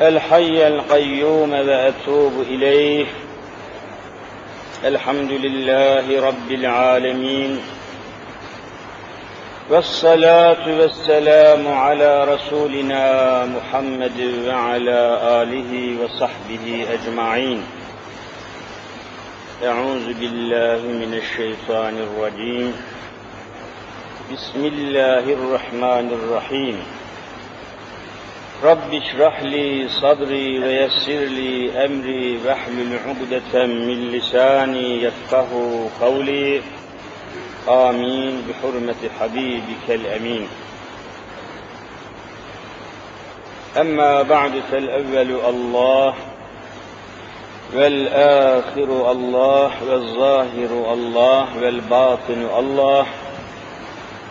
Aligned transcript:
الحي 0.00 0.66
القيوم 0.66 1.52
واتوب 1.52 2.32
إليه. 2.40 3.06
الحمد 4.84 5.30
لله 5.30 6.26
رب 6.26 6.50
العالمين. 6.50 7.60
والصلاة 9.70 10.80
والسلام 10.80 11.68
على 11.68 12.24
رسولنا 12.24 13.44
محمد 13.44 14.44
وعلى 14.46 15.20
آله 15.42 15.96
وصحبه 16.04 16.86
أجمعين. 16.92 17.62
أعوذ 19.64 20.12
بالله 20.20 20.82
من 20.82 21.20
الشيطان 21.22 21.98
الرجيم. 21.98 22.72
بسم 24.32 24.64
الله 24.64 25.32
الرحمن 25.32 26.18
الرحيم. 26.22 26.97
رب 28.64 28.94
اشرح 28.94 29.42
لي 29.42 29.88
صدري 29.88 30.58
ويسر 30.58 31.12
لي 31.12 31.84
أمري 31.84 32.38
واحلل 32.46 32.98
عقدة 33.06 33.66
من 33.66 34.08
لساني 34.08 35.02
يفقه 35.02 35.50
قولي. 36.00 36.62
آمين. 37.68 38.42
بحرمة 38.48 39.10
حبيبك 39.20 39.88
الأمين. 39.88 40.48
أما 43.76 44.22
بعد 44.22 44.52
فالأول 44.70 45.40
الله 45.48 46.14
والآخر 47.74 49.12
الله 49.12 49.70
والظاهر 49.90 50.92
الله 50.92 51.58
والباطن 51.62 52.48
الله. 52.58 53.06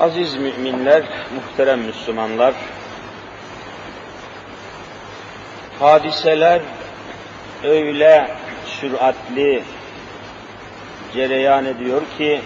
Aziz 0.00 0.34
müminler, 0.34 1.02
muhterem 1.34 1.80
Müslümanlar, 1.80 2.54
hadiseler 5.80 6.60
öyle 7.64 8.30
süratli 8.66 9.62
cereyan 11.14 11.66
ediyor 11.66 12.02
ki, 12.18 12.40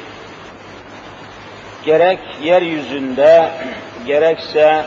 gerek 1.84 2.20
yeryüzünde, 2.42 3.50
gerekse 4.06 4.84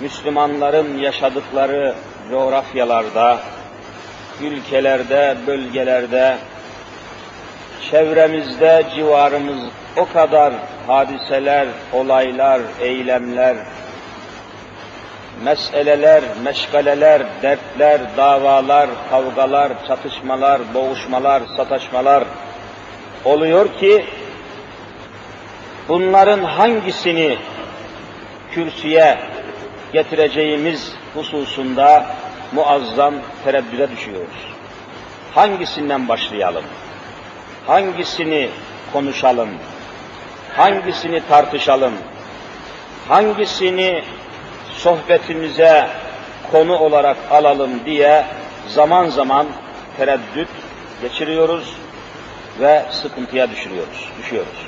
Müslümanların 0.00 0.98
yaşadıkları 0.98 1.94
coğrafyalarda, 2.30 3.38
ülkelerde, 4.42 5.36
bölgelerde, 5.46 6.38
çevremizde, 7.90 8.86
civarımız 8.94 9.58
o 9.98 10.08
kadar 10.12 10.52
hadiseler, 10.86 11.68
olaylar, 11.92 12.60
eylemler, 12.80 13.56
meseleler, 15.44 16.22
meşgaleler, 16.44 17.22
dertler, 17.42 18.00
davalar, 18.16 18.90
kavgalar, 19.10 19.72
çatışmalar, 19.88 20.60
boğuşmalar, 20.74 21.42
sataşmalar 21.56 22.24
oluyor 23.24 23.78
ki 23.78 24.04
bunların 25.88 26.44
hangisini 26.44 27.38
kürsüye 28.50 29.18
getireceğimiz 29.92 30.92
hususunda 31.14 32.06
muazzam 32.52 33.14
tereddüde 33.44 33.90
düşüyoruz. 33.90 34.48
Hangisinden 35.34 36.08
başlayalım? 36.08 36.64
Hangisini 37.66 38.48
konuşalım? 38.92 39.48
Hangisini 40.58 41.20
tartışalım? 41.28 41.92
Hangisini 43.08 44.02
sohbetimize 44.78 45.88
konu 46.52 46.78
olarak 46.78 47.16
alalım 47.30 47.70
diye 47.84 48.24
zaman 48.68 49.08
zaman 49.08 49.46
tereddüt 49.96 50.48
geçiriyoruz 51.02 51.76
ve 52.60 52.82
sıkıntıya 52.90 53.50
düşürüyoruz, 53.50 54.08
düşüyoruz. 54.18 54.66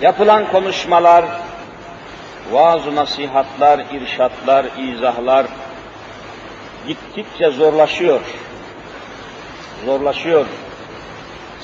Yapılan 0.00 0.50
konuşmalar, 0.52 1.24
vaaz 2.50 2.86
nasihatlar, 2.86 3.80
irşatlar, 3.92 4.66
izahlar 4.78 5.46
gittikçe 6.86 7.50
zorlaşıyor. 7.50 8.20
Zorlaşıyor. 9.84 10.46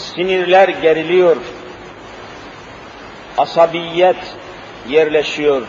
Sinirler 0.01 0.69
geriliyor. 0.69 1.37
Asabiyet 3.39 4.17
yerleşiyor. 4.89 5.63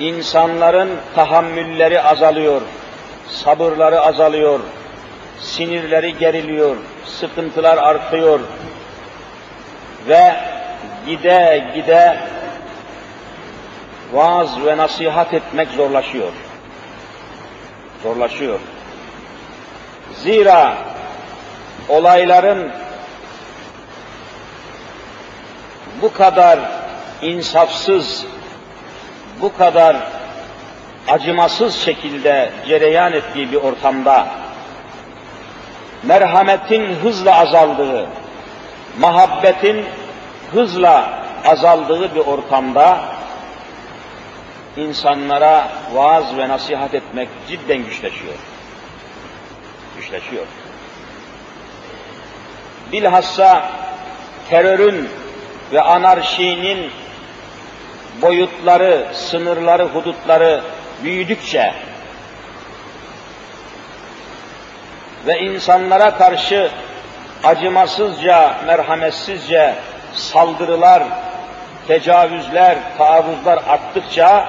İnsanların 0.00 0.90
tahammülleri 1.14 2.02
azalıyor. 2.02 2.62
Sabırları 3.28 4.00
azalıyor. 4.00 4.60
Sinirleri 5.40 6.18
geriliyor. 6.18 6.76
Sıkıntılar 7.04 7.78
artıyor. 7.78 8.40
Ve 10.08 10.36
gide 11.06 11.64
gide 11.74 12.18
vaaz 14.12 14.64
ve 14.66 14.76
nasihat 14.76 15.34
etmek 15.34 15.68
zorlaşıyor. 15.68 16.32
Zorlaşıyor. 18.02 18.60
Zira 20.22 20.76
olayların 21.88 22.72
bu 26.02 26.12
kadar 26.12 26.58
insafsız, 27.22 28.24
bu 29.40 29.56
kadar 29.56 29.96
acımasız 31.08 31.74
şekilde 31.74 32.52
cereyan 32.68 33.12
ettiği 33.12 33.52
bir 33.52 33.56
ortamda 33.56 34.26
merhametin 36.02 36.94
hızla 36.94 37.38
azaldığı, 37.38 38.06
muhabbetin 38.98 39.84
hızla 40.52 41.22
azaldığı 41.44 42.14
bir 42.14 42.20
ortamda 42.20 43.00
insanlara 44.76 45.68
vaaz 45.94 46.36
ve 46.36 46.48
nasihat 46.48 46.94
etmek 46.94 47.28
cidden 47.48 47.78
güçleşiyor. 47.78 48.34
Güçleşiyor. 49.96 50.46
Bilhassa 52.92 53.70
terörün 54.50 55.08
ve 55.72 55.82
anarşinin 55.82 56.90
boyutları, 58.22 59.06
sınırları, 59.14 59.84
hudutları 59.84 60.62
büyüdükçe 61.04 61.72
ve 65.26 65.38
insanlara 65.38 66.18
karşı 66.18 66.70
acımasızca, 67.44 68.54
merhametsizce 68.66 69.74
saldırılar, 70.14 71.02
tecavüzler, 71.88 72.78
taarruzlar 72.98 73.62
arttıkça 73.68 74.48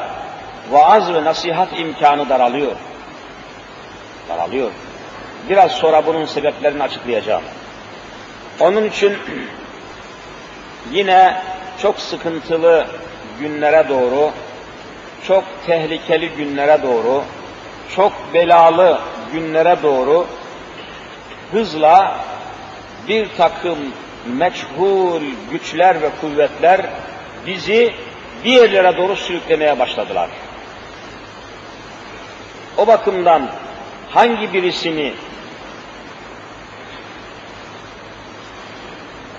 vaaz 0.72 1.14
ve 1.14 1.24
nasihat 1.24 1.80
imkanı 1.80 2.30
daralıyor. 2.30 2.72
Daralıyor. 4.30 4.72
Biraz 5.50 5.72
sonra 5.72 6.06
bunun 6.06 6.26
sebeplerini 6.26 6.84
açıklayacağım. 6.84 7.44
Onun 8.60 8.84
için 8.84 9.18
yine 10.92 11.42
çok 11.82 12.00
sıkıntılı 12.00 12.88
günlere 13.40 13.90
doğru, 13.90 14.32
çok 15.28 15.44
tehlikeli 15.66 16.30
günlere 16.30 16.84
doğru, 16.84 17.24
çok 17.96 18.14
belalı 18.34 19.00
günlere 19.34 19.78
doğru 19.84 20.28
hızla 21.52 22.18
bir 23.08 23.28
takım 23.38 23.78
meçhul 24.26 25.22
güçler 25.52 26.02
ve 26.02 26.10
kuvvetler 26.22 26.82
bizi 27.48 27.94
bir 28.46 28.52
yerlere 28.52 28.98
doğru 28.98 29.16
sürüklemeye 29.16 29.80
başladılar. 29.80 30.30
O 32.78 32.88
bakımdan 32.88 33.50
hangi 34.10 34.54
birisini 34.54 35.14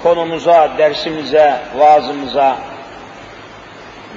konumuza, 0.02 0.70
dersimize, 0.78 1.60
vaazımıza 1.78 2.56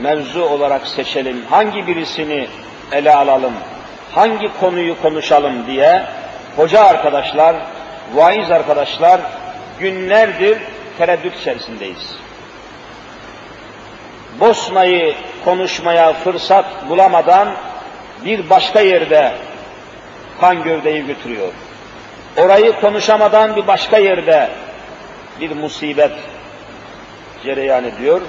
mevzu 0.01 0.43
olarak 0.43 0.87
seçelim? 0.87 1.45
Hangi 1.49 1.87
birisini 1.87 2.47
ele 2.91 3.15
alalım? 3.15 3.53
hangi 4.15 4.59
konuyu 4.59 5.01
konuşalım 5.01 5.67
diye 5.67 6.03
hoca 6.55 6.83
arkadaşlar, 6.83 7.55
vaiz 8.13 8.51
arkadaşlar 8.51 9.21
günlerdir 9.79 10.57
tereddüt 10.97 11.39
içerisindeyiz. 11.39 12.15
Bosna'yı 14.39 15.15
konuşmaya 15.45 16.13
fırsat 16.13 16.65
bulamadan 16.89 17.53
bir 18.25 18.49
başka 18.49 18.79
yerde 18.79 19.31
kan 20.41 20.63
gövdeyi 20.63 21.05
götürüyor. 21.05 21.47
Orayı 22.37 22.71
konuşamadan 22.81 23.55
bir 23.55 23.67
başka 23.67 23.97
yerde 23.97 24.49
bir 25.39 25.51
musibet 25.51 26.11
cereyan 27.43 27.83
ediyor. 27.85 28.21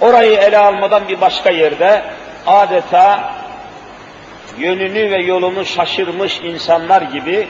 Orayı 0.00 0.38
ele 0.38 0.58
almadan 0.58 1.08
bir 1.08 1.20
başka 1.20 1.50
yerde 1.50 2.04
adeta 2.46 3.34
yönünü 4.58 5.10
ve 5.10 5.22
yolunu 5.22 5.64
şaşırmış 5.64 6.40
insanlar 6.40 7.02
gibi 7.02 7.48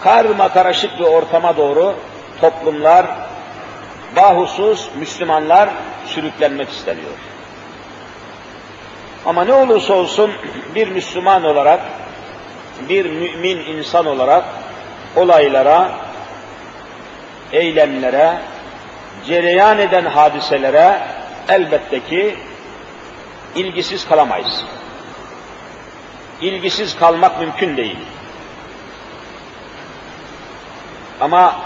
karma 0.00 0.48
karışık 0.48 0.98
bir 0.98 1.04
ortama 1.04 1.56
doğru 1.56 1.94
toplumlar, 2.40 3.06
bahusuz 4.16 4.90
Müslümanlar 4.98 5.68
sürüklenmek 6.06 6.68
isteniyor. 6.68 7.12
Ama 9.26 9.44
ne 9.44 9.52
olursa 9.52 9.94
olsun 9.94 10.32
bir 10.74 10.88
Müslüman 10.88 11.44
olarak, 11.44 11.80
bir 12.88 13.06
mümin 13.06 13.58
insan 13.58 14.06
olarak 14.06 14.44
olaylara, 15.16 15.90
eylemlere, 17.52 18.34
cereyan 19.26 19.78
eden 19.78 20.04
hadiselere 20.04 20.98
elbette 21.48 22.04
ki 22.04 22.36
ilgisiz 23.54 24.08
kalamayız. 24.08 24.64
İlgisiz 26.40 26.98
kalmak 26.98 27.40
mümkün 27.40 27.76
değil. 27.76 27.98
Ama 31.20 31.56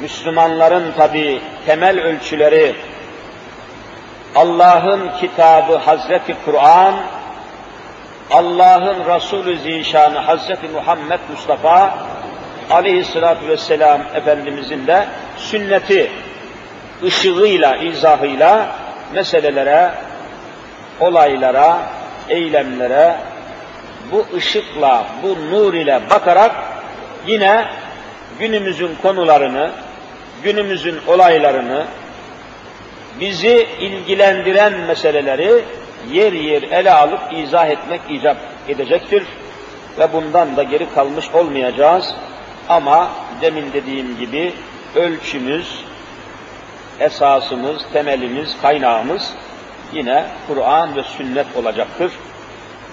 Müslümanların 0.00 0.92
tabi 0.92 1.42
temel 1.66 2.00
ölçüleri 2.00 2.76
Allah'ın 4.34 5.10
kitabı 5.20 5.76
Hazreti 5.76 6.36
Kur'an, 6.44 6.94
Allah'ın 8.30 9.14
Resulü 9.14 9.58
Zişanı 9.58 10.18
Hazreti 10.18 10.68
Muhammed 10.68 11.20
Mustafa 11.30 11.98
aleyhissalatü 12.70 13.48
vesselam 13.48 14.00
Efendimizin 14.14 14.86
de 14.86 15.06
sünneti 15.36 16.10
ışığıyla, 17.04 17.76
izahıyla 17.76 18.76
meselelere, 19.14 19.90
olaylara, 21.00 21.78
eylemlere 22.28 23.16
bu 24.12 24.26
ışıkla, 24.36 25.06
bu 25.22 25.36
nur 25.50 25.74
ile 25.74 26.00
bakarak 26.10 26.52
yine 27.26 27.64
günümüzün 28.38 28.90
konularını, 29.02 29.70
günümüzün 30.42 30.98
olaylarını, 31.06 31.84
bizi 33.20 33.68
ilgilendiren 33.80 34.72
meseleleri 34.72 35.64
yer 36.12 36.32
yer 36.32 36.62
ele 36.62 36.92
alıp 36.92 37.20
izah 37.32 37.66
etmek 37.66 38.00
icap 38.10 38.36
edecektir. 38.68 39.22
Ve 39.98 40.12
bundan 40.12 40.56
da 40.56 40.62
geri 40.62 40.94
kalmış 40.94 41.30
olmayacağız. 41.34 42.14
Ama 42.68 43.10
demin 43.40 43.72
dediğim 43.72 44.18
gibi 44.18 44.54
ölçümüz, 44.94 45.84
esasımız, 47.00 47.82
temelimiz, 47.92 48.56
kaynağımız 48.62 49.34
yine 49.92 50.26
Kur'an 50.48 50.96
ve 50.96 51.02
sünnet 51.02 51.46
olacaktır. 51.56 52.12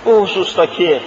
Bu 0.06 0.22
husustaki 0.22 1.01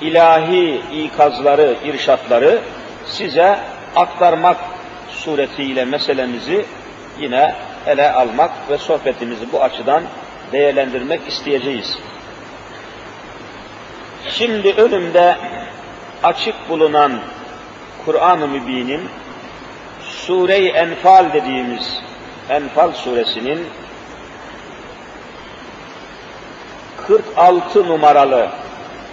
ilahi 0.00 0.82
ikazları, 0.92 1.76
irşatları 1.84 2.60
size 3.06 3.58
aktarmak 3.96 4.56
suretiyle 5.10 5.84
meselemizi 5.84 6.66
yine 7.20 7.54
ele 7.86 8.12
almak 8.12 8.50
ve 8.70 8.78
sohbetimizi 8.78 9.52
bu 9.52 9.62
açıdan 9.62 10.02
değerlendirmek 10.52 11.20
isteyeceğiz. 11.28 11.98
Şimdi 14.28 14.72
önümde 14.72 15.36
açık 16.22 16.54
bulunan 16.68 17.12
Kur'an-ı 18.04 18.48
Mübin'in 18.48 19.00
Sure-i 20.00 20.68
Enfal 20.68 21.32
dediğimiz 21.32 22.00
Enfal 22.48 22.92
suresinin 22.92 23.66
46 27.06 27.88
numaralı 27.88 28.48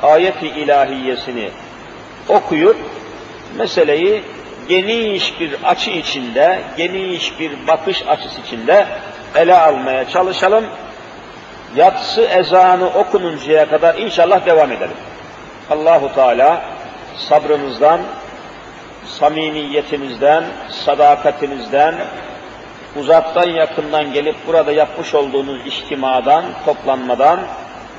ayet-i 0.03 0.47
ilahiyesini 0.47 1.49
okuyup 2.27 2.77
meseleyi 3.57 4.23
geniş 4.69 5.39
bir 5.39 5.55
açı 5.63 5.91
içinde, 5.91 6.61
geniş 6.77 7.39
bir 7.39 7.67
bakış 7.67 8.03
açısı 8.07 8.41
içinde 8.41 8.87
ele 9.35 9.57
almaya 9.57 10.09
çalışalım. 10.09 10.65
Yatsı 11.75 12.21
ezanı 12.21 12.87
okununcaya 12.87 13.69
kadar 13.69 13.95
inşallah 13.95 14.45
devam 14.45 14.71
edelim. 14.71 14.97
Allahu 15.69 16.15
Teala 16.15 16.61
sabrınızdan, 17.17 18.01
samimiyetinizden, 19.17 20.43
sadakatinizden, 20.85 21.95
uzaktan 22.95 23.49
yakından 23.49 24.13
gelip 24.13 24.35
burada 24.47 24.71
yapmış 24.71 25.13
olduğunuz 25.15 25.65
içtimadan, 25.65 26.45
toplanmadan 26.65 27.39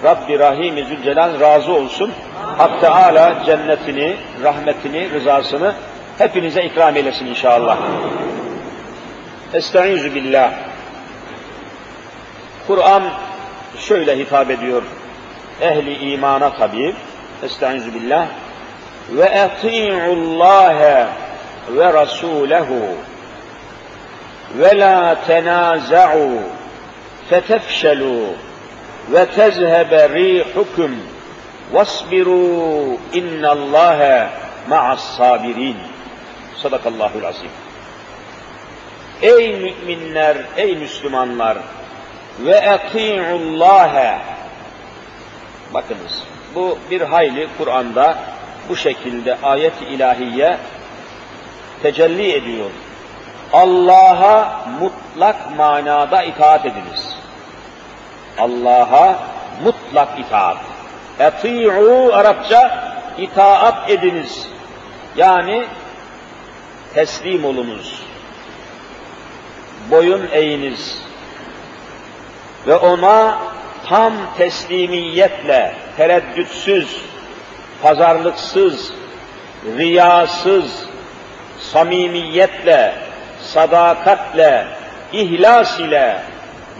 Rabbi 0.04 0.38
Rahim-i 0.38 0.84
Zülcelal 0.84 1.40
razı 1.40 1.72
olsun. 1.72 2.12
Hak 2.58 2.80
Teala 2.80 3.44
cennetini, 3.46 4.16
rahmetini, 4.42 5.10
rızasını 5.10 5.74
hepinize 6.18 6.62
ikram 6.62 6.96
eylesin 6.96 7.26
inşallah. 7.26 7.78
Estaizu 9.54 10.14
billah. 10.14 10.52
Kur'an 12.66 13.02
şöyle 13.78 14.18
hitap 14.18 14.50
ediyor. 14.50 14.82
Ehli 15.60 16.12
imana 16.12 16.52
tabi. 16.52 16.94
Estaizu 17.42 17.94
billah. 17.94 18.26
Ve 19.10 19.24
eti'ullâhe 19.24 21.06
ve 21.68 21.84
rasûlehu 21.84 22.94
ve 24.54 24.78
la 24.78 25.16
tenâza'u 25.26 26.42
fetefşelû 27.30 28.32
ve 29.12 29.26
tezhebe 29.26 30.08
rihukum 30.08 30.96
vasbiru 31.72 32.98
innallâhe 33.12 34.28
ma'as 34.68 35.16
sabirin. 35.16 35.76
Sadakallahul 36.62 37.24
azim. 37.24 37.50
Ey 39.22 39.52
müminler, 39.52 40.36
ey 40.56 40.76
Müslümanlar 40.76 41.58
ve 42.40 42.56
eti'ullâhe 42.56 44.18
Bakınız, 45.74 46.22
bu 46.54 46.78
bir 46.90 47.00
hayli 47.00 47.48
Kur'an'da 47.58 48.18
bu 48.70 48.76
şekilde 48.76 49.36
ayet-i 49.42 49.84
ilahiye 49.84 50.58
tecelli 51.82 52.32
ediyor. 52.32 52.70
Allah'a 53.52 54.64
mutlak 54.80 55.56
manada 55.56 56.22
itaat 56.22 56.66
ediniz. 56.66 57.16
Allah'a 58.38 59.18
mutlak 59.64 60.18
itaat. 60.18 60.56
Eti'u 61.18 62.10
Arapça 62.12 62.92
itaat 63.18 63.90
ediniz. 63.90 64.48
Yani 65.16 65.64
teslim 66.94 67.44
olunuz. 67.44 68.02
Boyun 69.90 70.28
eğiniz. 70.32 71.02
Ve 72.66 72.76
ona 72.76 73.38
tam 73.88 74.12
teslimiyetle, 74.38 75.74
tereddütsüz, 75.96 77.09
pazarlıksız, 77.82 78.92
riyasız, 79.76 80.86
samimiyetle, 81.60 82.94
sadakatle, 83.42 84.66
ihlas 85.12 85.80
ile 85.80 86.22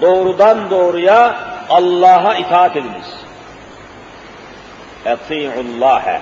doğrudan 0.00 0.70
doğruya 0.70 1.38
Allah'a 1.70 2.34
itaat 2.34 2.76
ediniz. 2.76 3.14
Eti'ullâhe. 5.04 6.20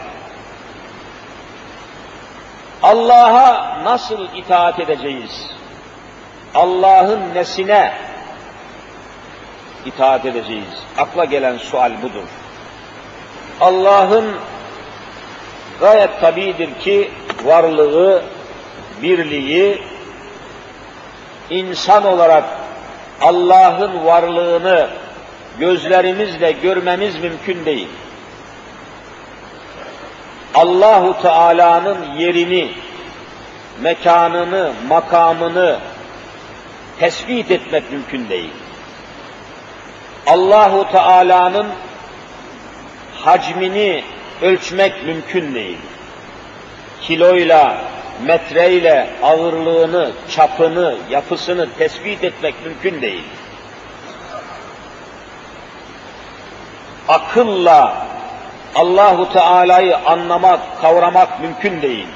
Allah'a 2.82 3.84
nasıl 3.84 4.26
itaat 4.34 4.80
edeceğiz? 4.80 5.50
Allah'ın 6.54 7.34
nesine 7.34 7.92
itaat 9.86 10.26
edeceğiz? 10.26 10.74
Akla 10.98 11.24
gelen 11.24 11.58
sual 11.58 12.02
budur. 12.02 12.28
Allah'ın 13.60 14.36
gayet 15.80 16.20
tabidir 16.20 16.78
ki 16.80 17.10
varlığı, 17.44 18.22
birliği, 19.02 19.82
insan 21.50 22.04
olarak 22.04 22.44
Allah'ın 23.20 24.04
varlığını 24.04 24.90
gözlerimizle 25.58 26.52
görmemiz 26.52 27.22
mümkün 27.22 27.64
değil. 27.64 27.88
Allahu 30.54 31.22
Teala'nın 31.22 32.14
yerini, 32.18 32.72
mekanını, 33.80 34.72
makamını 34.88 35.78
tespit 36.98 37.50
etmek 37.50 37.92
mümkün 37.92 38.28
değil. 38.28 38.50
Allahu 40.26 40.92
Teala'nın 40.92 41.66
hacmini 43.24 44.04
ölçmek 44.42 45.06
mümkün 45.06 45.54
değil. 45.54 45.78
Kiloyla, 47.02 47.84
metreyle 48.26 49.10
ağırlığını, 49.22 50.10
çapını, 50.30 50.96
yapısını 51.10 51.68
tespit 51.78 52.24
etmek 52.24 52.54
mümkün 52.64 53.02
değil. 53.02 53.24
Akılla 57.08 58.06
Allahu 58.74 59.32
Teala'yı 59.32 59.96
anlamak, 59.96 60.80
kavramak 60.80 61.40
mümkün 61.40 61.82
değil. 61.82 62.06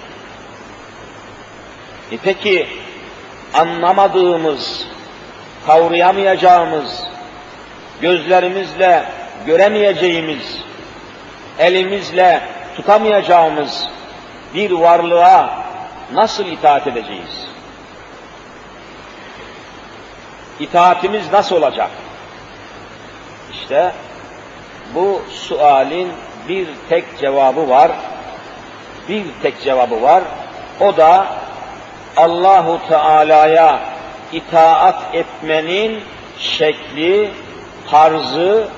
E 2.12 2.16
peki 2.24 2.68
anlamadığımız, 3.54 4.86
kavrayamayacağımız, 5.66 7.04
gözlerimizle 8.00 9.04
göremeyeceğimiz, 9.46 10.58
elimizle 11.58 12.40
tutamayacağımız 12.76 13.88
bir 14.54 14.70
varlığa 14.70 15.64
nasıl 16.12 16.46
itaat 16.46 16.86
edeceğiz? 16.86 17.46
İtaatimiz 20.60 21.32
nasıl 21.32 21.56
olacak? 21.56 21.90
İşte 23.52 23.92
bu 24.94 25.22
sualin 25.30 26.12
bir 26.48 26.68
tek 26.88 27.18
cevabı 27.20 27.68
var. 27.68 27.90
Bir 29.08 29.24
tek 29.42 29.62
cevabı 29.62 30.02
var. 30.02 30.22
O 30.80 30.96
da 30.96 31.26
Allahu 32.16 32.80
Teala'ya 32.88 33.80
itaat 34.32 35.14
etmenin 35.14 36.00
şekli, 36.38 37.30
tarzı, 37.90 38.68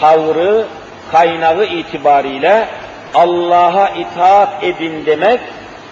tavrı, 0.00 0.66
kaynağı 1.12 1.64
itibariyle 1.64 2.68
Allah'a 3.14 3.88
itaat 3.88 4.64
edin 4.64 5.06
demek, 5.06 5.40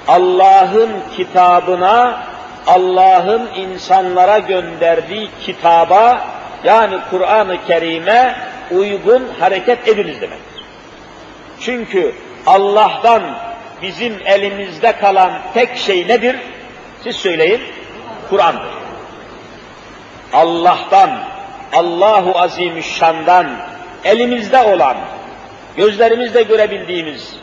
Allah'ın 0.08 0.90
kitabına, 1.16 2.22
Allah'ın 2.66 3.50
insanlara 3.56 4.38
gönderdiği 4.38 5.28
kitaba, 5.40 6.24
yani 6.64 6.98
Kur'an-ı 7.10 7.56
Kerim'e 7.66 8.36
uygun 8.70 9.28
hareket 9.40 9.88
ediniz 9.88 10.20
demektir. 10.20 10.64
Çünkü 11.60 12.14
Allah'tan 12.46 13.22
bizim 13.82 14.14
elimizde 14.24 14.92
kalan 14.92 15.32
tek 15.54 15.76
şey 15.76 16.08
nedir? 16.08 16.36
Siz 17.04 17.16
söyleyin. 17.16 17.60
Kur'an'dır. 18.30 18.74
Allah'tan, 20.32 21.10
Allahu 21.72 22.38
Azimüşşan'dan 22.38 23.73
elimizde 24.04 24.62
olan, 24.62 24.96
gözlerimizle 25.76 26.42
görebildiğimiz, 26.42 27.36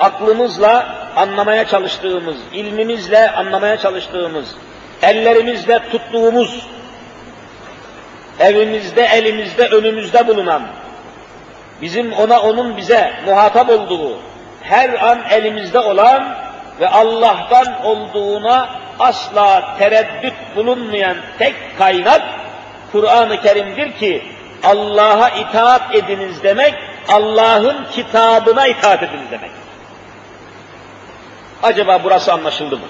aklımızla 0.00 0.98
anlamaya 1.16 1.66
çalıştığımız, 1.66 2.36
ilmimizle 2.52 3.30
anlamaya 3.30 3.76
çalıştığımız, 3.76 4.54
ellerimizle 5.02 5.78
tuttuğumuz, 5.92 6.66
evimizde, 8.40 9.02
elimizde, 9.02 9.68
önümüzde 9.68 10.26
bulunan, 10.26 10.62
bizim 11.82 12.12
ona, 12.12 12.40
onun 12.40 12.76
bize 12.76 13.12
muhatap 13.26 13.70
olduğu, 13.70 14.18
her 14.62 15.08
an 15.10 15.22
elimizde 15.30 15.78
olan 15.78 16.36
ve 16.80 16.88
Allah'tan 16.88 17.84
olduğuna 17.84 18.68
asla 18.98 19.76
tereddüt 19.78 20.34
bulunmayan 20.56 21.16
tek 21.38 21.54
kaynak 21.78 22.22
Kur'an-ı 22.92 23.40
Kerim'dir 23.40 23.92
ki 23.92 24.22
Allah'a 24.64 25.30
itaat 25.30 25.94
ediniz 25.94 26.42
demek, 26.42 26.74
Allah'ın 27.08 27.86
kitabına 27.92 28.66
itaat 28.66 29.02
ediniz 29.02 29.30
demek. 29.30 29.50
Acaba 31.62 32.04
burası 32.04 32.32
anlaşıldı 32.32 32.76
mı? 32.76 32.86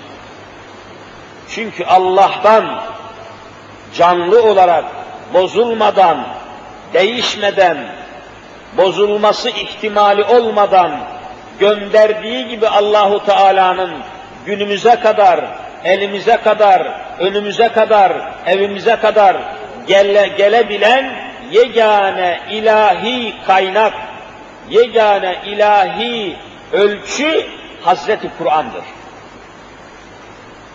Çünkü 1.49 1.85
Allah'tan 1.85 2.81
canlı 3.95 4.43
olarak 4.43 4.85
bozulmadan, 5.35 6.27
değişmeden, 6.93 7.79
bozulması 8.77 9.51
ihtimali 9.51 10.25
olmadan 10.25 11.01
gönderdiği 11.59 12.49
gibi 12.49 12.69
Allahu 12.69 13.25
Teala'nın 13.25 13.91
günümüze 14.47 15.01
kadar, 15.01 15.45
elimize 15.85 16.37
kadar, 16.37 17.01
önümüze 17.19 17.69
kadar, 17.69 18.13
evimize 18.47 18.97
kadar 18.97 19.37
gele, 19.87 20.29
gelebilen 20.29 21.27
yegane 21.50 22.40
ilahi 22.50 23.35
kaynak, 23.47 23.93
yegane 24.71 25.37
ilahi 25.47 26.37
ölçü 26.73 27.47
Hazreti 27.83 28.31
Kur'an'dır. 28.38 28.85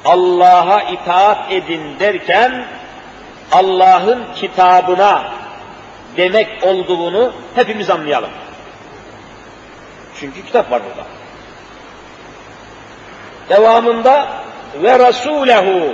Allah'a 0.06 0.82
itaat 0.82 1.52
edin 1.52 2.00
derken 2.00 2.66
Allah'ın 3.52 4.24
kitabına 4.36 5.34
demek 6.18 6.64
olduğunu 6.64 7.34
hepimiz 7.56 7.90
anlayalım. 7.90 8.30
Çünkü 10.20 10.46
kitap 10.46 10.72
var 10.72 10.82
burada. 10.86 11.08
Devamında 13.50 14.28
ve 14.76 15.00
Rasulehu 15.00 15.94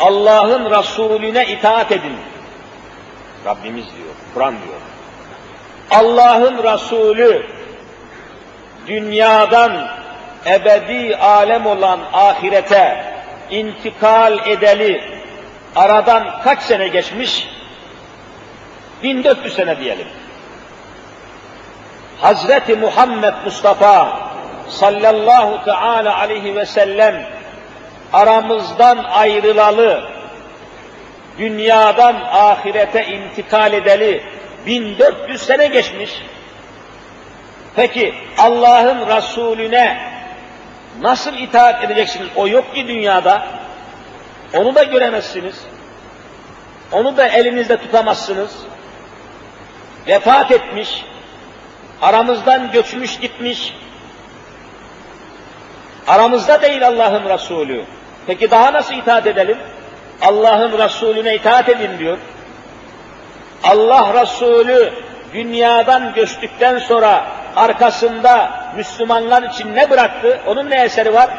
Allah'ın 0.00 0.70
Resulüne 0.70 1.46
itaat 1.46 1.92
edin. 1.92 2.16
Rabbimiz 3.46 3.84
diyor, 3.84 4.14
Kur'an 4.34 4.54
diyor. 4.54 4.80
Allah'ın 5.90 6.62
Resulü 6.62 7.46
dünyadan 8.86 9.88
ebedi 10.46 11.16
alem 11.16 11.66
olan 11.66 12.00
ahirete 12.12 13.14
intikal 13.50 14.48
edeli 14.48 15.02
aradan 15.76 16.40
kaç 16.44 16.62
sene 16.62 16.88
geçmiş? 16.88 17.48
1400 19.02 19.54
sene 19.54 19.78
diyelim. 19.78 20.06
Hazreti 22.20 22.76
Muhammed 22.76 23.34
Mustafa 23.44 24.20
sallallahu 24.68 25.64
teala 25.64 26.18
aleyhi 26.18 26.56
ve 26.56 26.66
sellem 26.66 27.26
aramızdan 28.12 28.98
ayrılalı, 28.98 30.04
dünyadan 31.40 32.14
ahirete 32.32 33.06
intikal 33.06 33.72
edeli 33.72 34.22
1400 34.66 35.42
sene 35.42 35.66
geçmiş. 35.66 36.22
Peki 37.76 38.14
Allah'ın 38.38 39.16
Resulüne 39.16 40.10
nasıl 41.00 41.34
itaat 41.34 41.84
edeceksiniz? 41.84 42.28
O 42.36 42.48
yok 42.48 42.74
ki 42.74 42.88
dünyada. 42.88 43.46
Onu 44.54 44.74
da 44.74 44.82
göremezsiniz. 44.82 45.64
Onu 46.92 47.16
da 47.16 47.28
elinizde 47.28 47.76
tutamazsınız. 47.76 48.56
Vefat 50.06 50.50
etmiş, 50.50 51.04
aramızdan 52.02 52.72
göçmüş 52.72 53.18
gitmiş, 53.18 53.74
aramızda 56.08 56.62
değil 56.62 56.86
Allah'ın 56.86 57.28
Resulü. 57.28 57.84
Peki 58.26 58.50
daha 58.50 58.72
nasıl 58.72 58.94
itaat 58.94 59.26
edelim? 59.26 59.58
Allah'ın 60.22 60.78
Resulüne 60.78 61.34
itaat 61.34 61.68
edin 61.68 61.98
diyor. 61.98 62.18
Allah 63.64 64.22
Resulü 64.22 64.92
dünyadan 65.34 66.12
göçtükten 66.14 66.78
sonra 66.78 67.26
arkasında 67.56 68.50
Müslümanlar 68.76 69.42
için 69.42 69.74
ne 69.74 69.90
bıraktı? 69.90 70.40
Onun 70.46 70.70
ne 70.70 70.82
eseri 70.82 71.14
var? 71.14 71.30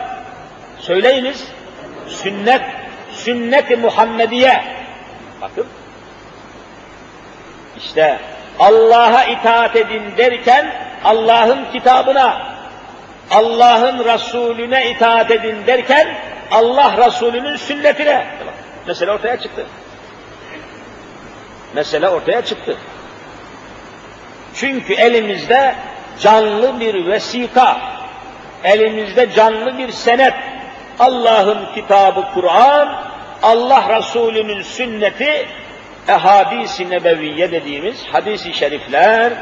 Söyleyiniz. 0.80 1.48
Sünnet, 2.08 2.62
sünnet-i 3.12 3.76
Muhammediye. 3.76 4.64
Bakın. 5.42 5.66
İşte 7.78 8.20
Allah'a 8.60 9.24
itaat 9.24 9.76
edin 9.76 10.04
derken 10.18 10.74
Allah'ın 11.04 11.66
kitabına, 11.74 12.42
Allah'ın 13.32 14.06
Resulüne 14.06 14.90
itaat 14.90 15.32
edin 15.32 15.58
derken 15.68 16.08
Allah 16.52 17.08
Resulü'nün 17.08 17.56
sünnetine. 17.56 18.28
Mesele 18.88 19.12
ortaya 19.12 19.40
çıktı. 19.40 19.66
Mesele 21.74 22.10
ortaya 22.10 22.46
çıktı. 22.46 22.78
Çünkü 24.56 24.94
elimizde 24.94 25.76
canlı 26.20 26.80
bir 26.80 27.06
vesika, 27.06 27.78
elimizde 28.64 29.32
canlı 29.32 29.78
bir 29.78 29.92
senet, 29.92 30.34
Allah'ın 31.00 31.74
kitabı 31.76 32.26
Kur'an, 32.34 33.04
Allah 33.44 33.98
Resulü'nün 33.98 34.62
sünneti, 34.62 35.48
ehadis-i 36.08 36.90
nebeviye 36.90 37.52
dediğimiz 37.52 38.06
hadis-i 38.12 38.54
şerifler 38.54 39.34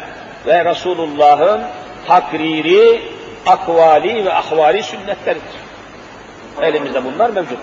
ve 0.47 0.65
Resulullah'ın 0.65 1.61
takriri, 2.07 3.01
akvali 3.45 4.25
ve 4.25 4.33
ahvali 4.33 4.83
sünnetleridir. 4.83 5.59
Elimizde 6.61 7.05
bunlar 7.05 7.29
mevcut. 7.29 7.59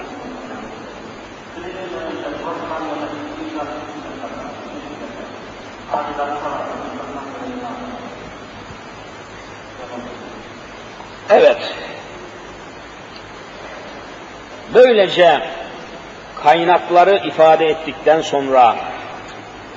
Evet. 11.30 11.74
Böylece 14.74 15.40
kaynakları 16.42 17.16
ifade 17.26 17.66
ettikten 17.66 18.20
sonra 18.20 18.76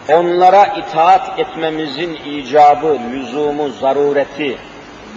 onlara 0.10 0.66
itaat 0.66 1.39
etmemizin 1.39 2.13
icabı, 2.13 2.98
lüzumu, 3.12 3.70
zarureti 3.70 4.58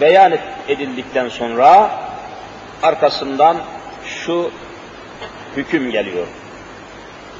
beyan 0.01 0.33
edildikten 0.67 1.29
sonra 1.29 1.89
arkasından 2.83 3.57
şu 4.05 4.51
hüküm 5.57 5.91
geliyor. 5.91 6.27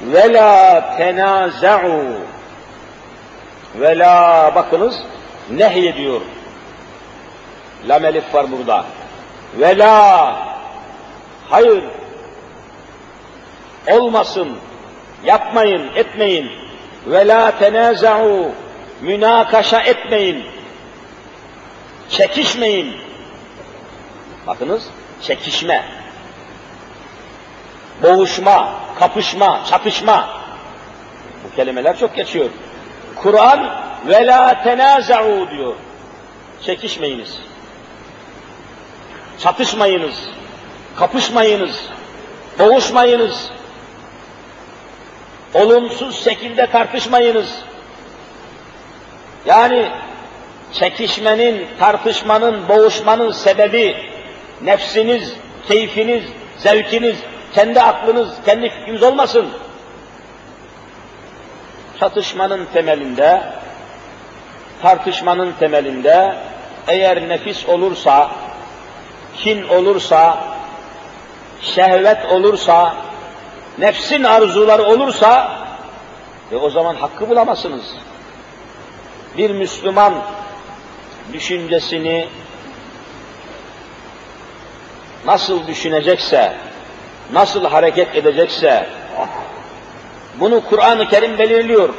Ve 0.02 0.32
la 0.32 0.96
tenaza'u 0.96 2.02
ve 3.80 3.98
la 3.98 4.52
bakınız 4.54 5.02
nehy 5.50 5.88
ediyor. 5.88 6.20
Lam 7.88 8.04
elif 8.04 8.34
var 8.34 8.46
burada. 8.52 8.84
Ve 9.58 9.78
la 9.78 10.36
hayır. 11.48 11.84
Olmasın 13.90 14.58
yapmayın 15.24 15.90
etmeyin. 15.94 16.50
Ve 17.06 17.26
la 17.26 17.58
tenaza'u 17.58 18.52
münakaşa 19.00 19.80
etmeyin. 19.80 20.44
Çekişmeyin. 22.08 22.96
Bakınız 24.46 24.86
çekişme. 25.22 25.84
Boğuşma 28.02 28.74
kapışma 28.98 29.60
çatışma. 29.70 30.28
Bu 31.44 31.56
kelimeler 31.56 31.98
çok 31.98 32.16
geçiyor 32.16 32.50
Kur'an 33.16 33.80
ve 34.06 34.26
la 34.26 34.62
tenaza'u 34.62 35.50
diyor. 35.50 35.74
Çekişmeyiniz. 36.62 37.38
Çatışmayınız. 39.42 40.28
Kapışmayınız. 40.96 41.84
Boğuşmayınız. 42.58 43.50
Olumsuz 45.54 46.24
şekilde 46.24 46.66
tartışmayınız. 46.66 47.58
Yani 49.46 49.90
çekişmenin, 50.72 51.66
tartışmanın, 51.78 52.68
boğuşmanın 52.68 53.30
sebebi 53.30 53.96
nefsiniz, 54.62 55.32
keyfiniz, 55.68 56.24
zevkiniz, 56.58 57.16
kendi 57.54 57.80
aklınız, 57.80 58.28
kendi 58.44 58.68
fikriniz 58.68 59.02
olmasın. 59.02 59.46
Çatışmanın 62.00 62.66
temelinde, 62.72 63.42
tartışmanın 64.82 65.52
temelinde 65.52 66.36
eğer 66.88 67.28
nefis 67.28 67.68
olursa, 67.68 68.30
kin 69.36 69.68
olursa, 69.68 70.38
şehvet 71.60 72.32
olursa, 72.32 72.96
nefsin 73.78 74.24
arzuları 74.24 74.82
olursa 74.82 75.50
e 76.52 76.56
o 76.56 76.70
zaman 76.70 76.94
hakkı 76.94 77.28
bulamazsınız. 77.28 77.84
Bir 79.38 79.50
Müslüman 79.50 80.14
düşüncesini 81.32 82.28
nasıl 85.26 85.66
düşünecekse, 85.66 86.56
nasıl 87.32 87.64
hareket 87.64 88.16
edecekse, 88.16 88.86
bunu 90.40 90.64
Kur'an-ı 90.64 91.08
Kerim 91.08 91.38
belirliyor. 91.38 91.94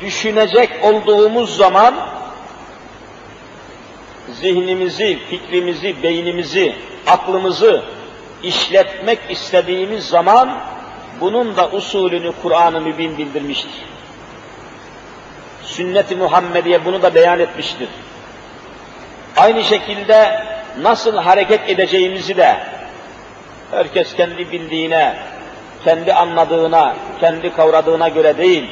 Düşünecek 0.00 0.70
olduğumuz 0.82 1.56
zaman 1.56 1.94
zihnimizi, 4.32 5.18
fikrimizi, 5.30 6.02
beynimizi, 6.02 6.74
aklımızı 7.06 7.82
işletmek 8.42 9.18
istediğimiz 9.28 10.04
zaman 10.04 10.60
bunun 11.20 11.56
da 11.56 11.70
usulünü 11.70 12.32
Kur'an-ı 12.42 12.80
Mübin 12.80 13.18
bildirmiştir. 13.18 13.84
Sünnet-i 15.62 16.16
Muhammediye 16.16 16.84
bunu 16.84 17.02
da 17.02 17.14
beyan 17.14 17.40
etmiştir. 17.40 17.88
Aynı 19.36 19.64
şekilde 19.64 20.42
nasıl 20.80 21.16
hareket 21.16 21.70
edeceğimizi 21.70 22.36
de 22.36 22.56
herkes 23.70 24.14
kendi 24.14 24.52
bildiğine, 24.52 25.16
kendi 25.84 26.12
anladığına, 26.12 26.96
kendi 27.20 27.52
kavradığına 27.54 28.08
göre 28.08 28.38
değil, 28.38 28.64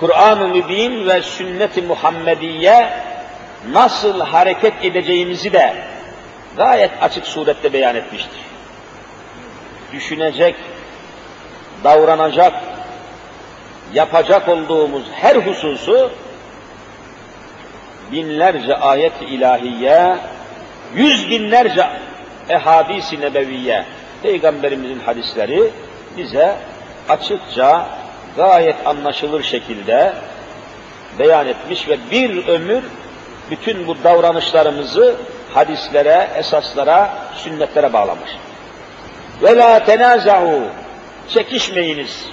Kur'an-ı 0.00 0.48
Mübin 0.48 1.08
ve 1.08 1.22
sünnet-i 1.22 1.82
Muhammediye 1.82 2.90
nasıl 3.72 4.20
hareket 4.20 4.84
edeceğimizi 4.84 5.52
de 5.52 5.74
gayet 6.56 6.90
açık 7.00 7.26
surette 7.26 7.72
beyan 7.72 7.96
etmiştir. 7.96 8.40
Düşünecek, 9.92 10.54
davranacak, 11.84 12.52
yapacak 13.94 14.48
olduğumuz 14.48 15.02
her 15.12 15.36
hususu 15.36 16.10
binlerce 18.12 18.76
ayet-i 18.76 19.24
ilahiye, 19.24 20.16
yüz 20.94 21.30
binlerce 21.30 21.86
ehadis-i 22.48 23.20
nebeviye, 23.20 23.84
Peygamberimizin 24.24 25.00
hadisleri 25.00 25.70
bize 26.16 26.56
açıkça, 27.08 27.86
gayet 28.36 28.86
anlaşılır 28.86 29.42
şekilde 29.42 30.12
beyan 31.18 31.46
etmiş 31.46 31.88
ve 31.88 31.98
bir 32.10 32.46
ömür 32.48 32.82
bütün 33.50 33.86
bu 33.86 33.96
davranışlarımızı 34.04 35.14
hadislere, 35.54 36.28
esaslara, 36.36 37.10
sünnetlere 37.34 37.92
bağlamış. 37.92 38.30
Ve 39.42 39.56
la 39.56 39.84
tenaza'u 39.84 40.62
çekişmeyiniz, 41.28 42.26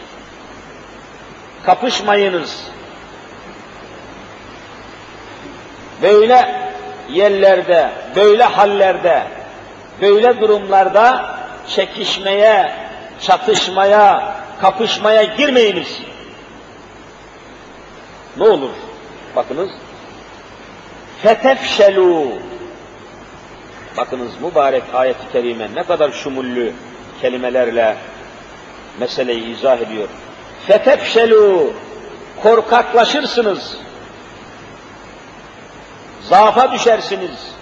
kapışmayınız. 1.65 2.63
Böyle 6.01 6.55
yerlerde, 7.09 7.89
böyle 8.15 8.43
hallerde, 8.43 9.23
böyle 10.01 10.41
durumlarda 10.41 11.40
çekişmeye, 11.67 12.73
çatışmaya, 13.21 14.35
kapışmaya 14.61 15.23
girmeyiniz. 15.23 16.01
Ne 18.37 18.43
olur? 18.43 18.69
Bakınız. 19.35 19.69
Fetefşelu. 21.21 22.27
Bakınız 23.97 24.31
mübarek 24.41 24.83
ayet-i 24.93 25.31
kerime 25.31 25.67
ne 25.75 25.83
kadar 25.83 26.11
şumullü 26.11 26.73
kelimelerle 27.21 27.97
meseleyi 28.99 29.57
izah 29.57 29.77
ediyor. 29.77 30.07
Fetefşelu 30.67 31.73
korkaklaşırsınız. 32.43 33.77
Zaafa 36.29 36.71
düşersiniz. 36.71 37.60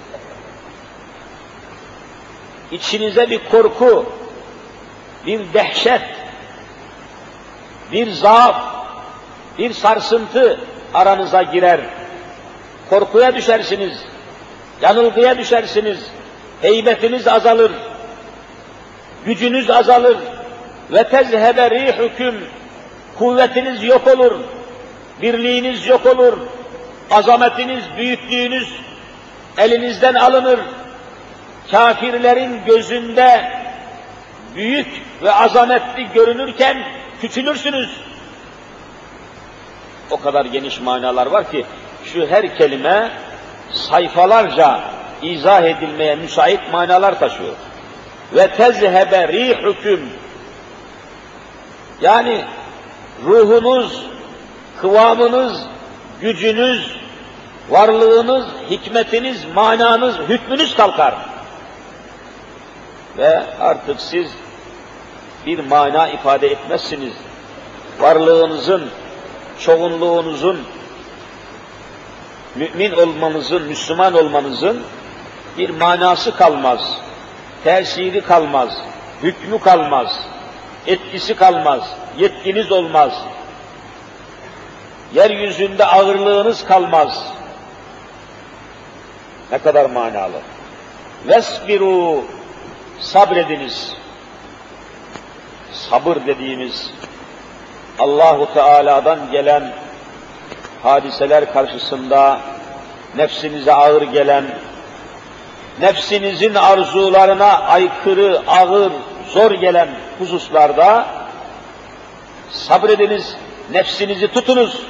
İçinize 2.72 3.30
bir 3.30 3.50
korku, 3.52 4.06
bir 5.26 5.54
dehşet, 5.54 6.02
bir 7.92 8.12
zaaf, 8.12 8.56
bir 9.58 9.74
sarsıntı 9.74 10.60
aranıza 10.94 11.44
girer. 11.44 11.82
Korkuya 12.90 13.36
düşersiniz, 13.36 13.94
yanılgıya 14.82 15.38
düşersiniz, 15.38 16.00
heybetiniz 16.62 17.28
azalır, 17.28 17.72
gücünüz 19.26 19.70
azalır, 19.70 20.18
ve 20.92 21.10
tezhebe 21.10 21.70
rihüküm 21.70 22.36
kuvvetiniz 23.18 23.84
yok 23.84 24.08
olur, 24.08 24.40
birliğiniz 25.22 25.88
yok 25.88 26.06
olur, 26.06 26.38
azametiniz, 27.12 27.84
büyüklüğünüz 27.98 28.68
elinizden 29.58 30.14
alınır. 30.14 30.60
Kafirlerin 31.72 32.66
gözünde 32.66 33.52
büyük 34.56 34.88
ve 35.24 35.32
azametli 35.32 36.08
görünürken 36.14 36.84
küçülürsünüz. 37.22 37.90
O 40.12 40.20
kadar 40.20 40.46
geniş 40.46 40.80
manalar 40.80 41.28
var 41.28 41.52
ki 41.52 41.66
şu 42.04 42.28
her 42.28 42.58
kelime 42.58 43.12
sayfalarca 43.72 44.82
izah 45.22 45.64
edilmeye 45.64 46.16
müsait 46.16 46.60
manalar 46.72 47.20
taşıyor. 47.20 47.54
Ve 48.34 48.48
tezhebe 48.48 49.28
rihüküm 49.28 50.10
yani 52.02 52.46
ruhunuz, 53.26 54.06
kıvamınız, 54.82 55.62
gücünüz, 56.22 56.96
varlığınız, 57.70 58.46
hikmetiniz, 58.70 59.46
mananız, 59.56 60.16
hükmünüz 60.30 60.76
kalkar. 60.76 61.16
Ve 63.17 63.43
artık 63.60 64.02
siz 64.02 64.32
bir 65.45 65.60
mana 65.60 66.08
ifade 66.08 66.48
etmezsiniz. 66.48 67.13
Varlığınızın, 68.00 68.89
çoğunluğunuzun, 69.60 70.60
mümin 72.56 72.91
olmanızın, 72.91 73.63
Müslüman 73.63 74.13
olmanızın 74.13 74.84
bir 75.58 75.69
manası 75.69 76.36
kalmaz, 76.36 76.80
tesiri 77.63 78.22
kalmaz, 78.22 78.69
hükmü 79.24 79.60
kalmaz, 79.60 80.19
etkisi 80.88 81.36
kalmaz, 81.36 81.82
yetkiniz 82.17 82.72
olmaz. 82.72 83.13
Yeryüzünde 85.13 85.86
ağırlığınız 85.86 86.65
kalmaz. 86.65 87.24
Ne 89.52 89.58
kadar 89.58 89.86
manalı. 89.86 90.41
Vesbiru 91.28 92.24
sabrediniz. 93.02 93.94
Sabır 95.74 96.16
dediğimiz 96.28 96.92
Allahu 98.00 98.54
Teala'dan 98.54 99.32
gelen 99.32 99.74
hadiseler 100.84 101.54
karşısında 101.54 102.40
nefsinize 103.16 103.74
ağır 103.74 104.02
gelen, 104.02 104.46
nefsinizin 105.82 106.56
arzularına 106.56 107.60
aykırı, 107.60 108.42
ağır, 108.48 108.92
zor 109.30 109.52
gelen 109.52 109.90
hususlarda 110.20 111.08
sabrediniz, 112.52 113.36
nefsinizi 113.72 114.28
tutunuz. 114.28 114.82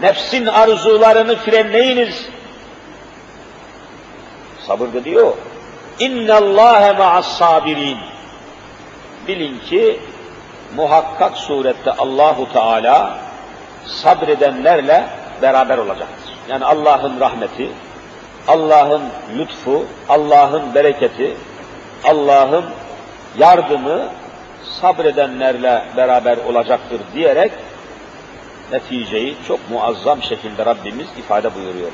Nefsin 0.00 0.46
arzularını 0.46 1.36
frenleyiniz. 1.36 2.26
Sabır 4.66 5.04
diyor. 5.04 5.36
İnne 6.00 6.32
Allahe 6.32 6.92
ma'as 6.92 7.38
sabirin. 7.38 7.98
Bilin 9.28 9.58
ki 9.58 10.00
muhakkak 10.76 11.36
surette 11.36 11.92
Allahu 11.92 12.52
Teala 12.52 13.18
sabredenlerle 13.86 15.06
beraber 15.42 15.78
olacaktır. 15.78 16.34
Yani 16.48 16.64
Allah'ın 16.64 17.20
rahmeti, 17.20 17.68
Allah'ın 18.48 19.02
lütfu, 19.38 19.84
Allah'ın 20.08 20.74
bereketi, 20.74 21.36
Allah'ın 22.04 22.64
yardımı 23.38 24.08
sabredenlerle 24.80 25.84
beraber 25.96 26.36
olacaktır 26.36 27.00
diyerek 27.14 27.52
neticeyi 28.72 29.36
çok 29.48 29.70
muazzam 29.70 30.22
şekilde 30.22 30.66
Rabbimiz 30.66 31.06
ifade 31.18 31.54
buyuruyor. 31.54 31.90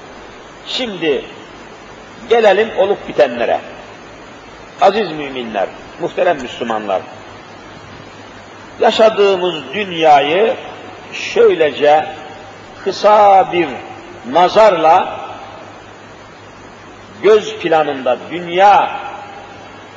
Şimdi 0.66 1.24
gelelim 2.28 2.68
olup 2.78 3.08
bitenlere. 3.08 3.60
Aziz 4.80 5.12
müminler, 5.12 5.68
muhterem 6.00 6.40
Müslümanlar, 6.40 7.02
yaşadığımız 8.80 9.54
dünyayı 9.74 10.56
şöylece 11.12 12.06
kısa 12.84 13.52
bir 13.52 13.68
nazarla 14.32 15.20
göz 17.22 17.56
planında, 17.56 18.18
dünya 18.30 19.00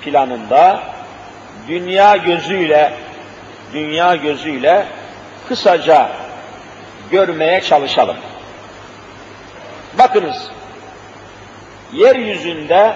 planında, 0.02 0.84
dünya 1.68 2.16
gözüyle, 2.16 2.94
dünya 3.74 4.16
gözüyle 4.16 4.86
kısaca 5.48 6.10
görmeye 7.12 7.62
çalışalım. 7.62 8.18
Bakınız, 9.98 10.52
yeryüzünde, 11.94 12.96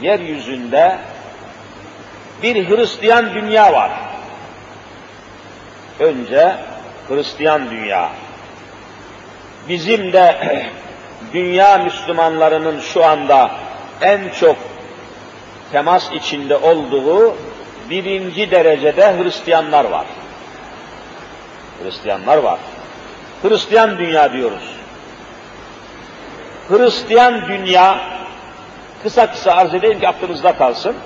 yeryüzünde 0.00 0.98
bir 2.42 2.68
Hristiyan 2.68 3.34
dünya 3.34 3.72
var. 3.72 3.90
Önce 6.00 6.56
Hristiyan 7.08 7.70
dünya. 7.70 8.10
Bizim 9.68 10.12
de 10.12 10.66
dünya 11.32 11.78
Müslümanlarının 11.78 12.80
şu 12.80 13.04
anda 13.04 13.50
en 14.00 14.28
çok 14.28 14.56
temas 15.72 16.12
içinde 16.12 16.56
olduğu 16.56 17.36
birinci 17.90 18.50
derecede 18.50 19.16
Hristiyanlar 19.18 19.84
var. 19.84 20.06
Hristiyanlar 21.82 22.38
var. 22.38 22.58
Hristiyan 23.42 23.98
dünya 23.98 24.32
diyoruz. 24.32 24.76
Hristiyan 26.68 27.48
dünya, 27.48 28.00
kısa 29.02 29.30
kısa 29.30 29.52
arz 29.52 29.74
edeyim 29.74 30.00
ki 30.00 30.08
aklınızda 30.08 30.56
kalsın. 30.56 30.96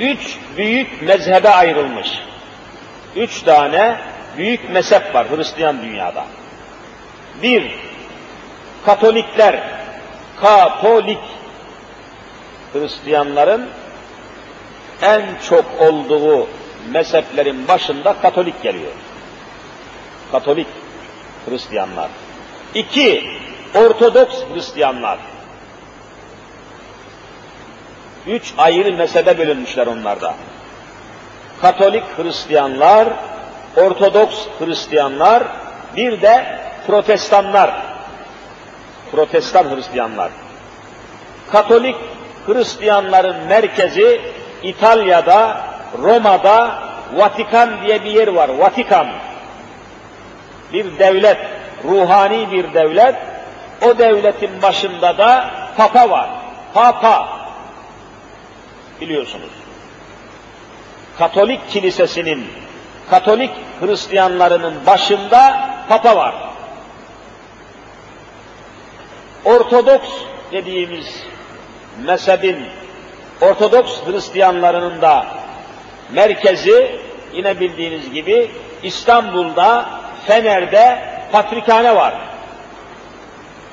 Üç 0.00 0.38
büyük 0.56 1.02
mezhebe 1.02 1.48
ayrılmış. 1.48 2.08
Üç 3.16 3.42
tane 3.42 3.98
büyük 4.36 4.70
mezhep 4.70 5.14
var 5.14 5.26
Hristiyan 5.30 5.82
dünyada. 5.82 6.24
Bir, 7.42 7.70
Katolikler, 8.86 9.60
Katolik 10.40 11.18
Hristiyanların 12.72 13.68
en 15.02 15.22
çok 15.48 15.64
olduğu 15.80 16.48
mezheplerin 16.92 17.68
başında 17.68 18.14
Katolik 18.22 18.62
geliyor. 18.62 18.92
Katolik 20.32 20.66
Hristiyanlar. 21.48 22.10
İki, 22.74 23.24
Ortodoks 23.74 24.36
Hristiyanlar. 24.54 25.18
Üç 28.26 28.54
ayrı 28.58 28.92
mezhebe 28.92 29.38
bölünmüşler 29.38 29.86
onlarda. 29.86 30.34
Katolik 31.60 32.04
Hristiyanlar, 32.16 33.08
Ortodoks 33.76 34.46
Hristiyanlar, 34.58 35.42
bir 35.96 36.22
de 36.22 36.58
Protestanlar. 36.86 37.82
Protestan 39.12 39.76
Hristiyanlar. 39.76 40.30
Katolik 41.52 41.96
Hristiyanların 42.46 43.46
merkezi 43.48 44.20
İtalya'da, 44.62 45.60
Roma'da 46.02 46.82
Vatikan 47.14 47.70
diye 47.86 48.04
bir 48.04 48.10
yer 48.10 48.28
var. 48.28 48.48
Vatikan. 48.48 49.06
Bir 50.72 50.98
devlet, 50.98 51.38
ruhani 51.84 52.52
bir 52.52 52.74
devlet. 52.74 53.14
O 53.82 53.98
devletin 53.98 54.62
başında 54.62 55.18
da 55.18 55.50
Papa 55.76 56.10
var. 56.10 56.28
Papa. 56.74 57.41
Biliyorsunuz. 59.02 59.50
Katolik 61.18 61.70
kilisesinin, 61.70 62.46
Katolik 63.10 63.50
Hristiyanlarının 63.80 64.86
başında 64.86 65.70
Papa 65.88 66.16
var. 66.16 66.34
Ortodoks 69.44 70.08
dediğimiz 70.52 71.06
mezhebin 72.04 72.66
Ortodoks 73.40 73.92
Hristiyanlarının 74.06 75.02
da 75.02 75.26
merkezi 76.12 77.00
yine 77.34 77.60
bildiğiniz 77.60 78.12
gibi 78.12 78.50
İstanbul'da 78.82 79.90
Fener'de 80.26 80.98
patrikhane 81.32 81.96
var. 81.96 82.14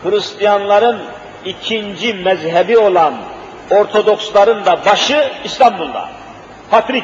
Hristiyanların 0.04 1.02
ikinci 1.46 2.13
mezhebi 2.13 2.78
olan 2.78 3.13
Ortodoksların 3.72 4.66
da 4.66 4.86
başı 4.86 5.32
İstanbul'da. 5.44 6.10
Patrik. 6.72 7.04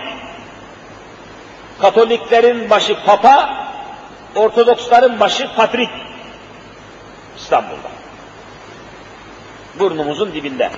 Katoliklerin 1.81 2.69
başı 2.69 2.97
Papa, 3.05 3.67
Ortodoksların 4.35 5.19
başı 5.19 5.55
Patrik. 5.55 5.89
İstanbul'da. 7.37 7.89
Burnumuzun 9.79 10.33
dibinde. 10.33 10.69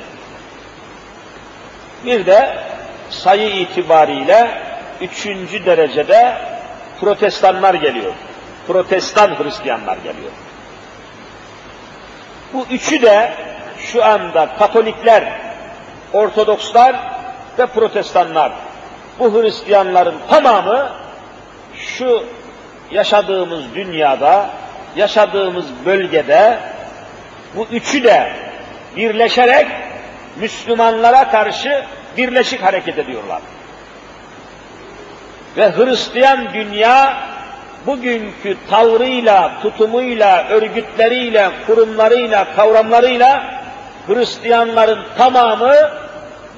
Bir 2.05 2.25
de 2.25 2.63
sayı 3.09 3.49
itibariyle 3.49 4.61
üçüncü 5.01 5.65
derecede 5.65 6.37
protestanlar 6.99 7.73
geliyor. 7.73 8.13
Protestan 8.67 9.39
Hristiyanlar 9.39 9.97
geliyor. 9.97 10.31
Bu 12.53 12.65
üçü 12.71 13.01
de 13.01 13.33
şu 13.79 14.05
anda 14.05 14.49
Katolikler, 14.59 15.46
Ortodokslar 16.13 16.95
ve 17.59 17.65
Protestanlar. 17.65 18.51
Bu 19.19 19.41
Hristiyanların 19.41 20.15
tamamı 20.29 20.89
şu 21.75 22.23
yaşadığımız 22.91 23.75
dünyada, 23.75 24.49
yaşadığımız 24.95 25.65
bölgede 25.85 26.59
bu 27.55 27.67
üçü 27.71 28.03
de 28.03 28.33
birleşerek 28.95 29.67
Müslümanlara 30.39 31.31
karşı 31.31 31.83
birleşik 32.17 32.63
hareket 32.63 32.97
ediyorlar. 32.97 33.41
Ve 35.57 35.71
Hristiyan 35.71 36.53
dünya 36.53 37.17
bugünkü 37.85 38.57
tavrıyla, 38.69 39.51
tutumuyla, 39.61 40.47
örgütleriyle, 40.49 41.51
kurumlarıyla, 41.67 42.55
kavramlarıyla 42.55 43.57
Hristiyanların 44.07 45.05
tamamı 45.17 45.75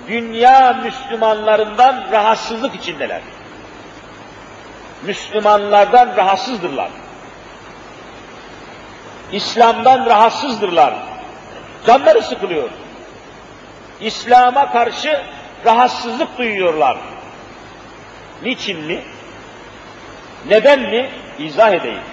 dünya 0.08 0.74
Müslümanlarından 0.84 2.06
rahatsızlık 2.12 2.76
içindeler. 2.76 3.22
Müslümanlardan 5.04 6.18
rahatsızdırlar. 6.18 6.90
İslam'dan 9.32 10.06
rahatsızdırlar. 10.06 10.94
Canları 11.88 12.22
sıkılıyor. 12.22 12.70
İslam'a 14.02 14.72
karşı 14.72 15.24
rahatsızlık 15.66 16.38
duyuyorlar. 16.38 16.98
Niçin 18.44 18.80
mi? 18.80 19.04
Neden 20.48 20.80
mi? 20.80 21.10
İzah 21.40 21.74
edeyim. 21.74 22.04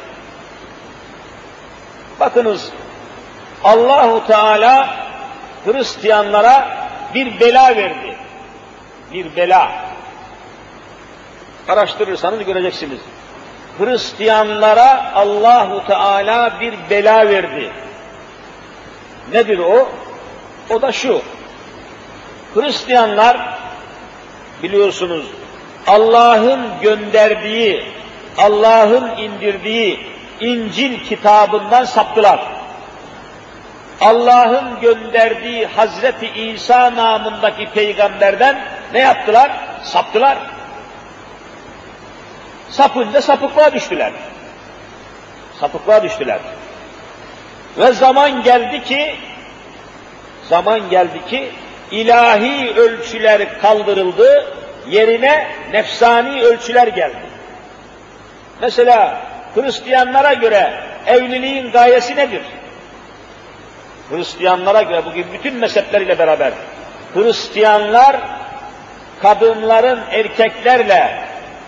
Bakınız 2.21 2.71
Allahu 3.65 4.27
Teala 4.27 5.06
Hristiyanlara 5.65 6.89
bir 7.15 7.41
bela 7.41 7.77
verdi. 7.77 8.17
Bir 9.13 9.37
bela. 9.37 9.73
Araştırırsanız 11.69 12.45
göreceksiniz. 12.45 12.99
Hristiyanlara 13.79 15.13
Allahu 15.15 15.87
Teala 15.87 16.61
bir 16.61 16.75
bela 16.91 17.29
verdi. 17.29 17.73
Nedir 19.33 19.59
o? 19.59 19.89
O 20.71 20.83
da 20.83 20.93
şu. 20.93 21.23
Hristiyanlar 22.55 23.59
biliyorsunuz 24.63 25.27
Allah'ın 25.87 26.61
gönderdiği, 26.83 27.85
Allah'ın 28.39 29.17
indirdiği 29.17 30.01
İncil 30.41 31.05
kitabından 31.05 31.85
saptılar. 31.85 32.56
Allah'ın 34.01 34.81
gönderdiği 34.81 35.67
Hazreti 35.67 36.27
İsa 36.27 36.97
namındaki 36.97 37.67
peygamberden 37.67 38.65
ne 38.93 38.99
yaptılar? 38.99 39.51
Saptılar. 39.83 40.39
Sapınca 42.71 43.23
sapıklığa 43.23 43.73
düştüler. 43.73 44.13
Sapıklığa 45.61 46.03
düştüler. 46.03 46.39
Ve 47.79 47.93
zaman 47.93 48.43
geldi 48.43 48.85
ki, 48.85 49.15
zaman 50.49 50.91
geldi 50.91 51.27
ki 51.31 51.53
ilahi 51.91 52.75
ölçüler 52.75 53.61
kaldırıldı, 53.61 54.55
yerine 54.89 55.47
nefsani 55.73 56.43
ölçüler 56.43 56.87
geldi. 56.87 57.27
Mesela 58.61 59.21
Hristiyanlara 59.55 60.33
göre 60.33 60.73
evliliğin 61.07 61.71
gayesi 61.71 62.17
nedir? 62.17 62.43
Hristiyanlara 64.11 64.83
göre 64.83 65.05
bugün 65.05 65.27
bütün 65.33 65.55
mezhepleriyle 65.55 66.19
beraber 66.19 66.53
Hristiyanlar 67.15 68.17
kadınların 69.23 70.01
erkeklerle, 70.11 71.25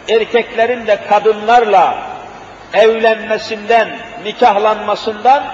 erkeklerin 0.09 0.87
de 0.87 0.98
kadınlarla 1.09 1.98
evlenmesinden, 2.72 3.88
nikahlanmasından 4.24 5.44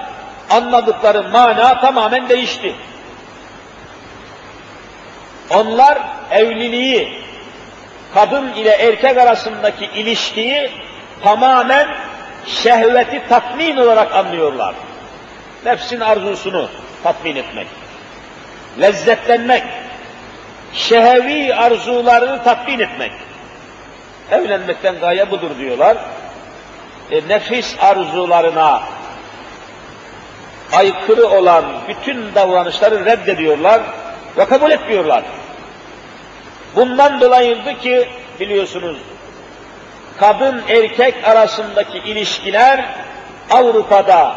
anladıkları 0.49 1.23
mana 1.23 1.81
tamamen 1.81 2.29
değişti. 2.29 2.75
Onlar 5.49 5.97
evliliği, 6.31 7.21
kadın 8.13 8.53
ile 8.53 8.71
erkek 8.71 9.17
arasındaki 9.17 9.85
ilişkiyi 9.85 10.71
tamamen 11.23 11.87
şehveti 12.47 13.21
tatmin 13.29 13.77
olarak 13.77 14.15
anlıyorlar. 14.15 14.75
Nefsin 15.65 15.99
arzusunu 15.99 16.69
tatmin 17.03 17.35
etmek, 17.35 17.67
lezzetlenmek, 18.81 19.63
şehevi 20.73 21.55
arzularını 21.55 22.43
tatmin 22.43 22.79
etmek. 22.79 23.11
Evlenmekten 24.31 24.99
gaye 24.99 25.31
budur 25.31 25.57
diyorlar. 25.57 25.97
E, 27.11 27.27
nefis 27.27 27.75
arzularına 27.79 28.81
aykırı 30.73 31.27
olan 31.27 31.65
bütün 31.87 32.35
davranışları 32.35 33.05
reddediyorlar 33.05 33.81
ve 34.37 34.45
kabul 34.45 34.71
etmiyorlar. 34.71 35.23
Bundan 36.75 37.21
dolayıydı 37.21 37.79
ki 37.81 38.09
biliyorsunuz 38.39 38.97
kadın 40.19 40.61
erkek 40.69 41.27
arasındaki 41.27 41.97
ilişkiler 41.97 42.85
Avrupa'da 43.51 44.35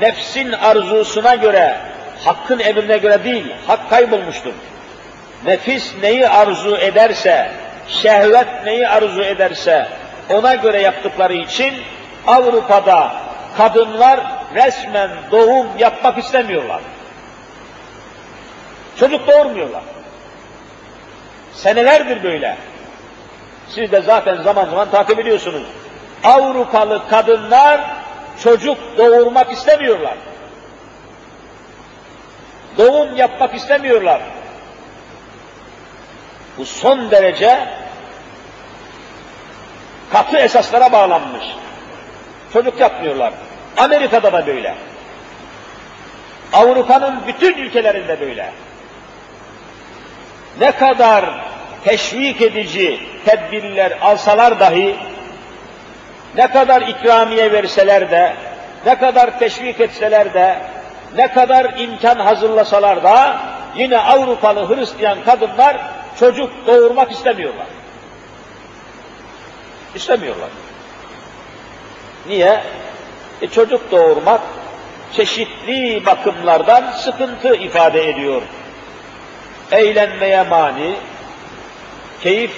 nefsin 0.00 0.52
arzusuna 0.52 1.34
göre, 1.34 1.76
hakkın 2.24 2.58
emrine 2.58 2.98
göre 2.98 3.24
değil, 3.24 3.54
hak 3.66 3.90
kaybolmuştur. 3.90 4.52
Nefis 5.44 5.94
neyi 6.02 6.28
arzu 6.28 6.76
ederse, 6.76 7.50
şehvet 7.88 8.64
neyi 8.64 8.88
arzu 8.88 9.22
ederse 9.22 9.88
ona 10.30 10.54
göre 10.54 10.82
yaptıkları 10.82 11.34
için 11.34 11.74
Avrupa'da 12.26 13.12
kadınlar 13.56 14.20
resmen 14.54 15.10
doğum 15.30 15.66
yapmak 15.78 16.18
istemiyorlar. 16.18 16.80
Çocuk 18.96 19.28
doğurmuyorlar. 19.28 19.82
Senelerdir 21.54 22.22
böyle. 22.22 22.56
Siz 23.68 23.92
de 23.92 24.00
zaten 24.00 24.42
zaman 24.42 24.64
zaman 24.64 24.90
takip 24.90 25.18
ediyorsunuz. 25.18 25.62
Avrupalı 26.24 27.08
kadınlar 27.08 27.80
çocuk 28.42 28.78
doğurmak 28.98 29.52
istemiyorlar. 29.52 30.14
Doğum 32.78 33.16
yapmak 33.16 33.54
istemiyorlar. 33.54 34.22
Bu 36.58 36.64
son 36.64 37.10
derece 37.10 37.68
katı 40.12 40.36
esaslara 40.36 40.92
bağlanmış. 40.92 41.44
Çocuk 42.52 42.80
yapmıyorlar. 42.80 43.32
Amerika'da 43.76 44.32
da 44.32 44.46
böyle. 44.46 44.74
Avrupa'nın 46.52 47.22
bütün 47.26 47.54
ülkelerinde 47.58 48.20
böyle. 48.20 48.52
Ne 50.60 50.72
kadar 50.72 51.24
teşvik 51.84 52.42
edici 52.42 53.00
tedbirler 53.24 53.98
alsalar 54.00 54.60
dahi, 54.60 54.96
ne 56.36 56.50
kadar 56.50 56.82
ikramiye 56.82 57.52
verseler 57.52 58.10
de, 58.10 58.34
ne 58.86 58.98
kadar 58.98 59.38
teşvik 59.38 59.80
etseler 59.80 60.34
de, 60.34 60.58
ne 61.16 61.32
kadar 61.32 61.78
imkan 61.78 62.16
hazırlasalar 62.16 63.02
da, 63.02 63.40
yine 63.76 63.98
Avrupalı 63.98 64.76
Hristiyan 64.76 65.24
kadınlar 65.24 65.76
çocuk 66.18 66.50
doğurmak 66.66 67.12
istemiyorlar. 67.12 67.66
İstemiyorlar. 69.94 70.48
Niye? 72.26 72.62
E 73.42 73.48
çocuk 73.48 73.90
doğurmak 73.90 74.40
çeşitli 75.12 76.06
bakımlardan 76.06 76.90
sıkıntı 76.90 77.54
ifade 77.54 78.08
ediyor. 78.08 78.42
Eğlenmeye 79.72 80.42
mani, 80.42 80.96
keyif 82.20 82.52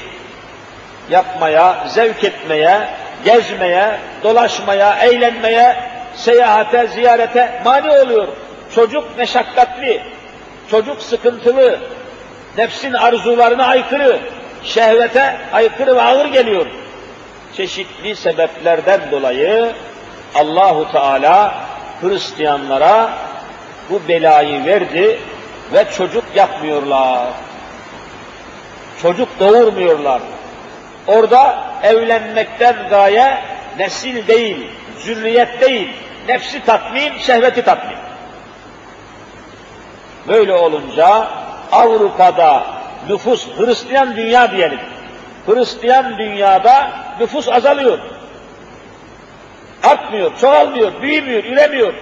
yapmaya, 1.10 1.84
zevk 1.88 2.24
etmeye, 2.24 2.88
gezmeye, 3.24 3.98
dolaşmaya, 4.22 4.98
eğlenmeye, 4.98 5.76
seyahate, 6.14 6.86
ziyarete 6.86 7.62
mani 7.64 7.90
oluyor. 7.90 8.28
Çocuk 8.74 9.18
meşakkatli, 9.18 10.02
çocuk 10.70 11.02
sıkıntılı, 11.02 11.78
nefsin 12.58 12.92
arzularına 12.92 13.66
aykırı, 13.66 14.20
şehvete 14.62 15.36
aykırı 15.52 15.96
ve 15.96 16.02
ağır 16.02 16.26
geliyor. 16.26 16.66
Çeşitli 17.56 18.16
sebeplerden 18.16 19.00
dolayı 19.10 19.72
Allahu 20.34 20.92
Teala 20.92 21.54
Hristiyanlara 22.00 23.10
bu 23.90 24.08
belayı 24.08 24.64
verdi 24.64 25.18
ve 25.72 25.84
çocuk 25.96 26.24
yapmıyorlar. 26.34 27.28
Çocuk 29.02 29.28
doğurmuyorlar. 29.40 30.22
Orada 31.06 31.64
evlenmekten 31.82 32.88
gaye 32.88 33.38
nesil 33.78 34.26
değil, 34.26 34.66
zürriyet 34.98 35.60
değil, 35.60 35.88
nefsi 36.28 36.64
tatmin, 36.64 37.18
şehveti 37.18 37.64
tatmin. 37.64 37.98
Böyle 40.28 40.54
olunca 40.54 41.28
Avrupa'da 41.72 42.66
nüfus, 43.08 43.48
Hristiyan 43.58 44.16
dünya 44.16 44.50
diyelim, 44.50 44.80
Hristiyan 45.46 46.18
dünyada 46.18 46.90
nüfus 47.20 47.48
azalıyor. 47.48 47.98
Artmıyor, 49.82 50.38
çoğalmıyor, 50.38 51.02
büyümüyor, 51.02 51.44
üremiyor. 51.44 51.94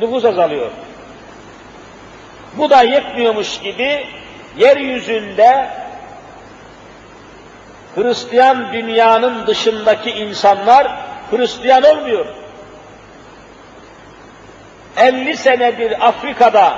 Nüfus 0.00 0.24
azalıyor. 0.24 0.70
Bu 2.56 2.70
da 2.70 2.82
yetmiyormuş 2.82 3.60
gibi 3.60 4.06
yeryüzünde 4.58 5.68
Hristiyan 7.94 8.72
dünyanın 8.72 9.46
dışındaki 9.46 10.10
insanlar 10.10 10.96
Hristiyan 11.30 11.82
olmuyor. 11.82 12.26
50 14.96 15.36
senedir 15.36 16.08
Afrika'da 16.08 16.76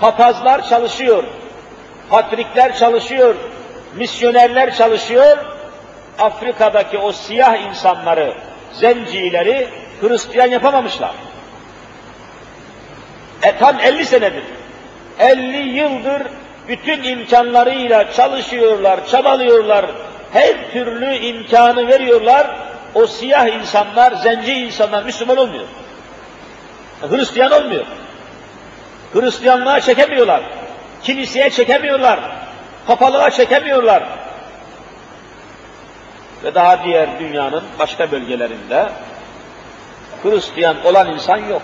papazlar 0.00 0.68
çalışıyor, 0.68 1.24
patrikler 2.10 2.76
çalışıyor, 2.76 3.34
misyonerler 3.96 4.76
çalışıyor. 4.76 5.38
Afrika'daki 6.18 6.98
o 6.98 7.12
siyah 7.12 7.56
insanları, 7.56 8.34
zencileri 8.72 9.68
Hristiyan 10.00 10.50
yapamamışlar. 10.50 11.12
E 13.42 13.56
tam 13.58 13.80
50 13.80 14.04
senedir. 14.04 14.44
50 15.18 15.56
yıldır 15.56 16.22
bütün 16.68 17.02
imkanlarıyla 17.02 18.12
çalışıyorlar, 18.12 19.06
çabalıyorlar, 19.06 19.86
her 20.32 20.72
türlü 20.72 21.14
imkanı 21.14 21.88
veriyorlar. 21.88 22.56
O 22.94 23.06
siyah 23.06 23.46
insanlar, 23.46 24.12
zenci 24.12 24.52
insanlar 24.52 25.02
Müslüman 25.02 25.36
olmuyor. 25.36 25.64
Hristiyan 27.10 27.52
olmuyor. 27.52 27.86
Hristiyanlığa 29.12 29.80
çekemiyorlar. 29.80 30.42
Kiliseye 31.02 31.50
çekemiyorlar. 31.50 32.20
Papalığa 32.86 33.30
çekemiyorlar. 33.30 34.02
Ve 36.44 36.54
daha 36.54 36.84
diğer 36.84 37.20
dünyanın 37.20 37.62
başka 37.78 38.10
bölgelerinde 38.10 38.88
Hristiyan 40.22 40.86
olan 40.86 41.12
insan 41.12 41.36
yok. 41.36 41.62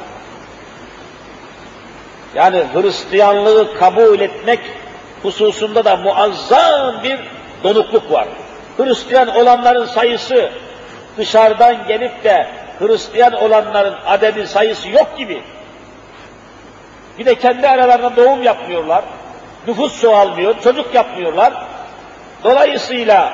Yani 2.35 2.64
Hristiyanlığı 2.74 3.79
kabul 3.79 4.20
etmek 4.20 4.61
hususunda 5.22 5.85
da 5.85 5.96
muazzam 5.96 7.02
bir 7.02 7.18
donukluk 7.64 8.12
var. 8.12 8.29
Hristiyan 8.77 9.29
olanların 9.29 9.87
sayısı 9.87 10.51
dışarıdan 11.17 11.87
gelip 11.87 12.25
de 12.25 12.47
Hristiyan 12.79 13.33
olanların 13.33 13.95
adedi 14.07 14.47
sayısı 14.47 14.89
yok 14.89 15.19
gibi. 15.19 15.43
Bir 17.19 17.27
de 17.27 17.35
kendi 17.35 17.69
aralarında 17.69 18.17
doğum 18.17 18.43
yapmıyorlar. 18.43 19.05
Nüfus 19.67 20.01
çoğalmıyor, 20.01 20.61
çocuk 20.61 20.95
yapmıyorlar. 20.95 21.53
Dolayısıyla 22.45 23.33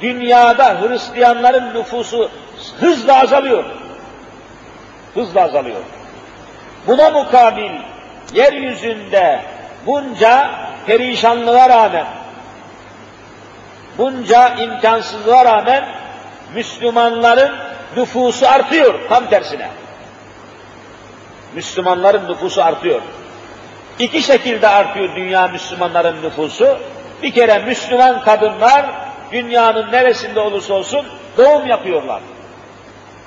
dünyada 0.00 0.80
Hristiyanların 0.80 1.74
nüfusu 1.74 2.30
hızla 2.80 3.20
azalıyor. 3.20 3.64
Hızla 5.14 5.42
azalıyor. 5.42 5.80
Buna 6.86 7.10
mukabil 7.10 7.70
yeryüzünde 8.32 9.40
bunca 9.86 10.50
perişanlığa 10.86 11.68
rağmen, 11.68 12.06
bunca 13.98 14.48
imkansızlığa 14.48 15.44
rağmen 15.44 15.84
Müslümanların 16.54 17.52
nüfusu 17.96 18.46
artıyor 18.48 18.94
tam 19.08 19.30
tersine. 19.30 19.68
Müslümanların 21.54 22.28
nüfusu 22.28 22.62
artıyor. 22.62 23.00
İki 23.98 24.22
şekilde 24.22 24.68
artıyor 24.68 25.16
dünya 25.16 25.48
Müslümanların 25.48 26.22
nüfusu. 26.22 26.78
Bir 27.22 27.34
kere 27.34 27.58
Müslüman 27.58 28.24
kadınlar 28.24 28.86
dünyanın 29.32 29.92
neresinde 29.92 30.40
olursa 30.40 30.74
olsun 30.74 31.06
doğum 31.38 31.66
yapıyorlar. 31.66 32.20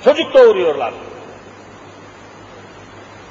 Çocuk 0.04 0.34
doğuruyorlar. 0.34 0.92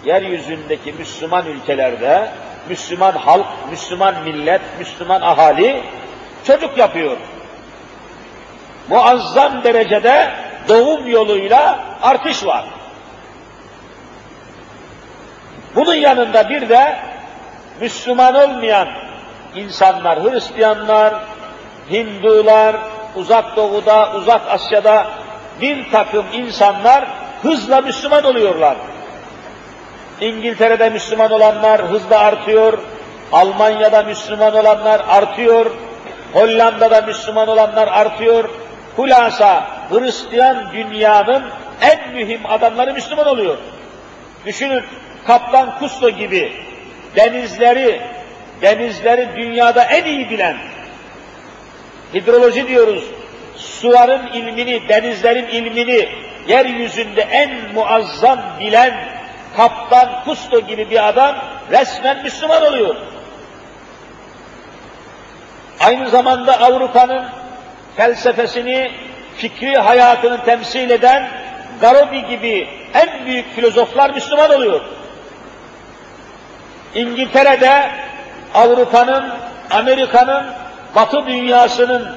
Yeryüzündeki 0.06 0.94
Müslüman 0.94 1.46
ülkelerde 1.46 2.32
Müslüman 2.70 3.12
halk, 3.12 3.46
Müslüman 3.72 4.24
millet, 4.24 4.62
Müslüman 4.80 5.22
ahali 5.22 5.84
çocuk 6.48 6.78
yapıyor. 6.78 7.18
Muazzam 8.90 9.64
derecede 9.64 10.32
doğum 10.70 11.08
yoluyla 11.08 11.80
artış 12.02 12.46
var. 12.46 12.66
Bunun 15.76 15.96
yanında 15.96 16.50
bir 16.50 16.70
de 16.70 17.00
Müslüman 17.82 18.36
olmayan 18.36 18.88
insanlar, 19.56 20.24
Hristiyanlar, 20.24 21.14
Hindular, 21.92 22.76
uzak 23.16 23.56
doğuda, 23.56 24.12
uzak 24.16 24.42
Asya'da 24.50 25.08
bir 25.62 25.92
takım 25.92 26.26
insanlar 26.34 27.08
hızla 27.42 27.82
Müslüman 27.82 28.24
oluyorlar. 28.24 28.76
İngiltere'de 30.22 30.90
Müslüman 30.90 31.32
olanlar 31.32 31.82
hızla 31.82 32.20
artıyor, 32.20 32.78
Almanya'da 33.32 34.04
Müslüman 34.04 34.56
olanlar 34.56 35.02
artıyor, 35.10 35.72
Hollanda'da 36.34 37.02
Müslüman 37.02 37.48
olanlar 37.48 37.88
artıyor. 37.88 38.50
Hulasa 38.96 39.68
Hristiyan 39.90 40.74
dünyanın 40.74 41.44
en 41.82 42.14
mühim 42.14 42.46
adamları 42.46 42.94
Müslüman 42.94 43.28
oluyor. 43.28 43.58
Düşünün 44.46 44.84
Kaptan 45.28 45.80
Kusto 45.80 46.10
gibi 46.10 46.54
denizleri, 47.16 48.02
denizleri 48.62 49.30
dünyada 49.36 49.84
en 49.84 50.06
iyi 50.06 50.30
bilen, 50.30 50.58
hidroloji 52.14 52.68
diyoruz, 52.68 53.04
suların 53.56 54.28
ilmini, 54.28 54.90
denizlerin 54.90 55.48
ilmini 55.48 56.10
yeryüzünde 56.48 57.22
en 57.22 57.74
muazzam 57.74 58.40
bilen 58.60 58.94
Kaptan 59.58 60.24
Kusto 60.26 60.60
gibi 60.60 60.90
bir 60.90 61.08
adam 61.08 61.36
resmen 61.72 62.24
Müslüman 62.24 62.64
oluyor. 62.64 62.96
Aynı 65.86 66.10
zamanda 66.10 66.62
Avrupa'nın 66.62 67.26
felsefesini, 67.96 68.92
fikri 69.38 69.78
hayatını 69.78 70.46
temsil 70.46 70.90
eden 70.90 71.30
Garobi 71.82 72.26
gibi 72.26 72.68
en 72.94 73.26
büyük 73.26 73.56
filozoflar 73.56 74.10
Müslüman 74.10 74.52
oluyor. 74.52 74.82
İngiltere'de 76.96 77.92
Avrupa'nın, 78.54 79.34
Amerika'nın, 79.72 80.44
Batı 80.96 81.28
dünyasının 81.28 82.16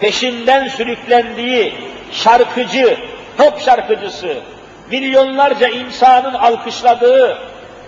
peşinden 0.00 0.68
sürüklendiği 0.68 1.74
şarkıcı, 2.12 2.96
pop 3.38 3.60
şarkıcısı, 3.60 4.36
milyonlarca 4.90 5.68
insanın 5.68 6.34
alkışladığı, 6.34 7.38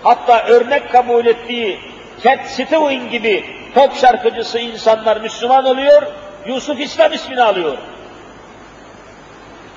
hatta 0.02 0.42
örnek 0.42 0.92
kabul 0.92 1.26
ettiği 1.26 1.78
Cat 2.24 2.46
Stevens 2.46 3.10
gibi 3.10 3.44
pop 3.78 3.96
şarkıcısı 3.96 4.58
insanlar 4.58 5.20
Müslüman 5.20 5.64
oluyor, 5.64 6.02
Yusuf 6.46 6.80
İslam 6.80 7.12
ismini 7.12 7.42
alıyor. 7.42 7.78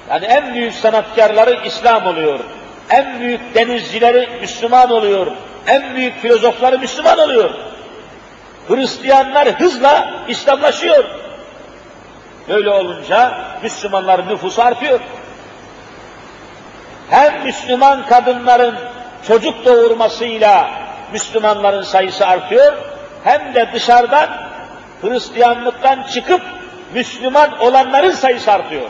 Yani 0.10 0.26
en 0.26 0.54
büyük 0.54 0.74
sanatkarları 0.74 1.66
İslam 1.66 2.08
oluyor. 2.08 2.40
En 2.90 3.20
büyük 3.20 3.56
denizcileri 3.56 4.30
Müslüman 4.42 4.92
oluyor. 4.92 5.28
En 5.68 5.96
büyük 5.96 6.22
filozofları 6.22 6.80
Müslüman 6.80 7.20
oluyor. 7.20 7.50
Hristiyanlar 8.68 9.48
hızla 9.48 10.14
İslamlaşıyor. 10.28 11.06
Böyle 12.50 12.70
olunca 12.70 13.38
Müslümanların 13.64 14.28
nüfusu 14.28 14.62
artıyor. 14.62 15.00
Hem 17.10 17.44
Müslüman 17.44 18.06
kadınların 18.06 18.76
çocuk 19.28 19.66
doğurmasıyla 19.66 20.70
Müslümanların 21.12 21.82
sayısı 21.82 22.28
artıyor, 22.28 22.91
hem 23.24 23.56
de 23.56 23.70
dışarıdan 23.74 24.30
Hristiyanlıktan 25.02 26.04
çıkıp 26.04 26.42
Müslüman 26.94 27.60
olanların 27.60 28.12
sayısı 28.12 28.52
artıyor. 28.52 28.90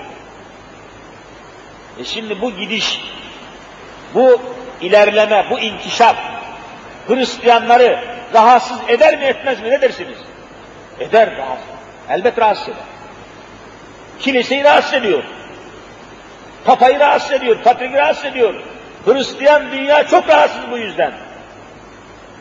E 1.99 2.03
şimdi 2.03 2.41
bu 2.41 2.51
gidiş, 2.51 3.01
bu 4.13 4.41
ilerleme, 4.81 5.45
bu 5.49 5.59
inkişaf 5.59 6.15
Hristiyanları 7.07 7.99
rahatsız 8.33 8.77
eder 8.87 9.19
mi 9.19 9.25
etmez 9.25 9.61
mi 9.61 9.69
ne 9.69 9.81
dersiniz? 9.81 10.17
Eder 10.99 11.37
rahatsız. 11.37 11.67
Elbet 12.09 12.39
rahatsız 12.39 12.67
eder. 12.67 12.83
Kiliseyi 14.19 14.63
rahatsız 14.63 14.93
ediyor. 14.93 15.23
Papayı 16.65 16.99
rahatsız 16.99 17.31
ediyor, 17.31 17.57
patriği 17.63 17.93
rahatsız 17.93 18.25
ediyor. 18.25 18.53
Hristiyan 19.05 19.71
dünya 19.71 20.07
çok 20.07 20.29
rahatsız 20.29 20.71
bu 20.71 20.77
yüzden. 20.77 21.13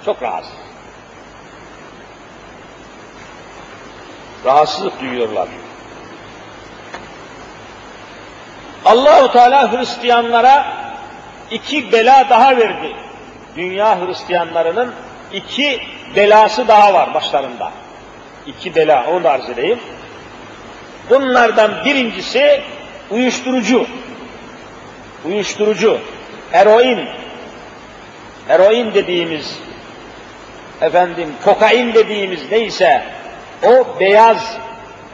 Çok 0.05 0.23
rahatsız. 0.23 0.70
Rahatsızlık 4.45 5.01
duyuyorlar. 5.01 5.49
Allahu 8.85 9.33
Teala 9.33 9.73
Hristiyanlara 9.73 10.67
iki 11.51 11.93
bela 11.93 12.27
daha 12.31 12.57
verdi. 12.57 12.97
Dünya 13.57 14.07
Hristiyanlarının 14.07 14.95
iki 15.33 15.81
belası 16.17 16.69
daha 16.69 16.95
var 16.95 17.15
başlarında. 17.15 17.73
İki 18.47 18.75
bela, 18.75 19.07
onu 19.11 19.25
da 19.25 19.31
arz 19.31 19.51
edeyim. 19.51 19.79
Bunlardan 21.11 21.85
birincisi 21.85 22.63
uyuşturucu. 23.11 23.87
Uyuşturucu, 25.25 26.01
eroin. 26.53 27.09
Eroin 28.49 28.95
dediğimiz, 28.95 29.59
efendim 30.81 31.35
kokain 31.45 31.95
dediğimiz 31.95 32.51
neyse 32.51 33.05
o 33.63 34.01
beyaz 34.01 34.57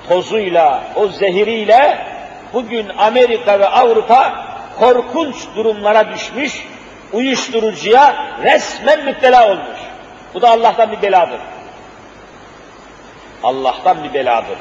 tozuyla, 0.08 0.84
o 0.96 1.08
zehiriyle 1.08 2.06
bugün 2.52 2.88
Amerika 2.98 3.60
ve 3.60 3.68
Avrupa 3.68 4.46
korkunç 4.78 5.36
durumlara 5.56 6.14
düşmüş, 6.14 6.66
uyuşturucuya 7.12 8.16
resmen 8.42 9.04
müptela 9.04 9.50
olmuş. 9.50 9.78
Bu 10.34 10.42
da 10.42 10.50
Allah'tan 10.50 10.92
bir 10.92 11.02
beladır. 11.02 11.40
Allah'tan 13.42 14.04
bir 14.04 14.14
beladır. 14.14 14.58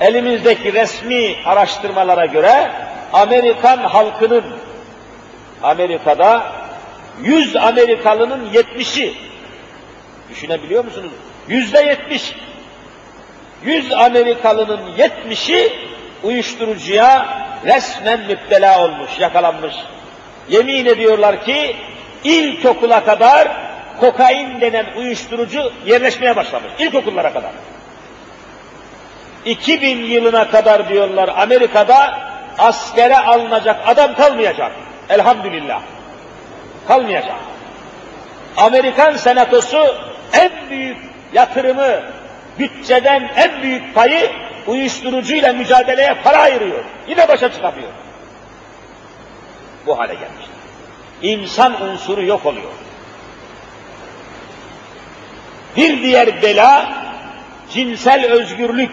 Elimizdeki 0.00 0.72
resmi 0.72 1.36
araştırmalara 1.44 2.26
göre 2.26 2.72
Amerikan 3.12 3.78
halkının 3.78 4.44
Amerika'da 5.62 6.52
100 7.22 7.56
Amerikalının 7.56 8.52
70'i 8.52 9.14
düşünebiliyor 10.30 10.84
musunuz? 10.84 11.12
Yüzde 11.48 11.82
70 11.82 12.34
100 13.64 13.92
Amerikalının 13.92 14.80
70'i 14.98 15.72
uyuşturucuya 16.22 17.26
resmen 17.66 18.20
müptela 18.20 18.84
olmuş, 18.84 19.10
yakalanmış. 19.18 19.74
Yemin 20.48 20.86
ediyorlar 20.86 21.44
ki 21.44 21.76
ilkokula 22.24 23.04
kadar 23.04 23.48
kokain 24.00 24.60
denen 24.60 24.86
uyuşturucu 24.96 25.72
yerleşmeye 25.86 26.36
başlamış. 26.36 26.72
İlkokullara 26.78 27.32
kadar. 27.32 27.50
2000 29.44 30.04
yılına 30.04 30.50
kadar 30.50 30.88
diyorlar 30.88 31.30
Amerika'da 31.36 32.18
askere 32.58 33.18
alınacak 33.18 33.88
adam 33.88 34.14
kalmayacak. 34.14 34.72
Elhamdülillah. 35.08 35.80
Kalmayacak. 36.88 37.36
Amerikan 38.56 39.16
senatosu 39.16 39.96
en 40.32 40.50
büyük 40.70 40.96
yatırımı, 41.32 42.02
bütçeden 42.58 43.30
en 43.36 43.62
büyük 43.62 43.94
payı 43.94 44.30
uyuşturucuyla 44.66 45.52
mücadeleye 45.52 46.14
para 46.24 46.38
ayırıyor. 46.38 46.84
Yine 47.08 47.28
başa 47.28 47.52
çıkamıyor. 47.52 47.88
Bu 49.86 49.98
hale 49.98 50.14
gelmiştir. 50.14 50.54
İnsan 51.22 51.82
unsuru 51.82 52.24
yok 52.24 52.46
oluyor. 52.46 52.72
Bir 55.76 56.02
diğer 56.02 56.42
bela 56.42 56.92
cinsel 57.72 58.26
özgürlük. 58.26 58.92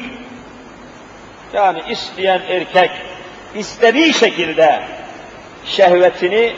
Yani 1.54 1.82
isteyen 1.90 2.42
erkek 2.50 2.92
istediği 3.56 4.14
şekilde 4.14 4.82
şehvetini, 5.66 6.54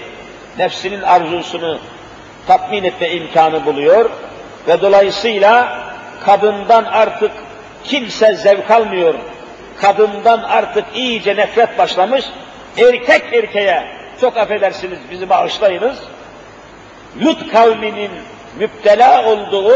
nefsinin 0.58 1.02
arzusunu 1.02 1.80
tatmin 2.48 2.84
etme 2.84 3.10
imkanı 3.10 3.66
buluyor 3.66 4.10
ve 4.68 4.82
dolayısıyla 4.82 5.80
kadından 6.28 6.84
artık 6.84 7.32
kimse 7.84 8.36
zevk 8.36 8.72
almıyor. 8.72 9.16
Kadından 9.82 10.40
artık 10.44 10.86
iyice 10.96 11.36
nefret 11.36 11.78
başlamış. 11.78 12.26
Erkek 12.78 13.34
erkeğe, 13.34 13.84
çok 14.22 14.38
affedersiniz 14.38 15.00
bizi 15.12 15.30
bağışlayınız, 15.30 15.98
Lut 17.22 17.52
kavminin 17.52 18.12
müptela 18.60 19.26
olduğu 19.26 19.74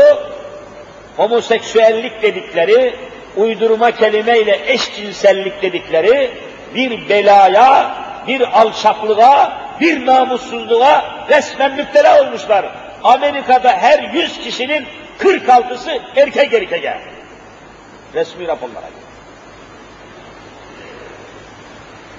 homoseksüellik 1.17 2.21
dedikleri, 2.21 2.95
uydurma 3.35 3.91
kelimeyle 3.91 4.59
eşcinsellik 4.65 5.61
dedikleri 5.61 6.31
bir 6.75 7.09
belaya, 7.09 7.95
bir 8.27 8.61
alçaklığa, 8.61 9.61
bir 9.79 10.05
namussuzluğa 10.05 11.25
resmen 11.29 11.75
müptela 11.75 12.21
olmuşlar. 12.21 12.65
Amerika'da 13.03 13.71
her 13.71 14.13
yüz 14.13 14.39
kişinin 14.39 14.85
46'sı 15.21 15.99
erkek 16.15 16.53
erkeğe. 16.53 17.01
Resmi 18.13 18.47
raporlara 18.47 18.87
göre. 18.87 19.11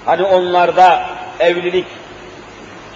Hani 0.05 0.23
onlarda 0.23 1.05
evlilik 1.39 1.87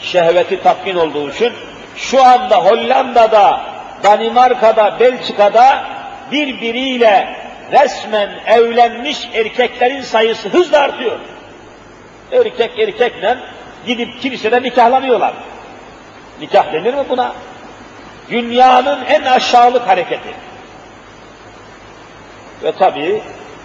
şehveti 0.02 0.64
tatmin 0.64 0.96
olduğu 0.96 1.30
için 1.30 1.54
şu 1.96 2.24
anda 2.24 2.66
Hollanda'da, 2.66 3.62
Danimarka'da, 4.04 5.00
Belçika'da 5.00 5.86
birbiriyle 6.32 7.36
resmen 7.72 8.30
evlenmiş 8.48 9.28
erkeklerin 9.34 10.02
sayısı 10.02 10.50
hızla 10.50 10.80
artıyor. 10.80 11.20
Erkek 12.32 12.80
erkekle 12.80 13.38
gidip 13.88 14.22
kilisede 14.22 14.62
nikahlanıyorlar. 14.62 15.34
Nikah 16.42 16.74
denir 16.74 16.94
mi 16.94 17.04
buna? 17.10 17.34
Dünyanın 18.30 19.06
en 19.06 19.22
aşağılık 19.22 19.88
hareketi. 19.88 20.34
Ve 22.64 22.72
tabii 22.72 23.22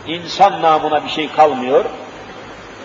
insan 0.06 0.62
namına 0.62 1.04
bir 1.04 1.10
şey 1.10 1.32
kalmıyor. 1.32 1.84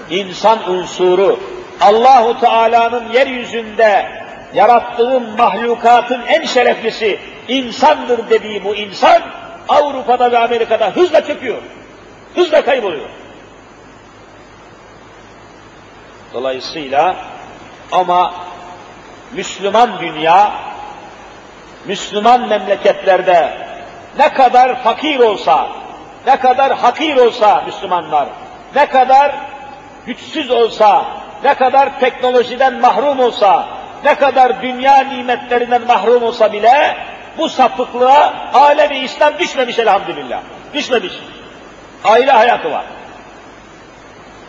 İnsan 0.10 0.70
unsuru 0.70 1.40
Allahu 1.82 2.40
Teala'nın 2.40 3.12
yeryüzünde 3.12 4.12
yarattığı 4.54 5.20
mahlukatın 5.20 6.22
en 6.28 6.46
şereflisi 6.46 7.20
insandır 7.48 8.30
dediği 8.30 8.64
bu 8.64 8.76
insan 8.76 9.22
Avrupa'da 9.70 10.32
ve 10.32 10.38
Amerika'da 10.40 10.90
hızla 10.90 11.26
çöküyor. 11.26 11.62
Hızla 12.36 12.62
kayboluyor. 12.66 13.10
Dolayısıyla 16.34 17.16
ama 17.92 18.34
Müslüman 19.34 20.00
dünya, 20.00 20.52
Müslüman 21.88 22.48
memleketlerde 22.48 23.54
ne 24.18 24.34
kadar 24.34 24.84
fakir 24.84 25.20
olsa, 25.20 25.68
ne 26.28 26.40
kadar 26.40 26.78
hakir 26.78 27.16
olsa 27.16 27.64
Müslümanlar, 27.66 28.28
ne 28.76 28.86
kadar 28.86 29.36
güçsüz 30.06 30.52
olsa, 30.52 31.06
ne 31.44 31.54
kadar 31.54 32.00
teknolojiden 32.00 32.80
mahrum 32.80 33.20
olsa, 33.20 33.68
ne 34.04 34.16
kadar 34.16 34.62
dünya 34.62 35.00
nimetlerinden 35.00 35.88
mahrum 35.88 36.24
olsa 36.24 36.54
bile 36.54 36.98
bu 37.38 37.50
sapıklığa 37.50 38.34
alemi 38.54 38.98
İslam 38.98 39.40
düşmemiş 39.40 39.80
elhamdülillah. 39.80 40.42
Düşmemiş. 40.74 41.14
Aile 42.04 42.32
hayatı 42.32 42.72
var. 42.72 42.84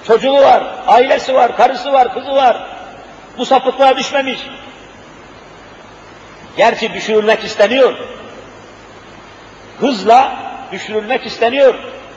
Çocuğu 0.06 0.34
var, 0.34 0.62
ailesi 0.86 1.34
var, 1.34 1.56
karısı 1.56 1.92
var, 1.92 2.14
kızı 2.14 2.34
var. 2.34 2.56
Bu 3.38 3.46
sapıklığa 3.46 3.96
düşmemiş. 3.96 4.38
Gerçi 6.58 6.94
düşürülmek 6.94 7.44
isteniyor. 7.44 7.94
Hızla 9.80 10.36
düşürülmek 10.72 11.26
isteniyor. 11.26 11.74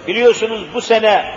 Biliyorsunuz 0.07 0.73
bu 0.73 0.81
sene, 0.81 1.35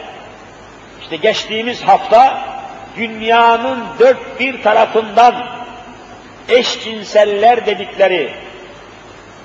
işte 1.03 1.17
geçtiğimiz 1.17 1.83
hafta 1.83 2.49
dünyanın 2.97 3.85
dört 3.99 4.41
bir 4.41 4.63
tarafından 4.63 5.47
eşcinseller 6.49 7.67
dedikleri, 7.67 8.35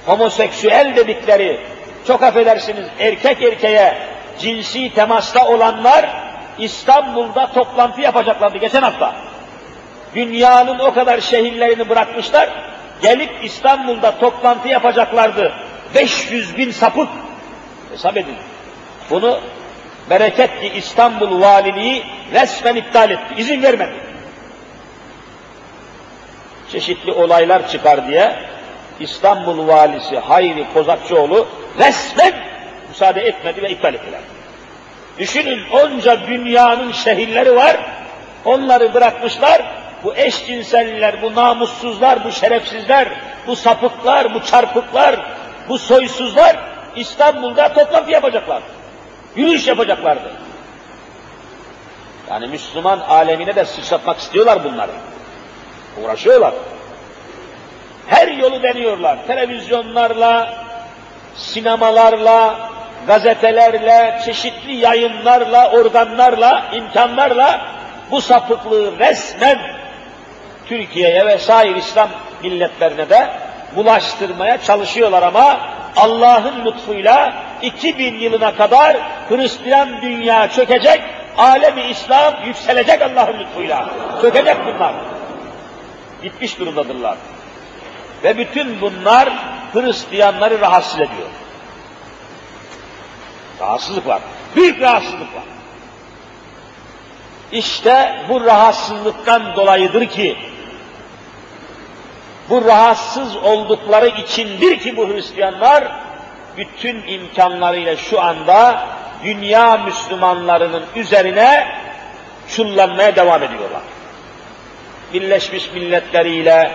homoseksüel 0.05 0.95
dedikleri, 0.95 1.60
çok 2.07 2.24
affedersiniz 2.24 2.86
erkek 2.99 3.41
erkeğe 3.43 3.97
cinsi 4.39 4.93
temasta 4.93 5.47
olanlar 5.47 6.10
İstanbul'da 6.60 7.51
toplantı 7.53 8.01
yapacaklardı 8.01 8.57
geçen 8.57 8.82
hafta. 8.82 9.16
Dünyanın 10.16 10.80
o 10.80 10.93
kadar 10.93 11.20
şehirlerini 11.20 11.89
bırakmışlar, 11.89 12.49
gelip 13.02 13.45
İstanbul'da 13.45 14.20
toplantı 14.20 14.68
yapacaklardı. 14.68 15.54
500 15.95 16.58
bin 16.58 16.72
sapık. 16.72 17.10
Hesap 17.91 18.18
edin. 18.18 18.36
Bunu 19.10 19.39
bereketli 20.10 20.78
İstanbul 20.78 21.41
valiliği 21.41 22.04
resmen 22.34 22.76
iptal 22.76 23.12
etti. 23.12 23.34
izin 23.38 23.64
vermedi. 23.64 23.93
Çeşitli 26.72 27.12
olaylar 27.12 27.68
çıkar 27.68 28.08
diye 28.08 28.36
İstanbul 29.00 29.68
valisi 29.68 30.18
Hayri 30.18 30.66
Kozakçıoğlu 30.74 31.47
resmen 31.80 32.34
müsaade 32.89 33.22
etmedi 33.22 33.62
ve 33.62 33.70
iptal 33.70 33.93
ettiler. 33.93 34.22
Düşünün 35.20 35.70
onca 35.72 36.28
dünyanın 36.28 36.91
şehirleri 36.91 37.56
var, 37.56 37.78
onları 38.45 38.93
bırakmışlar, 38.93 39.62
bu 40.04 40.16
eşcinseller, 40.16 41.22
bu 41.22 41.36
namussuzlar, 41.36 42.24
bu 42.24 42.32
şerefsizler, 42.32 43.08
bu 43.47 43.56
sapıklar, 43.56 44.34
bu 44.34 44.43
çarpıklar, 44.43 45.26
bu 45.70 45.80
soysuzlar 45.80 46.58
İstanbul'da 46.95 47.74
toplantı 47.74 48.12
yapacaklar. 48.12 48.64
Yürüyüş 49.36 49.68
yapacaklardı. 49.68 50.32
Yani 52.30 52.47
Müslüman 52.47 53.00
alemine 53.00 53.56
de 53.56 53.66
sıçratmak 53.66 54.20
istiyorlar 54.20 54.64
bunları. 54.64 54.91
Uğraşıyorlar. 56.04 56.54
Her 58.08 58.28
yolu 58.28 58.64
deniyorlar. 58.64 59.28
Televizyonlarla, 59.28 60.54
sinemalarla, 61.36 62.70
gazetelerle, 63.08 64.22
çeşitli 64.26 64.76
yayınlarla, 64.76 65.72
organlarla, 65.72 66.66
imkanlarla 66.74 67.62
bu 68.12 68.22
sapıklığı 68.22 69.00
resmen 69.00 69.79
Türkiye'ye 70.70 71.26
ve 71.26 71.38
sair 71.38 71.76
İslam 71.76 72.09
milletlerine 72.43 73.09
de 73.09 73.30
bulaştırmaya 73.76 74.61
çalışıyorlar 74.61 75.24
ama 75.24 75.59
Allah'ın 75.95 76.65
lütfuyla 76.65 77.34
2000 77.61 78.20
yılına 78.20 78.55
kadar 78.55 78.97
Hristiyan 79.30 80.01
dünya 80.01 80.49
çökecek, 80.49 81.01
alemi 81.38 81.82
İslam 81.82 82.34
yükselecek 82.45 83.01
Allah'ın 83.01 83.39
lütfuyla. 83.39 83.89
Çökecek 84.22 84.57
bunlar. 84.65 84.93
Gitmiş 86.24 86.59
durumdadırlar. 86.59 87.17
Ve 88.24 88.38
bütün 88.38 88.82
bunlar 88.82 89.30
Hristiyanları 89.74 90.61
rahatsız 90.61 90.95
ediyor. 90.95 91.30
Rahatsızlık 93.59 94.07
var. 94.07 94.22
Büyük 94.55 94.82
rahatsızlık 94.82 95.36
var. 95.36 95.43
İşte 97.51 98.22
bu 98.30 98.45
rahatsızlıktan 98.45 99.55
dolayıdır 99.55 100.05
ki, 100.05 100.38
bu 102.50 102.66
rahatsız 102.66 103.36
oldukları 103.36 104.08
içindir 104.08 104.80
ki 104.80 104.97
bu 104.97 105.10
Hristiyanlar, 105.10 105.84
bütün 106.58 107.08
imkanlarıyla 107.08 107.95
şu 107.95 108.22
anda 108.22 108.88
dünya 109.24 109.78
Müslümanlarının 109.78 110.84
üzerine 110.95 111.68
çullanmaya 112.50 113.16
devam 113.16 113.43
ediyorlar. 113.43 113.82
Birleşmiş 115.14 115.72
Milletler'iyle, 115.74 116.72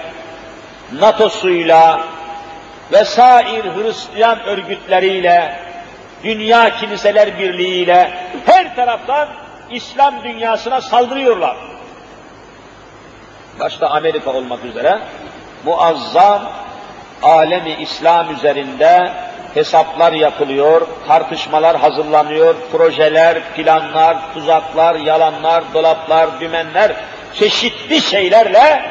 NATO'suyla 0.93 2.01
vesair 2.93 3.65
Hristiyan 3.65 4.41
örgütleriyle, 4.41 5.65
Dünya 6.25 6.77
Kiliseler 6.77 7.39
Birliği'yle 7.39 8.19
her 8.47 8.77
taraftan 8.77 9.29
İslam 9.71 10.25
dünyasına 10.25 10.81
saldırıyorlar. 10.81 11.57
Başta 13.61 13.89
Amerika 13.89 14.33
olmak 14.33 14.65
üzere 14.65 15.01
muazzam 15.65 16.43
alemi 17.23 17.77
İslam 17.81 18.35
üzerinde 18.35 19.13
hesaplar 19.55 20.13
yapılıyor, 20.13 20.87
tartışmalar 21.09 21.77
hazırlanıyor, 21.77 22.55
projeler, 22.73 23.55
planlar, 23.57 24.17
tuzaklar, 24.35 24.95
yalanlar, 24.95 25.65
dolaplar, 25.75 26.41
dümenler, 26.41 26.93
çeşitli 27.35 28.01
şeylerle 28.01 28.83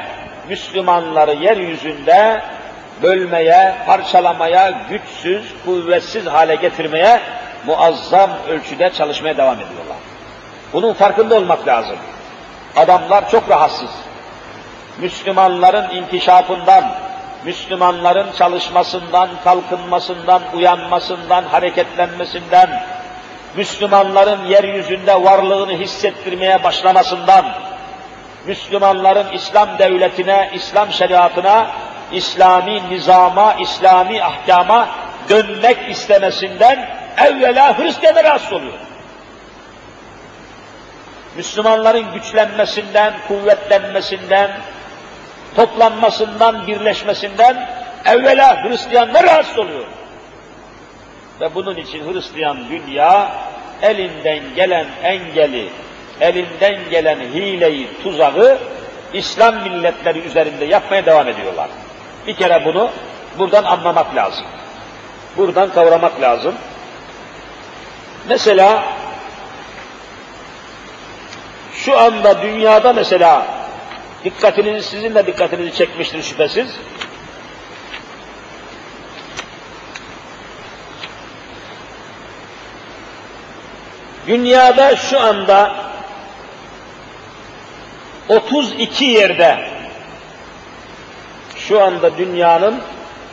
Müslümanları 0.49 1.33
yeryüzünde 1.33 2.41
bölmeye, 3.01 3.75
parçalamaya, 3.85 4.73
güçsüz, 4.89 5.43
kuvvetsiz 5.65 6.25
hale 6.25 6.55
getirmeye 6.55 7.19
muazzam 7.65 8.29
ölçüde 8.49 8.89
çalışmaya 8.93 9.37
devam 9.37 9.55
ediyorlar. 9.55 9.97
Bunun 10.73 10.93
farkında 10.93 11.35
olmak 11.35 11.67
lazım. 11.67 11.95
Adamlar 12.75 13.29
çok 13.29 13.49
rahatsız. 13.49 13.89
Müslümanların 14.97 15.89
inkişafından, 15.95 16.95
Müslümanların 17.45 18.31
çalışmasından, 18.37 19.29
kalkınmasından, 19.43 20.41
uyanmasından, 20.53 21.43
hareketlenmesinden, 21.43 22.83
Müslümanların 23.55 24.45
yeryüzünde 24.45 25.23
varlığını 25.23 25.71
hissettirmeye 25.73 26.63
başlamasından, 26.63 27.45
Müslümanların 28.47 29.33
İslam 29.33 29.77
devletine, 29.79 30.51
İslam 30.53 30.91
şeriatına, 30.91 31.67
İslami 32.11 32.89
nizama, 32.89 33.53
İslami 33.53 34.23
ahkama 34.23 34.87
dönmek 35.29 35.89
istemesinden 35.89 36.89
evvela 37.17 37.79
Hristiyanlar 37.79 38.23
rahatsız 38.23 38.53
oluyor. 38.53 38.73
Müslümanların 41.37 42.13
güçlenmesinden, 42.13 43.13
kuvvetlenmesinden, 43.27 44.51
toplanmasından, 45.55 46.67
birleşmesinden 46.67 47.69
evvela 48.05 48.63
Hristiyanlar 48.63 49.23
rahatsız 49.23 49.59
oluyor. 49.59 49.85
Ve 51.41 51.55
bunun 51.55 51.75
için 51.75 52.13
Hristiyan 52.13 52.57
dünya 52.69 53.31
elinden 53.81 54.39
gelen 54.55 54.85
engeli, 55.03 55.69
elinden 56.21 56.75
gelen 56.89 57.19
hileyi, 57.19 57.89
tuzağı 58.03 58.57
İslam 59.13 59.55
milletleri 59.63 60.19
üzerinde 60.19 60.65
yapmaya 60.65 61.05
devam 61.05 61.27
ediyorlar. 61.27 61.69
Bir 62.27 62.35
kere 62.35 62.65
bunu 62.65 62.89
buradan 63.39 63.63
anlamak 63.63 64.15
lazım. 64.15 64.45
Buradan 65.37 65.71
kavramak 65.71 66.21
lazım. 66.21 66.55
Mesela 68.29 68.83
şu 71.73 71.99
anda 71.99 72.41
dünyada 72.41 72.93
mesela 72.93 73.45
dikkatinizi 74.23 74.89
sizin 74.89 75.15
de 75.15 75.27
dikkatinizi 75.27 75.77
çekmiştir 75.77 76.23
şüphesiz. 76.23 76.67
Dünyada 84.27 84.95
şu 84.95 85.19
anda 85.19 85.75
32 88.29 89.05
yerde 89.05 89.69
şu 91.55 91.83
anda 91.83 92.17
dünyanın 92.17 92.81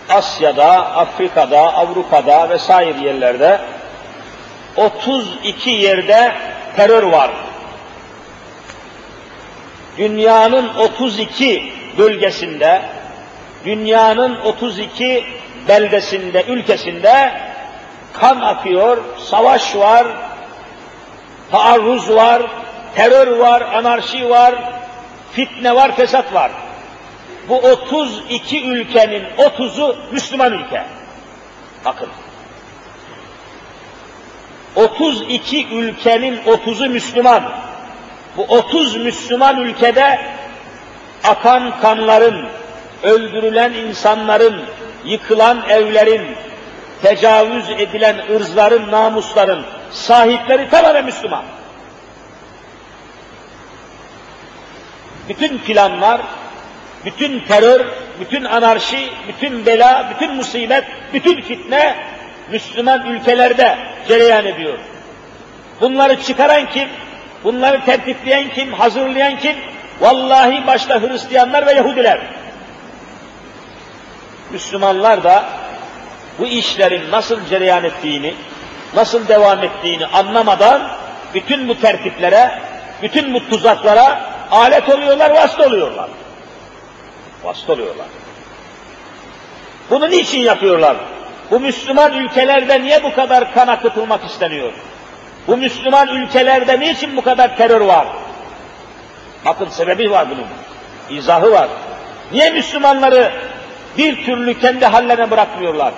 Asya'da, 0.09 0.97
Afrika'da, 0.97 1.75
Avrupa'da 1.75 2.51
vesaire 2.51 3.05
yerlerde 3.05 3.61
32 4.77 5.71
yerde 5.71 6.37
terör 6.77 7.03
var. 7.03 7.31
Dünyanın 10.01 10.75
32 10.75 11.73
bölgesinde, 11.99 12.83
dünyanın 13.65 14.41
32 14.41 15.25
beldesinde, 15.69 16.45
ülkesinde 16.49 17.33
kan 18.13 18.41
akıyor, 18.41 18.99
savaş 19.19 19.77
var, 19.77 20.07
taarruz 21.51 22.11
var, 22.11 22.43
terör 22.95 23.39
var, 23.39 23.61
anarşi 23.61 24.31
var, 24.31 24.55
fitne 25.33 25.75
var, 25.75 25.97
fesat 25.97 26.35
var. 26.35 26.51
Bu 27.49 27.57
32 27.57 28.65
ülkenin 28.65 29.25
30'u 29.39 29.97
Müslüman 30.13 30.53
ülke. 30.53 30.85
Bakın. 31.85 32.09
32 34.77 35.69
ülkenin 35.69 36.37
30'u 36.37 36.91
Müslüman. 36.91 37.70
Bu 38.37 38.43
30 38.43 38.97
Müslüman 38.97 39.61
ülkede 39.61 40.19
akan 41.25 41.81
kanların, 41.81 42.49
öldürülen 43.03 43.73
insanların, 43.73 44.63
yıkılan 45.05 45.63
evlerin, 45.69 46.37
tecavüz 47.03 47.71
edilen 47.71 48.17
ırzların, 48.31 48.91
namusların 48.91 49.65
sahipleri 49.91 50.71
tamamen 50.71 51.05
Müslüman. 51.05 51.45
Bütün 55.29 55.59
planlar, 55.59 56.21
bütün 57.05 57.41
terör, 57.41 57.87
bütün 58.21 58.45
anarşi, 58.45 59.11
bütün 59.29 59.67
bela, 59.67 60.11
bütün 60.15 60.35
musibet, 60.35 60.85
bütün 61.13 61.41
fitne 61.41 61.97
Müslüman 62.51 63.07
ülkelerde 63.07 63.79
cereyan 64.09 64.47
ediyor. 64.47 64.79
Bunları 65.81 66.23
çıkaran 66.23 66.71
kim? 66.71 66.89
Bunları 67.45 67.85
tertipleyen 67.85 68.49
kim? 68.49 68.73
Hazırlayan 68.73 69.39
kim? 69.39 69.57
Vallahi 70.01 70.67
başta 70.67 71.01
Hristiyanlar 71.01 71.67
ve 71.67 71.73
Yahudiler. 71.73 72.21
Müslümanlar 74.51 75.25
da 75.25 75.45
bu 76.39 76.47
işlerin 76.47 77.11
nasıl 77.11 77.47
cereyan 77.51 77.85
ettiğini, 77.85 78.35
nasıl 78.95 79.29
devam 79.29 79.65
ettiğini 79.65 80.07
anlamadan 80.07 80.91
bütün 81.35 81.69
bu 81.69 81.81
tertiplere, 81.81 82.59
bütün 83.03 83.35
bu 83.35 83.49
tuzaklara 83.49 84.21
alet 84.51 84.89
oluyorlar, 84.89 85.31
vasıta 85.31 85.67
oluyorlar. 85.67 86.09
Vasıta 87.45 87.73
oluyorlar. 87.73 88.07
Bunu 89.91 90.11
niçin 90.11 90.41
yapıyorlar? 90.41 90.97
Bu 91.51 91.61
Müslüman 91.61 92.13
ülkelerde 92.13 92.83
niye 92.83 93.03
bu 93.03 93.15
kadar 93.15 93.55
kan 93.55 93.69
akıtılmak 93.69 94.25
isteniyor? 94.25 94.73
Bu 95.47 95.57
Müslüman 95.57 96.09
ülkelerde 96.09 96.81
niçin 96.81 97.17
bu 97.17 97.23
kadar 97.23 97.57
terör 97.57 97.81
var? 97.81 98.07
Bakın 99.45 99.69
sebebi 99.69 100.11
var 100.11 100.31
bunun. 100.31 100.47
İzahı 101.19 101.53
var. 101.53 101.69
Niye 102.33 102.51
Müslümanları 102.51 103.33
bir 103.99 104.25
türlü 104.25 104.59
kendi 104.59 104.87
hallerine 104.87 105.31
bırakmıyorlar? 105.31 105.93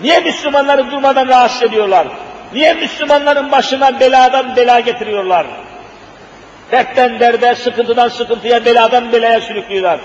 Niye 0.00 0.20
Müslümanları 0.20 0.90
durmadan 0.90 1.28
rahatsız 1.28 1.62
ediyorlar? 1.62 2.06
Niye 2.52 2.74
Müslümanların 2.74 3.52
başına 3.52 4.00
beladan 4.00 4.56
bela 4.56 4.80
getiriyorlar? 4.80 5.46
Dertten 6.72 7.20
derde, 7.20 7.54
sıkıntıdan 7.54 8.08
sıkıntıya, 8.08 8.64
beladan 8.64 9.12
belaya 9.12 9.40
sürüklüyorlar. 9.40 10.00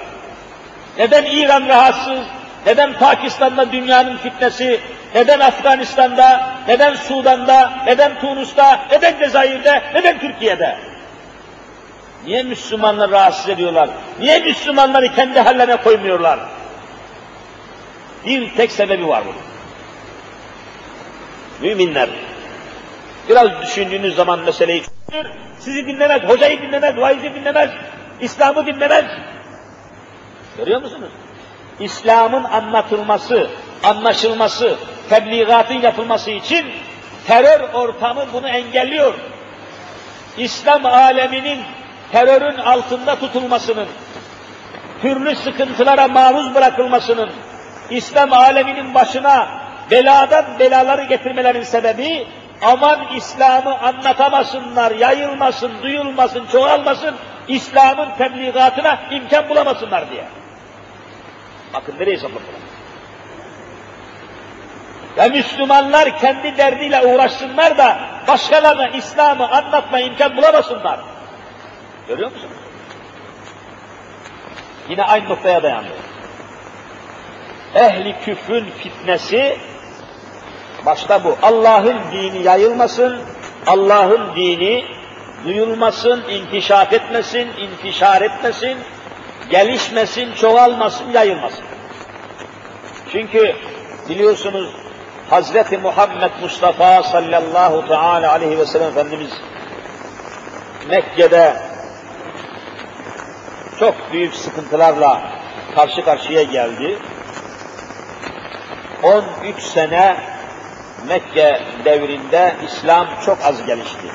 Neden 0.98 1.26
İran 1.26 1.68
rahatsız? 1.68 2.20
Neden 2.66 2.94
Pakistan'da 2.94 3.72
dünyanın 3.72 4.18
fitnesi? 4.18 4.80
Neden 5.16 5.40
Afganistan'da? 5.40 6.50
Neden 6.68 6.96
Sudan'da? 6.96 7.74
Neden 7.86 8.20
Tunus'ta? 8.20 8.86
Neden 8.92 9.20
Cezayir'de? 9.20 9.84
Neden 9.94 10.20
Türkiye'de? 10.20 10.78
Niye 12.26 12.44
Müslümanları 12.44 13.12
rahatsız 13.12 13.50
ediyorlar? 13.50 13.90
Niye 14.20 14.40
Müslümanları 14.40 15.16
kendi 15.16 15.40
hallerine 15.40 15.76
koymuyorlar? 15.76 16.40
Bir 18.26 18.56
tek 18.56 18.72
sebebi 18.72 19.08
var 19.08 19.24
bunun. 19.26 19.42
Müminler 21.62 22.10
Biraz 23.30 23.62
düşündüğünüz 23.62 24.16
zaman 24.16 24.40
meseleyi 24.40 24.84
sizi 25.60 25.88
dinlemez, 25.88 26.24
hocayı 26.24 26.62
dinlemez, 26.62 26.98
vaizi 26.98 27.34
dinlemez, 27.34 27.70
İslam'ı 28.22 28.66
dinlemez. 28.66 29.06
Görüyor 30.58 30.82
musunuz? 30.82 31.10
İslam'ın 31.82 32.44
anlatılması, 32.44 33.48
anlaşılması, 33.84 34.76
tebliğatın 35.10 35.82
yapılması 35.82 36.32
için 36.32 36.66
terör 37.28 37.74
ortamı 37.74 38.26
bunu 38.34 38.48
engelliyor. 38.48 39.14
İslam 40.38 40.86
aleminin 40.86 41.60
terörün 42.12 42.58
altında 42.58 43.16
tutulmasının, 43.16 43.88
türlü 45.02 45.36
sıkıntılara 45.36 46.08
maruz 46.08 46.56
bırakılmasının, 46.56 47.30
İslam 47.90 48.34
aleminin 48.34 48.94
başına 48.94 49.50
beladan 49.92 50.46
belaları 50.60 51.04
getirmelerin 51.04 51.64
sebebi 51.64 52.28
aman 52.62 53.16
İslam'ı 53.16 53.80
anlatamasınlar, 53.80 54.92
yayılmasın, 54.92 55.72
duyulmasın, 55.84 56.46
çoğalmasın, 56.52 57.16
İslam'ın 57.48 58.10
tebliğatına 58.18 59.00
imkan 59.12 59.50
bulamasınlar 59.50 60.10
diye. 60.10 60.41
Bakın 61.74 61.96
nereye 62.00 62.18
sapladılar. 62.18 62.62
Ve 65.18 65.30
Müslümanlar 65.30 66.20
kendi 66.20 66.58
derdiyle 66.58 67.02
uğraşsınlar 67.02 67.78
da 67.78 68.00
başkalarına 68.28 68.88
İslam'ı 68.88 69.50
anlatma 69.50 70.00
imkan 70.00 70.38
bulamasınlar. 70.38 71.00
Görüyor 72.08 72.32
musunuz? 72.32 72.54
Yine 74.90 75.04
aynı 75.04 75.30
noktaya 75.30 75.64
dayandı. 75.64 75.88
Ehli 77.76 78.16
küfrün 78.26 78.66
fitnesi 78.66 79.58
başta 80.86 81.24
bu. 81.24 81.38
Allah'ın 81.42 82.00
dini 82.12 82.44
yayılmasın, 82.44 83.22
Allah'ın 83.68 84.36
dini 84.36 84.86
duyulmasın, 85.46 86.24
intişaf 86.30 86.94
etmesin, 86.94 87.48
intişar 87.58 88.22
etmesin, 88.22 88.78
gelişmesin, 89.50 90.34
çoğalmasın, 90.34 91.12
yayılmasın. 91.12 91.66
Çünkü 93.12 93.56
biliyorsunuz 94.10 94.70
Hazreti 95.30 95.78
Muhammed 95.78 96.32
Mustafa 96.42 97.04
sallallahu 97.04 97.88
teala 97.88 98.32
aleyhi 98.32 98.58
ve 98.58 98.66
sellem 98.66 98.88
Efendimiz 98.88 99.32
Mekke'de 100.90 101.56
çok 103.80 103.96
büyük 104.14 104.36
sıkıntılarla 104.36 105.22
karşı 105.76 106.06
karşıya 106.06 106.44
geldi. 106.44 106.98
13 109.04 109.64
sene 109.64 110.18
Mekke 111.08 111.62
devrinde 111.86 112.56
İslam 112.66 113.08
çok 113.26 113.38
az 113.44 113.66
gelişti. 113.66 114.08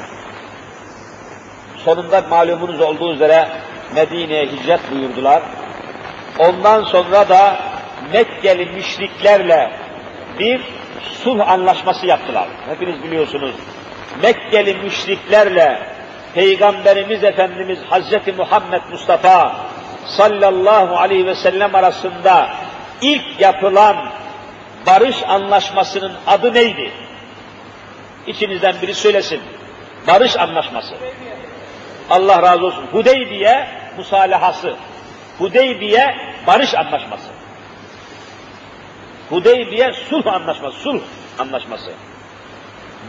Sonunda 1.84 2.20
malumunuz 2.20 2.80
olduğu 2.80 3.14
üzere 3.14 3.48
Medine'ye 3.96 4.46
hicret 4.46 4.80
buyurdular. 4.90 5.42
Ondan 6.38 6.82
sonra 6.84 7.28
da 7.28 7.58
Mekkeli 8.12 8.66
müşriklerle 8.66 9.70
bir 10.38 10.60
sulh 11.24 11.48
anlaşması 11.48 12.06
yaptılar. 12.06 12.48
Hepiniz 12.68 13.02
biliyorsunuz. 13.02 13.54
Mekkeli 14.22 14.74
müşriklerle 14.74 15.96
Peygamberimiz 16.34 17.24
Efendimiz 17.24 17.78
Hazreti 17.90 18.32
Muhammed 18.32 18.82
Mustafa 18.90 19.56
sallallahu 20.06 20.96
aleyhi 20.96 21.26
ve 21.26 21.34
sellem 21.34 21.74
arasında 21.74 22.50
ilk 23.02 23.40
yapılan 23.40 23.96
barış 24.86 25.16
anlaşmasının 25.28 26.12
adı 26.26 26.54
neydi? 26.54 26.92
İçinizden 28.26 28.74
biri 28.82 28.94
söylesin. 28.94 29.40
Barış 30.06 30.36
anlaşması. 30.36 30.94
Allah 32.10 32.42
razı 32.42 32.66
olsun. 32.66 32.86
Hudeybiye 32.92 33.68
musalahası. 33.96 34.76
Hudeybiye 35.38 36.16
barış 36.46 36.74
anlaşması. 36.74 37.28
Hudeybiye 39.30 39.92
sulh 39.92 40.26
anlaşması, 40.26 40.78
sulh 40.78 41.00
anlaşması. 41.38 41.92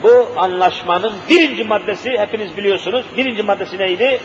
Bu 0.04 0.28
anlaşmanın 0.38 1.14
birinci 1.30 1.64
maddesi 1.64 2.18
hepiniz 2.18 2.58
biliyorsunuz. 2.58 3.06
Birinci 3.18 3.44
maddesi 3.44 3.78
neydi? 3.78 4.22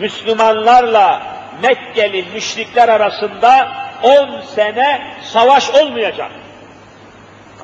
Müslümanlarla 0.00 1.36
Mekkeli 1.62 2.24
müşrikler 2.34 2.88
arasında 2.88 3.68
10 4.02 4.40
sene 4.40 5.16
savaş 5.22 5.70
olmayacak. 5.70 6.30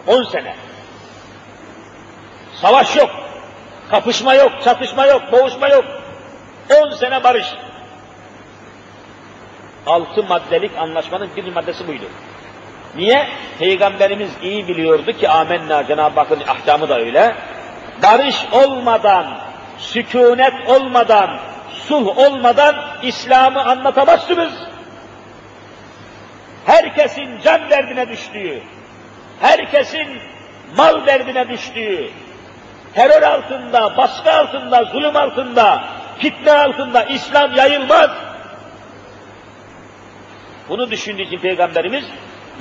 10 0.07 0.23
sene. 0.23 0.57
Savaş 2.61 2.97
yok. 2.97 3.11
Kapışma 3.91 4.35
yok, 4.35 4.53
çatışma 4.65 5.07
yok, 5.07 5.23
boğuşma 5.33 5.69
yok. 5.69 5.85
10 6.83 6.91
sene 6.91 7.25
barış. 7.25 7.47
Altı 9.87 10.23
maddelik 10.23 10.71
anlaşmanın 10.79 11.31
bir 11.37 11.53
maddesi 11.53 11.89
buydu. 11.89 12.05
Niye? 12.97 13.29
Peygamberimiz 13.59 14.31
iyi 14.43 14.69
biliyordu 14.69 15.13
ki 15.13 15.29
amenna 15.29 15.87
Cenab-ı 15.87 16.21
Hakk'ın 16.21 16.41
ahkamı 16.41 16.89
da 16.89 16.99
öyle. 16.99 17.37
Barış 18.03 18.37
olmadan, 18.53 19.39
sükunet 19.79 20.69
olmadan, 20.69 21.39
sulh 21.89 22.19
olmadan 22.19 22.77
İslam'ı 23.03 23.65
anlatamazsınız. 23.65 24.53
Herkesin 26.67 27.41
can 27.45 27.71
derdine 27.71 28.09
düştüğü, 28.09 28.63
herkesin 29.41 30.09
mal 30.77 31.07
derdine 31.07 31.49
düştüğü, 31.49 32.11
terör 32.95 33.23
altında, 33.23 33.97
baskı 33.97 34.33
altında, 34.33 34.85
zulüm 34.85 35.17
altında, 35.17 35.85
fitne 36.19 36.53
altında 36.53 37.05
İslam 37.05 37.55
yayılmaz. 37.57 38.11
Bunu 40.69 40.91
düşündüğü 40.91 41.23
için 41.23 41.39
Peygamberimiz 41.39 42.05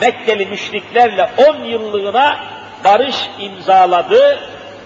Mekkeli 0.01 0.45
müşriklerle 0.45 1.29
10 1.49 1.63
yıllığına 1.63 2.39
barış 2.83 3.29
imzaladı. 3.39 4.39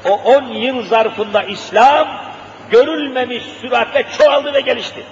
O 0.06 0.10
10 0.10 0.44
yıl 0.44 0.86
zarfında 0.86 1.44
İslam 1.44 2.08
görülmemiş 2.72 3.44
süratle 3.62 4.06
çoğaldı 4.18 4.54
ve 4.54 4.62
gelişti. 4.62 5.04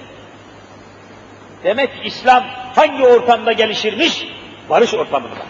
Demek 1.64 1.94
ki 1.94 2.08
İslam 2.08 2.44
hangi 2.76 3.06
ortamda 3.06 3.52
gelişirmiş? 3.52 4.28
Barış 4.70 4.94
ortamında. 4.94 5.46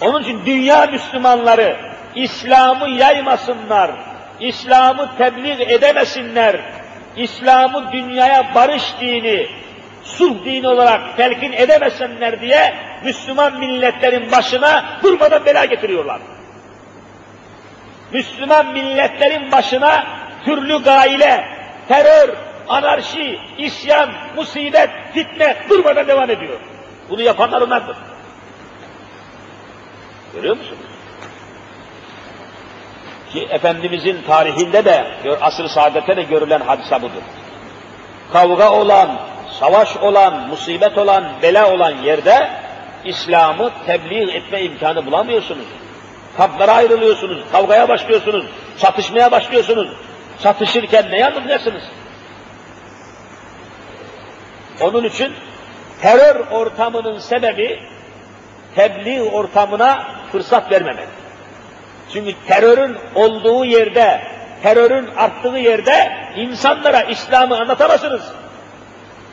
Onun 0.00 0.22
için 0.22 0.46
dünya 0.46 0.86
Müslümanları 0.86 1.76
İslam'ı 2.14 2.88
yaymasınlar, 2.88 3.90
İslam'ı 4.40 5.10
tebliğ 5.18 5.62
edemesinler, 5.62 6.60
İslam'ı 7.16 7.92
dünyaya 7.92 8.54
barış 8.54 8.82
dini, 9.00 9.46
sulh 10.04 10.44
dini 10.44 10.68
olarak 10.68 11.16
telkin 11.16 11.52
edemesinler 11.52 12.40
diye 12.40 12.74
Müslüman 13.04 13.58
milletlerin 13.58 14.32
başına 14.32 14.84
durmadan 15.02 15.44
bela 15.44 15.64
getiriyorlar. 15.64 16.20
Müslüman 18.12 18.66
milletlerin 18.66 19.52
başına 19.52 20.06
türlü 20.44 20.82
gaile, 20.82 21.48
terör, 21.88 22.28
anarşi, 22.68 23.38
isyan, 23.58 24.10
musibet, 24.36 24.90
fitne 25.14 25.56
durmadan 25.68 26.06
devam 26.08 26.30
ediyor. 26.30 26.60
Bunu 27.10 27.22
yapanlar 27.22 27.60
onlardır. 27.60 27.96
Görüyor 30.34 30.56
musunuz? 30.56 30.78
Ki 33.32 33.48
Efendimizin 33.50 34.22
tarihinde 34.26 34.84
de, 34.84 35.04
asr-ı 35.40 35.68
saadette 35.68 36.16
de 36.16 36.22
görülen 36.22 36.60
hadise 36.60 37.02
budur. 37.02 37.22
Kavga 38.32 38.72
olan, 38.72 39.20
savaş 39.58 39.96
olan, 39.96 40.48
musibet 40.48 40.98
olan, 40.98 41.24
bela 41.42 41.72
olan 41.72 41.90
yerde 41.90 42.50
İslam'ı 43.04 43.70
tebliğ 43.86 44.30
etme 44.32 44.62
imkanı 44.62 45.06
bulamıyorsunuz. 45.06 45.66
Kaplara 46.36 46.72
ayrılıyorsunuz, 46.72 47.38
kavgaya 47.52 47.88
başlıyorsunuz, 47.88 48.44
çatışmaya 48.78 49.32
başlıyorsunuz. 49.32 49.88
Çatışırken 50.42 51.10
ne 51.10 51.26
anlayacaksınız? 51.26 51.82
Onun 54.80 55.04
için 55.04 55.32
terör 56.02 56.36
ortamının 56.50 57.18
sebebi 57.18 57.80
tebliğ 58.74 59.22
ortamına 59.22 60.06
fırsat 60.32 60.72
vermemek. 60.72 61.08
Çünkü 62.12 62.34
terörün 62.48 62.96
olduğu 63.14 63.64
yerde, 63.64 64.20
terörün 64.62 65.06
arttığı 65.16 65.58
yerde 65.58 66.12
insanlara 66.36 67.02
İslam'ı 67.02 67.56
anlatamazsınız. 67.58 68.22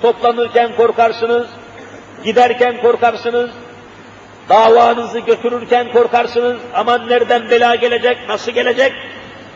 Toplanırken 0.01 0.75
korkarsınız, 0.75 1.47
giderken 2.23 2.81
korkarsınız, 2.81 3.49
davanızı 4.49 5.19
götürürken 5.19 5.91
korkarsınız, 5.91 6.57
aman 6.73 7.07
nereden 7.07 7.49
bela 7.49 7.75
gelecek, 7.75 8.17
nasıl 8.29 8.51
gelecek? 8.51 8.93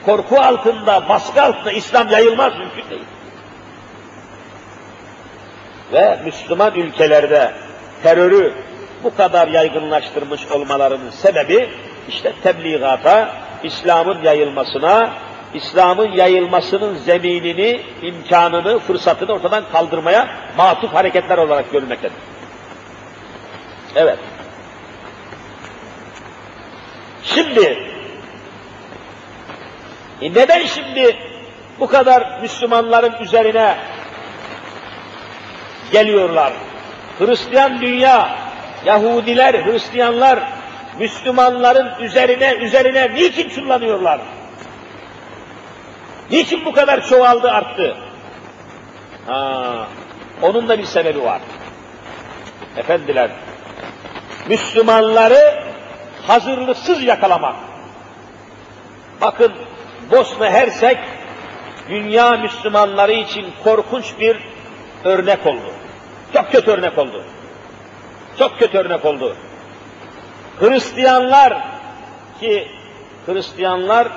Korku 0.06 0.39
altında, 0.39 1.10
baskı 1.10 1.42
altında 1.42 1.72
İslam 1.72 2.10
yayılmaz, 2.10 2.54
mümkün 2.58 2.89
değil. 2.89 3.06
Ve 5.94 6.20
Müslüman 6.26 6.76
ülkelerde 6.76 7.54
terörü 8.04 8.54
bu 9.04 9.16
kadar 9.16 9.48
yaygınlaştırmış 9.48 10.48
olmalarının 10.48 11.10
sebebi 11.10 11.70
işte 12.10 12.34
tebliğata, 12.44 13.36
İslam'ın 13.64 14.24
yayılmasına, 14.24 15.14
İslam'ın 15.54 16.12
yayılmasının 16.12 16.95
zeminini, 16.95 17.82
imkanını, 18.02 18.80
fırsatını 18.80 19.34
ortadan 19.34 19.64
kaldırmaya 19.72 20.28
matuf 20.58 20.93
hareketler 20.93 21.38
olarak 21.38 21.72
görülmektedir. 21.72 22.18
Evet. 23.95 24.20
Şimdi, 27.24 27.78
e 30.22 30.34
neden 30.34 30.66
şimdi 30.66 31.18
bu 31.80 31.88
kadar 31.88 32.39
Müslümanların 32.41 33.14
üzerine 33.22 33.78
geliyorlar? 35.91 36.54
Hristiyan 37.20 37.82
dünya, 37.82 38.36
Yahudiler, 38.86 39.66
Hristiyanlar, 39.66 40.39
Müslümanların 40.99 42.04
üzerine 42.04 42.54
üzerine 42.54 43.14
niçin 43.14 43.49
çullanıyorlar? 43.49 44.20
Niçin 46.32 46.65
bu 46.65 46.74
kadar 46.74 47.07
çoğaldı, 47.07 47.51
arttı? 47.51 47.97
Ha, 49.28 49.88
onun 50.41 50.69
da 50.69 50.80
bir 50.80 50.86
sebebi 50.86 51.24
var. 51.24 51.41
Efendiler, 52.78 53.30
Müslümanları 54.49 55.63
hazırlıksız 56.28 57.03
yakalamak. 57.03 57.55
Bakın 59.22 59.53
Bosna 60.11 60.49
Hersek 60.49 60.97
dünya 61.89 62.32
Müslümanları 62.32 63.11
için 63.11 63.45
korkunç 63.63 64.19
bir 64.19 64.38
örnek 65.03 65.45
oldu. 65.45 65.72
Çok 66.34 66.51
kötü 66.51 66.72
örnek 66.72 66.97
oldu. 66.97 67.24
Çok 68.39 68.59
kötü 68.59 68.78
örnek 68.78 69.05
oldu. 69.05 69.36
Hristiyanlar 70.59 71.57
ki 72.39 72.67
Hristiyanlar 73.26 74.07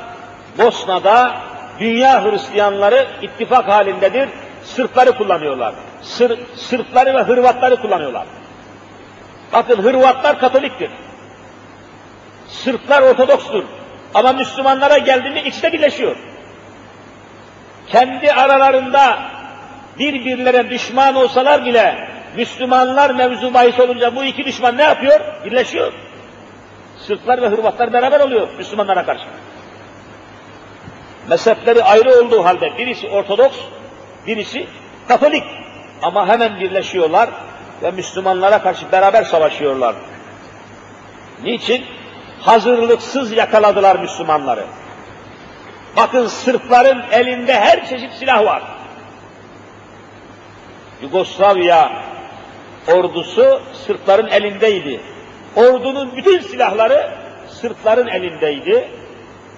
Bosna'da 0.58 1.40
dünya 1.80 2.24
Hristiyanları 2.24 3.06
ittifak 3.22 3.68
halindedir. 3.68 4.28
Sırpları 4.64 5.12
kullanıyorlar. 5.12 5.74
Sır, 6.02 6.38
Sırpları 6.56 7.14
ve 7.14 7.22
Hırvatları 7.22 7.76
kullanıyorlar. 7.76 8.26
Bakın 9.52 9.82
Hırvatlar 9.82 10.38
Katoliktir. 10.38 10.90
Sırplar 12.48 13.02
Ortodokstur. 13.02 13.64
Ama 14.14 14.32
Müslümanlara 14.32 14.98
geldi 14.98 15.30
mi 15.30 15.40
ikisi 15.40 15.62
de 15.62 15.72
birleşiyor. 15.72 16.16
Kendi 17.88 18.32
aralarında 18.32 19.18
birbirlere 19.98 20.70
düşman 20.70 21.14
olsalar 21.14 21.64
bile 21.64 22.08
Müslümanlar 22.36 23.10
mevzu 23.10 23.54
bahis 23.54 23.80
olunca 23.80 24.16
bu 24.16 24.24
iki 24.24 24.44
düşman 24.44 24.76
ne 24.76 24.82
yapıyor? 24.82 25.20
Birleşiyor. 25.44 25.92
Sırplar 26.98 27.42
ve 27.42 27.48
Hırvatlar 27.48 27.92
beraber 27.92 28.20
oluyor 28.20 28.48
Müslümanlara 28.58 29.04
karşı. 29.04 29.24
Mezhepleri 31.28 31.84
ayrı 31.84 32.20
olduğu 32.20 32.44
halde 32.44 32.78
birisi 32.78 33.08
Ortodoks, 33.08 33.56
birisi 34.26 34.66
Katolik. 35.08 35.44
Ama 36.02 36.28
hemen 36.28 36.60
birleşiyorlar 36.60 37.28
ve 37.82 37.90
Müslümanlara 37.90 38.62
karşı 38.62 38.92
beraber 38.92 39.22
savaşıyorlar. 39.24 39.94
Niçin? 41.42 41.84
Hazırlıksız 42.40 43.32
yakaladılar 43.32 43.98
Müslümanları. 43.98 44.64
Bakın 45.96 46.26
Sırpların 46.26 47.02
elinde 47.12 47.54
her 47.54 47.88
çeşit 47.88 48.12
silah 48.12 48.44
var. 48.44 48.62
Yugoslavya 51.02 51.92
ordusu 52.92 53.62
Sırpların 53.86 54.28
elindeydi. 54.28 55.00
Ordunun 55.56 56.16
bütün 56.16 56.40
silahları 56.40 57.10
Sırpların 57.48 58.08
elindeydi. 58.08 58.88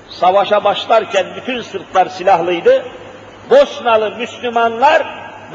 Savaşa 0.09 0.65
başlarken 0.65 1.27
bütün 1.37 1.63
Sırplar 1.63 2.07
silahlıydı. 2.07 2.85
Bosnalı 3.51 4.17
Müslümanlar 4.17 5.03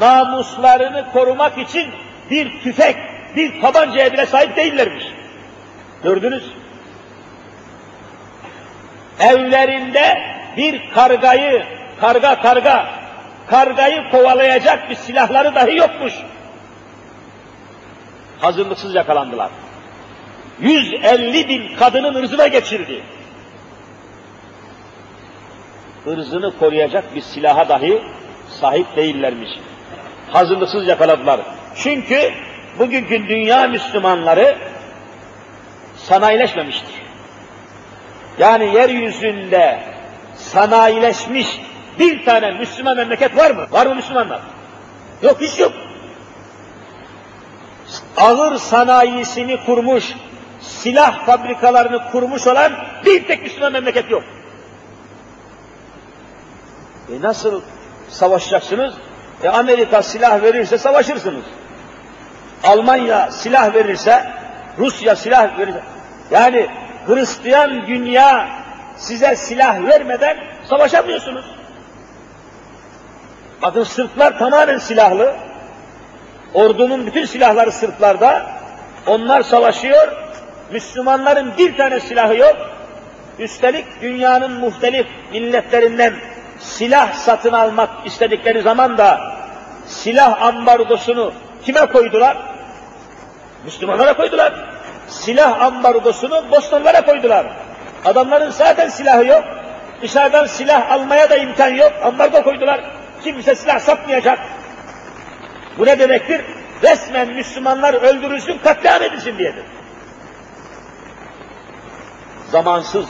namuslarını 0.00 1.12
korumak 1.12 1.58
için 1.58 1.90
bir 2.30 2.62
tüfek, 2.62 2.96
bir 3.36 3.60
tabancaya 3.60 4.12
bile 4.12 4.26
sahip 4.26 4.56
değillermiş. 4.56 5.04
Gördünüz. 6.02 6.44
Evlerinde 9.20 10.18
bir 10.56 10.90
kargayı, 10.90 11.66
karga 12.00 12.42
karga, 12.42 12.88
kargayı 13.46 14.10
kovalayacak 14.10 14.90
bir 14.90 14.94
silahları 14.94 15.54
dahi 15.54 15.76
yokmuş. 15.76 16.14
Hazırlıksız 18.40 18.94
yakalandılar. 18.94 19.50
150 20.60 21.48
bin 21.48 21.76
kadının 21.76 22.14
ırzına 22.14 22.46
geçirdi. 22.46 23.02
Irzını 26.06 26.58
koruyacak 26.58 27.14
bir 27.14 27.20
silaha 27.20 27.68
dahi 27.68 28.02
sahip 28.60 28.96
değillermiş. 28.96 29.50
Hazırlıksız 30.30 30.88
yakaladılar. 30.88 31.40
Çünkü 31.76 32.32
bugünkü 32.78 33.28
dünya 33.28 33.68
Müslümanları 33.68 34.58
sanayileşmemiştir. 35.96 37.02
Yani 38.38 38.74
yeryüzünde 38.74 39.82
sanayileşmiş 40.34 41.60
bir 41.98 42.24
tane 42.24 42.50
Müslüman 42.50 42.96
memleket 42.96 43.36
var 43.36 43.50
mı? 43.50 43.66
Var 43.70 43.86
mı 43.86 43.94
Müslümanlar? 43.94 44.40
Yok, 45.22 45.40
hiç 45.40 45.58
yok. 45.58 45.72
Ağır 48.16 48.56
sanayisini 48.56 49.64
kurmuş, 49.66 50.12
silah 50.60 51.26
fabrikalarını 51.26 52.10
kurmuş 52.10 52.46
olan 52.46 52.72
bir 53.04 53.26
tek 53.26 53.42
Müslüman 53.42 53.72
memleket 53.72 54.10
yok. 54.10 54.24
E 57.12 57.22
nasıl 57.22 57.62
savaşacaksınız? 58.08 58.94
E 59.42 59.48
Amerika 59.48 60.02
silah 60.02 60.42
verirse 60.42 60.78
savaşırsınız. 60.78 61.44
Almanya 62.64 63.30
silah 63.30 63.74
verirse, 63.74 64.32
Rusya 64.78 65.16
silah 65.16 65.58
verirse, 65.58 65.80
yani 66.30 66.66
Hristiyan 67.06 67.86
dünya 67.86 68.48
size 68.96 69.36
silah 69.36 69.82
vermeden 69.86 70.36
savaşamıyorsunuz. 70.70 71.44
Bakın 73.62 73.84
Sırplar 73.84 74.38
tamamen 74.38 74.78
silahlı. 74.78 75.34
Ordunun 76.54 77.06
bütün 77.06 77.24
silahları 77.24 77.72
Sırplarda. 77.72 78.46
Onlar 79.06 79.42
savaşıyor. 79.42 80.12
Müslümanların 80.72 81.52
bir 81.58 81.76
tane 81.76 82.00
silahı 82.00 82.36
yok. 82.36 82.56
Üstelik 83.38 84.02
dünyanın 84.02 84.52
muhtelif 84.52 85.06
milletlerinden 85.32 86.14
silah 86.62 87.12
satın 87.12 87.52
almak 87.52 87.90
istedikleri 88.04 88.62
zaman 88.62 88.98
da 88.98 89.34
silah 89.86 90.42
ambargosunu 90.42 91.32
kime 91.64 91.86
koydular? 91.86 92.36
Müslümanlara 93.64 94.16
koydular. 94.16 94.52
Silah 95.08 95.60
ambargosunu 95.60 96.50
Bosnalılara 96.50 97.04
koydular. 97.04 97.46
Adamların 98.04 98.50
zaten 98.50 98.88
silahı 98.88 99.26
yok. 99.26 99.44
Dışarıdan 100.02 100.46
silah 100.46 100.90
almaya 100.90 101.30
da 101.30 101.36
imkan 101.36 101.68
yok. 101.68 101.92
Ambargo 102.04 102.42
koydular. 102.42 102.80
Kimse 103.24 103.54
silah 103.54 103.78
satmayacak. 103.78 104.38
Bu 105.78 105.86
ne 105.86 105.98
demektir? 105.98 106.44
Resmen 106.82 107.28
Müslümanlar 107.28 107.94
öldürülsün, 107.94 108.58
katliam 108.58 109.02
edilsin 109.02 109.38
diyedir. 109.38 109.64
Zamansız, 112.50 113.06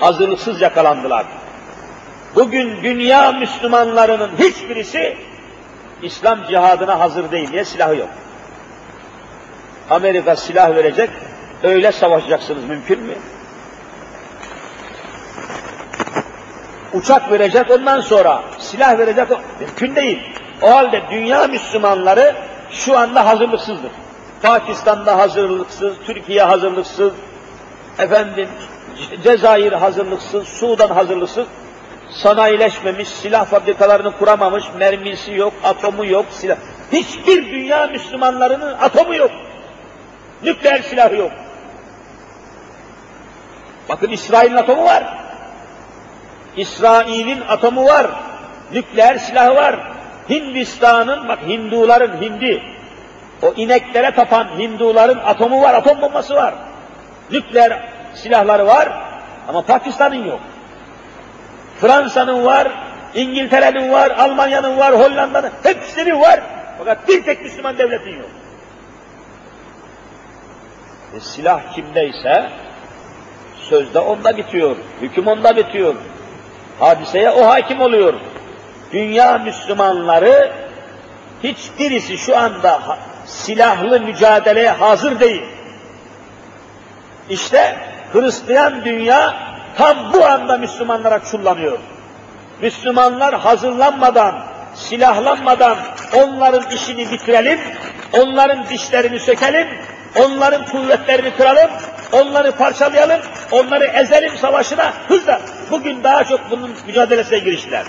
hazırlıksız 0.00 0.60
yakalandılar. 0.60 1.26
Bugün 2.34 2.82
dünya 2.82 3.32
Müslümanlarının 3.32 4.30
hiçbirisi 4.38 5.16
İslam 6.02 6.46
cihadına 6.48 7.00
hazır 7.00 7.30
değil. 7.30 7.50
Niye 7.50 7.64
silahı 7.64 7.96
yok? 7.96 8.08
Amerika 9.90 10.36
silah 10.36 10.74
verecek, 10.74 11.10
öyle 11.62 11.92
savaşacaksınız 11.92 12.64
mümkün 12.64 13.00
mü? 13.00 13.14
Uçak 16.92 17.32
verecek 17.32 17.70
ondan 17.70 18.00
sonra 18.00 18.42
silah 18.58 18.98
verecek 18.98 19.28
mümkün 19.60 19.96
değil. 19.96 20.22
O 20.62 20.70
halde 20.70 21.02
dünya 21.10 21.46
Müslümanları 21.46 22.36
şu 22.70 22.98
anda 22.98 23.26
hazırlıksızdır. 23.26 23.90
Pakistan'da 24.42 25.18
hazırlıksız, 25.18 25.94
Türkiye 26.06 26.42
hazırlıksız, 26.42 27.12
efendim 27.98 28.48
Cezayir 29.22 29.72
hazırlıksız, 29.72 30.48
Sudan 30.48 30.88
hazırlıksız, 30.88 31.46
sanayileşmemiş, 32.12 33.08
silah 33.08 33.46
fabrikalarını 33.46 34.18
kuramamış, 34.18 34.64
mermisi 34.78 35.34
yok, 35.34 35.52
atomu 35.64 36.06
yok, 36.06 36.26
silah. 36.30 36.56
Hiçbir 36.92 37.50
dünya 37.50 37.86
Müslümanlarının 37.86 38.72
atomu 38.78 39.14
yok. 39.14 39.30
Nükleer 40.42 40.82
silahı 40.82 41.16
yok. 41.16 41.32
Bakın 43.88 44.10
İsrail'in 44.10 44.56
atomu 44.56 44.84
var. 44.84 45.18
İsrail'in 46.56 47.40
atomu 47.48 47.84
var. 47.84 48.06
Nükleer 48.72 49.18
silahı 49.18 49.54
var. 49.54 49.80
Hindistan'ın, 50.30 51.28
bak 51.28 51.38
Hinduların, 51.46 52.22
Hindi, 52.22 52.62
o 53.42 53.52
ineklere 53.56 54.14
tapan 54.14 54.48
Hinduların 54.58 55.18
atomu 55.18 55.62
var, 55.62 55.74
atom 55.74 56.00
bombası 56.00 56.34
var. 56.34 56.54
Nükleer 57.30 57.88
silahları 58.14 58.66
var. 58.66 58.88
Ama 59.48 59.62
Pakistan'ın 59.62 60.24
yok. 60.24 60.40
Fransa'nın 61.82 62.44
var, 62.44 62.68
İngiltere'nin 63.14 63.92
var, 63.92 64.10
Almanya'nın 64.10 64.78
var, 64.78 64.94
Hollanda'nın, 64.94 65.50
hepsinin 65.62 66.20
var. 66.20 66.40
Fakat 66.78 67.08
bir 67.08 67.24
tek 67.24 67.42
Müslüman 67.42 67.78
devletin 67.78 68.18
yok. 68.18 68.30
E, 71.16 71.20
silah 71.20 71.74
kimdeyse 71.74 72.50
sözde 73.56 73.98
onda 73.98 74.36
bitiyor, 74.36 74.76
hüküm 75.00 75.26
onda 75.26 75.56
bitiyor. 75.56 75.94
Hadiseye 76.78 77.30
o 77.30 77.46
hakim 77.46 77.80
oluyor. 77.80 78.14
Dünya 78.92 79.38
Müslümanları 79.38 80.52
hiçbirisi 81.42 82.18
şu 82.18 82.38
anda 82.38 82.98
silahlı 83.26 84.00
mücadeleye 84.00 84.70
hazır 84.70 85.20
değil. 85.20 85.42
İşte 87.30 87.76
Hristiyan 88.12 88.84
dünya 88.84 89.51
tam 89.78 90.12
bu 90.12 90.24
anda 90.24 90.58
Müslümanlara 90.58 91.24
çullanıyor. 91.24 91.78
Müslümanlar 92.62 93.34
hazırlanmadan, 93.34 94.44
silahlanmadan 94.74 95.76
onların 96.14 96.70
işini 96.70 97.10
bitirelim, 97.10 97.60
onların 98.12 98.68
dişlerini 98.68 99.20
sökelim, 99.20 99.68
onların 100.16 100.66
kuvvetlerini 100.66 101.36
kıralım, 101.36 101.70
onları 102.12 102.52
parçalayalım, 102.52 103.20
onları 103.50 103.84
ezelim 103.84 104.36
savaşına 104.36 104.92
hızla. 105.08 105.40
Bugün 105.70 106.04
daha 106.04 106.24
çok 106.24 106.50
bunun 106.50 106.70
mücadelesine 106.86 107.38
giriştiler. 107.38 107.84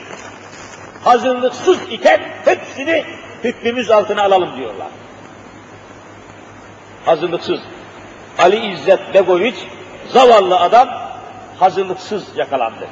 Hazırlıksız 1.03 1.77
iken 1.91 2.21
hepsini 2.45 3.05
hükmümüz 3.43 3.91
altına 3.91 4.23
alalım 4.23 4.57
diyorlar. 4.57 4.87
Hazırlıksız. 7.05 7.59
Ali 8.39 8.73
İzzet 8.73 9.13
Begoviç, 9.13 9.55
zavallı 10.09 10.59
adam, 10.59 11.02
hazırlıksız 11.59 12.37
yakalandı. 12.37 12.87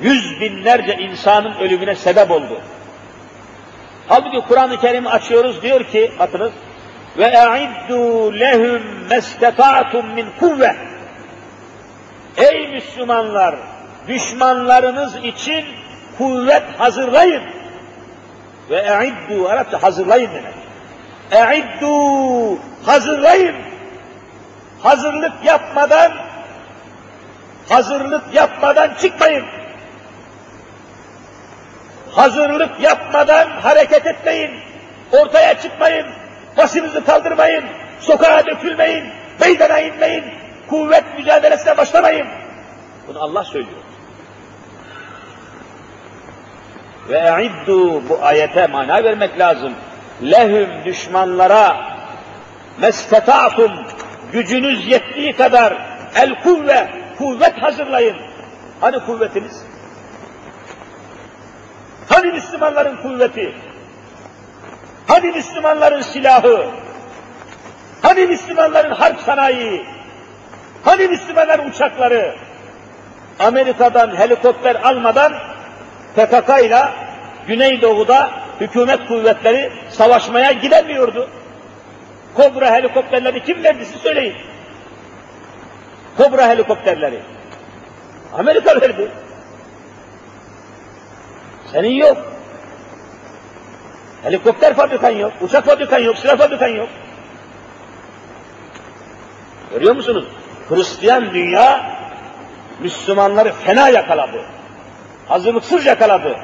Yüz 0.00 0.40
binlerce 0.40 0.94
insanın 0.94 1.54
ölümüne 1.54 1.94
sebep 1.94 2.30
oldu. 2.30 2.60
Halbuki 4.08 4.40
Kur'an-ı 4.48 4.80
Kerim'i 4.80 5.08
açıyoruz 5.08 5.62
diyor 5.62 5.84
ki, 5.84 6.12
bakınız, 6.18 6.52
ve 7.18 7.24
e'iddu 7.24 8.32
lehum 8.40 8.82
mesteta'tum 9.10 10.06
min 10.14 10.26
kuvve. 10.40 10.76
Ey 12.36 12.68
Müslümanlar, 12.68 13.56
düşmanlarınız 14.08 15.16
için 15.16 15.64
kuvvet 16.18 16.62
hazırlayın. 16.78 17.42
Ve 18.70 18.76
e'iddu, 18.76 19.48
Arapça 19.48 19.82
hazırlayın 19.82 20.30
demek. 20.30 20.54
E'iddu, 21.30 22.58
hazırlayın. 22.86 23.56
Hazırlık 24.82 25.32
yapmadan, 25.44 26.12
hazırlık 27.68 28.34
yapmadan 28.34 28.94
çıkmayın. 29.00 29.44
Hazırlık 32.10 32.80
yapmadan 32.80 33.50
hareket 33.50 34.06
etmeyin. 34.06 34.50
Ortaya 35.12 35.60
çıkmayın. 35.60 36.06
Başınızı 36.56 37.04
kaldırmayın. 37.04 37.64
Sokağa 38.00 38.46
dökülmeyin. 38.46 39.04
Meydana 39.40 39.80
inmeyin. 39.80 40.24
Kuvvet 40.68 41.04
mücadelesine 41.18 41.76
başlamayın. 41.76 42.26
Bunu 43.08 43.22
Allah 43.22 43.44
söylüyor. 43.44 43.78
Ve 47.08 47.18
e'iddu 47.18 48.08
bu 48.08 48.18
ayete 48.22 48.66
mana 48.66 49.04
vermek 49.04 49.38
lazım. 49.38 49.72
Lehüm 50.22 50.84
düşmanlara 50.84 51.76
mesfeta'tum 52.80 53.72
gücünüz 54.32 54.88
yettiği 54.88 55.32
kadar 55.32 55.76
el 56.14 56.42
kuvve 56.42 56.88
kuvvet 57.18 57.62
hazırlayın. 57.62 58.16
Hani 58.80 58.98
kuvvetiniz? 58.98 59.62
Hani 62.08 62.32
Müslümanların 62.32 62.96
kuvveti? 62.96 63.54
Hani 65.06 65.26
Müslümanların 65.30 66.02
silahı? 66.02 66.66
Hani 68.02 68.26
Müslümanların 68.26 68.90
harp 68.90 69.20
sanayi? 69.20 69.86
Hani 70.84 71.08
Müslümanların 71.08 71.68
uçakları? 71.70 72.36
Amerika'dan 73.38 74.16
helikopter 74.16 74.74
almadan 74.74 75.32
PKK 76.16 76.64
ile 76.64 76.82
Güneydoğu'da 77.46 78.30
hükümet 78.60 79.08
kuvvetleri 79.08 79.72
savaşmaya 79.90 80.52
gidemiyordu. 80.52 81.30
Kobra 82.34 82.72
helikopterleri 82.72 83.44
kim 83.44 83.64
verdi 83.64 83.84
siz 83.84 84.00
söyleyin. 84.00 84.36
Kobra 86.16 86.48
helikopterleri. 86.48 87.20
Amerika 88.32 88.80
verdi. 88.80 89.08
Senin 91.72 91.90
yok. 91.90 92.36
Helikopter 94.22 94.74
fabrikan 94.74 95.10
yok, 95.10 95.32
uçak 95.40 95.64
fabrikan 95.64 95.98
yok, 95.98 96.18
silah 96.18 96.38
fabrikan 96.38 96.68
yok. 96.68 96.88
Görüyor 99.72 99.96
musunuz? 99.96 100.24
Hristiyan 100.68 101.34
dünya 101.34 101.90
Müslümanları 102.80 103.52
fena 103.52 103.88
yakaladı. 103.88 104.44
Hazırlıksız 105.28 105.86
yakaladı. 105.86 106.36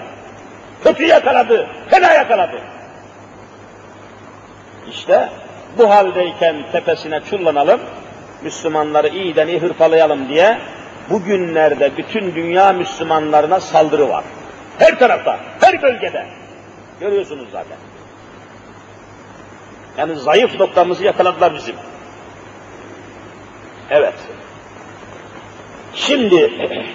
Kötü 0.84 1.04
yakaladı, 1.04 1.68
fena 1.90 2.12
yakaladı. 2.12 2.60
İşte 4.90 5.28
bu 5.78 5.90
haldeyken 5.90 6.56
tepesine 6.72 7.20
çullanalım, 7.20 7.80
Müslümanları 8.44 9.08
iyiden 9.08 9.48
iyi 9.48 9.58
hırpalayalım 9.58 10.28
diye 10.28 10.58
bugünlerde 11.10 11.96
bütün 11.96 12.34
dünya 12.34 12.72
Müslümanlarına 12.72 13.60
saldırı 13.60 14.08
var. 14.08 14.24
Her 14.78 14.98
tarafta, 14.98 15.40
her 15.60 15.82
bölgede. 15.82 16.26
Görüyorsunuz 17.00 17.48
zaten. 17.52 17.76
Yani 19.98 20.16
zayıf 20.16 20.60
noktamızı 20.60 21.04
yakaladılar 21.04 21.54
bizim. 21.54 21.74
Evet. 23.90 24.14
Şimdi 25.94 26.52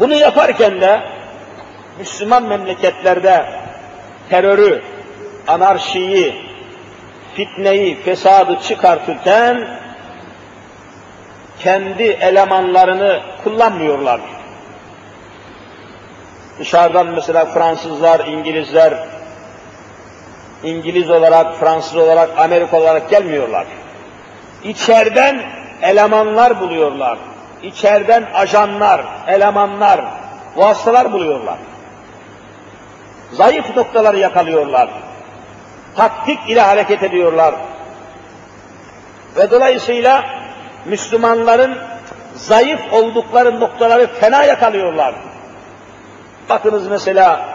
bunu 0.00 0.14
yaparken 0.14 0.80
de 0.80 1.00
Müslüman 1.98 2.42
memleketlerde 2.42 3.46
terörü, 4.30 4.82
anarşiyi, 5.46 6.34
fitneyi, 7.36 8.02
fesadı 8.02 8.58
çıkartırken 8.60 9.68
kendi 11.58 12.02
elemanlarını 12.02 13.20
kullanmıyorlar. 13.44 14.20
Dışarıdan 16.58 17.06
mesela 17.06 17.44
Fransızlar, 17.44 18.26
İngilizler, 18.26 18.94
İngiliz 20.64 21.10
olarak, 21.10 21.56
Fransız 21.56 21.96
olarak, 21.96 22.38
Amerika 22.38 22.80
olarak 22.80 23.10
gelmiyorlar. 23.10 23.66
İçeriden 24.64 25.42
elemanlar 25.82 26.60
buluyorlar. 26.60 27.18
İçeriden 27.62 28.24
ajanlar, 28.34 29.04
elemanlar, 29.26 30.04
vasıtalar 30.56 31.12
buluyorlar. 31.12 31.58
Zayıf 33.32 33.76
noktaları 33.76 34.18
yakalıyorlar. 34.18 34.88
Taktik 35.96 36.38
ile 36.48 36.60
hareket 36.60 37.02
ediyorlar. 37.02 37.54
Ve 39.36 39.50
dolayısıyla 39.50 40.24
Müslümanların 40.84 41.78
zayıf 42.34 42.80
oldukları 42.92 43.60
noktaları 43.60 44.06
fena 44.06 44.44
yakalıyorlar. 44.44 45.14
Bakınız 46.48 46.88
mesela 46.88 47.48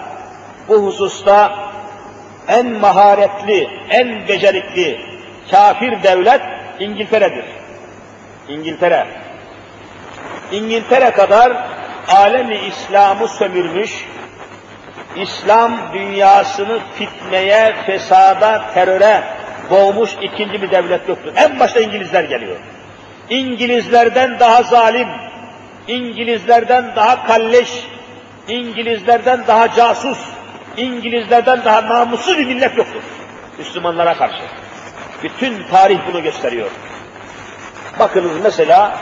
bu 0.68 0.86
hususta 0.86 1.60
en 2.48 2.68
maharetli, 2.68 3.68
en 3.90 4.28
becerikli 4.28 5.00
kafir 5.52 6.04
devlet 6.04 6.42
İngiltere'dir. 6.80 7.46
İngiltere. 8.48 9.08
İngiltere 10.52 11.12
kadar 11.12 11.68
alemi 12.08 12.58
İslam'ı 12.58 13.28
sömürmüş, 13.28 14.06
İslam 15.16 15.94
dünyasını 15.94 16.80
fitneye, 16.96 17.76
fesada, 17.86 18.62
teröre 18.74 19.24
boğmuş 19.70 20.12
ikinci 20.22 20.62
bir 20.62 20.72
devlet 20.72 21.10
yoktur. 21.10 21.32
En 21.36 21.60
başta 21.60 21.80
İngilizler 21.80 22.24
geliyor. 22.24 22.56
İngilizlerden 23.30 24.40
daha 24.40 24.64
zalim, 24.64 25.08
İngilizlerden 25.88 26.96
daha 26.96 27.28
kalleş, 27.28 27.70
İngilizlerden 28.48 29.48
daha 29.48 29.74
casus, 29.74 30.18
İngilizlerden 30.78 31.66
daha 31.66 31.90
namussuz 31.90 32.38
bir 32.38 32.46
millet 32.46 32.78
yoktur. 32.78 33.02
Müslümanlara 33.58 34.18
karşı. 34.18 34.42
Bütün 35.24 35.64
tarih 35.72 36.00
bunu 36.08 36.24
gösteriyor. 36.24 36.70
Bakınız 38.00 38.32
mesela 38.44 39.00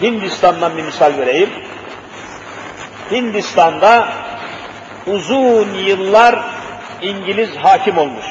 Hindistan'dan 0.00 0.76
bir 0.76 0.82
misal 0.82 1.18
vereyim. 1.18 1.50
Hindistan'da 3.10 4.08
uzun 5.06 5.74
yıllar 5.74 6.44
İngiliz 7.02 7.56
hakim 7.56 7.98
olmuş. 7.98 8.26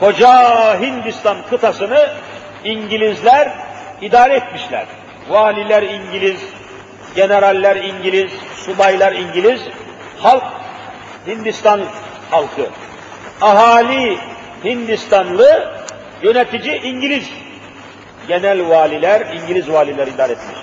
koca 0.00 0.80
Hindistan 0.80 1.36
kıtasını 1.50 2.10
İngilizler 2.64 3.48
idare 4.00 4.34
etmişler. 4.34 4.86
Valiler 5.28 5.82
İngiliz, 5.82 6.40
generaller 7.14 7.76
İngiliz, 7.76 8.32
subaylar 8.56 9.12
İngiliz, 9.12 9.60
halk 10.18 10.44
Hindistan 11.26 11.80
halkı. 12.30 12.66
Ahali 13.40 14.18
Hindistanlı, 14.64 15.74
yönetici 16.22 16.76
İngiliz. 16.76 17.30
Genel 18.28 18.68
valiler, 18.68 19.20
İngiliz 19.34 19.72
valiler 19.72 20.06
idare 20.06 20.32
etmiş. 20.32 20.56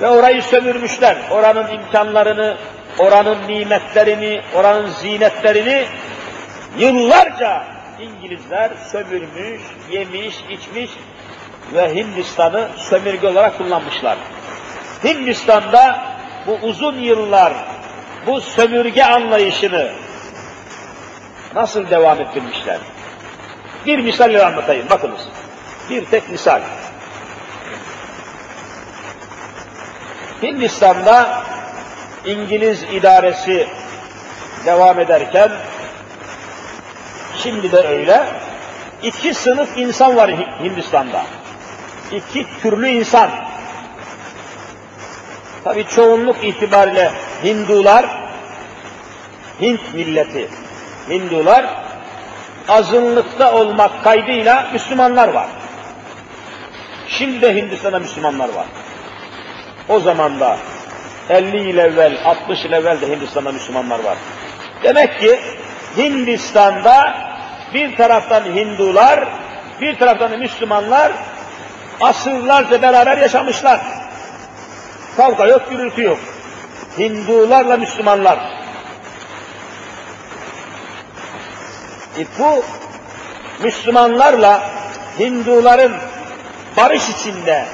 Ve 0.00 0.08
orayı 0.08 0.42
sömürmüşler. 0.42 1.16
Oranın 1.30 1.70
imkanlarını, 1.74 2.56
oranın 2.98 3.48
nimetlerini, 3.48 4.40
oranın 4.54 4.90
zinetlerini 4.90 5.86
yıllarca 6.78 7.64
İngilizler 8.00 8.70
sömürmüş, 8.92 9.62
yemiş, 9.90 10.34
içmiş 10.50 10.90
ve 11.74 11.94
Hindistan'ı 11.94 12.68
sömürge 12.76 13.28
olarak 13.28 13.58
kullanmışlar. 13.58 14.18
Hindistan'da 15.04 16.04
bu 16.46 16.58
uzun 16.62 16.98
yıllar 16.98 17.52
bu 18.26 18.40
sömürge 18.40 19.04
anlayışını 19.04 19.92
nasıl 21.54 21.90
devam 21.90 22.20
ettirmişler? 22.20 22.78
Bir 23.86 23.98
misal 23.98 24.46
anlatayım, 24.46 24.90
bakınız. 24.90 25.28
Bir 25.90 26.04
tek 26.04 26.30
misal. 26.30 26.60
Hindistan'da 30.42 31.42
İngiliz 32.26 32.82
idaresi 32.82 33.68
devam 34.64 35.00
ederken, 35.00 35.52
şimdi 37.42 37.72
de 37.72 37.88
öyle, 37.88 38.24
iki 39.02 39.34
sınıf 39.34 39.78
insan 39.78 40.16
var 40.16 40.30
Hindistan'da. 40.62 41.22
İki 42.12 42.46
türlü 42.62 42.88
insan. 42.88 43.30
Tabi 45.64 45.86
çoğunluk 45.86 46.44
itibariyle 46.44 47.10
Hindular, 47.44 48.06
Hint 49.60 49.94
milleti, 49.94 50.48
Hindular, 51.08 51.66
azınlıkta 52.68 53.52
olmak 53.52 54.04
kaydıyla 54.04 54.70
Müslümanlar 54.72 55.28
var. 55.28 55.48
Şimdi 57.08 57.42
de 57.42 57.54
Hindistan'da 57.54 57.98
Müslümanlar 57.98 58.48
var. 58.48 58.66
O 59.88 60.00
zaman 60.00 60.40
da 60.40 60.58
50 61.30 61.68
yıl 61.68 61.78
evvel, 61.78 62.18
60 62.24 62.64
yıl 62.64 62.72
evvel 62.72 63.00
de 63.00 63.08
Hindistan'da 63.08 63.52
Müslümanlar 63.52 64.04
var. 64.04 64.16
Demek 64.82 65.20
ki 65.20 65.40
Hindistan'da 65.96 67.14
bir 67.74 67.96
taraftan 67.96 68.44
Hindular, 68.44 69.28
bir 69.80 69.98
taraftan 69.98 70.32
da 70.32 70.36
Müslümanlar 70.36 71.12
asırlarca 72.00 72.82
beraber 72.82 73.16
yaşamışlar. 73.16 73.80
Kavga 75.16 75.46
yok, 75.46 75.70
gürültü 75.70 76.02
yok. 76.02 76.18
Hindularla 76.98 77.76
Müslümanlar. 77.76 78.38
E 82.18 82.24
bu 82.38 82.64
Müslümanlarla 83.62 84.62
Hinduların 85.18 85.92
barış 86.76 87.08
içinde 87.08 87.64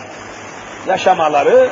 yaşamaları, 0.87 1.71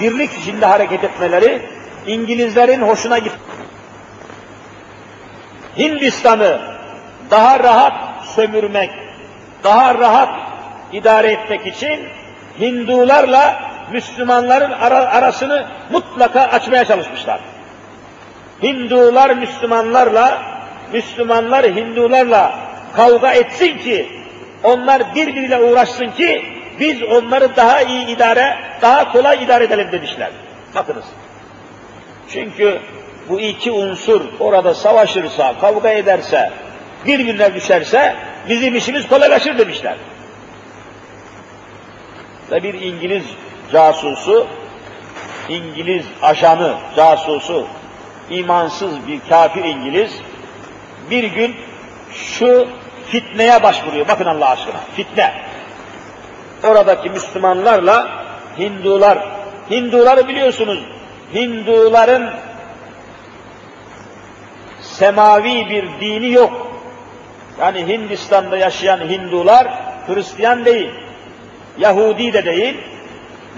birlik 0.00 0.32
içinde 0.42 0.66
hareket 0.66 1.04
etmeleri 1.04 1.62
İngilizlerin 2.06 2.82
hoşuna 2.82 3.18
gitti. 3.18 3.38
Hindistan'ı 5.78 6.60
daha 7.30 7.58
rahat 7.58 8.24
sömürmek, 8.24 8.90
daha 9.64 9.94
rahat 9.94 10.28
idare 10.92 11.32
etmek 11.32 11.66
için 11.66 12.00
Hindularla 12.60 13.70
Müslümanların 13.92 14.70
arasını 14.90 15.66
mutlaka 15.92 16.40
açmaya 16.40 16.84
çalışmışlar. 16.84 17.40
Hindular 18.62 19.30
Müslümanlarla, 19.30 20.42
Müslümanlar 20.92 21.66
Hindularla 21.66 22.58
kavga 22.96 23.32
etsin 23.32 23.78
ki, 23.78 24.08
onlar 24.62 25.14
birbiriyle 25.14 25.58
uğraşsın 25.58 26.10
ki, 26.10 26.44
biz 26.80 27.02
onları 27.02 27.56
daha 27.56 27.82
iyi 27.82 28.06
idare, 28.06 28.56
daha 28.82 29.12
kolay 29.12 29.44
idare 29.44 29.64
edelim 29.64 29.92
demişler. 29.92 30.30
Bakınız. 30.74 31.04
Çünkü 32.32 32.80
bu 33.28 33.40
iki 33.40 33.70
unsur 33.70 34.20
orada 34.40 34.74
savaşırsa, 34.74 35.54
kavga 35.60 35.90
ederse, 35.90 36.50
birbirine 37.06 37.54
düşerse 37.54 38.16
bizim 38.48 38.76
işimiz 38.76 39.08
kolaylaşır 39.08 39.58
demişler. 39.58 39.96
Ve 42.50 42.62
bir 42.62 42.74
İngiliz 42.74 43.24
casusu, 43.72 44.46
İngiliz 45.48 46.04
ajanı, 46.22 46.74
casusu, 46.96 47.66
imansız 48.30 49.06
bir 49.06 49.20
kafir 49.28 49.64
İngiliz 49.64 50.12
bir 51.10 51.24
gün 51.24 51.56
şu 52.14 52.68
fitneye 53.08 53.62
başvuruyor. 53.62 54.08
Bakın 54.08 54.24
Allah 54.24 54.48
aşkına, 54.48 54.80
fitne. 54.96 55.32
Oradaki 56.64 57.10
Müslümanlarla 57.10 58.19
Hindular, 58.58 59.18
Hinduları 59.70 60.28
biliyorsunuz, 60.28 60.78
Hinduların 61.34 62.30
semavi 64.80 65.70
bir 65.70 65.88
dini 66.00 66.32
yok. 66.32 66.70
Yani 67.60 67.86
Hindistan'da 67.86 68.56
yaşayan 68.56 68.98
Hindular 68.98 69.68
Hristiyan 70.06 70.64
değil, 70.64 70.90
Yahudi 71.78 72.32
de 72.32 72.44
değil, 72.44 72.80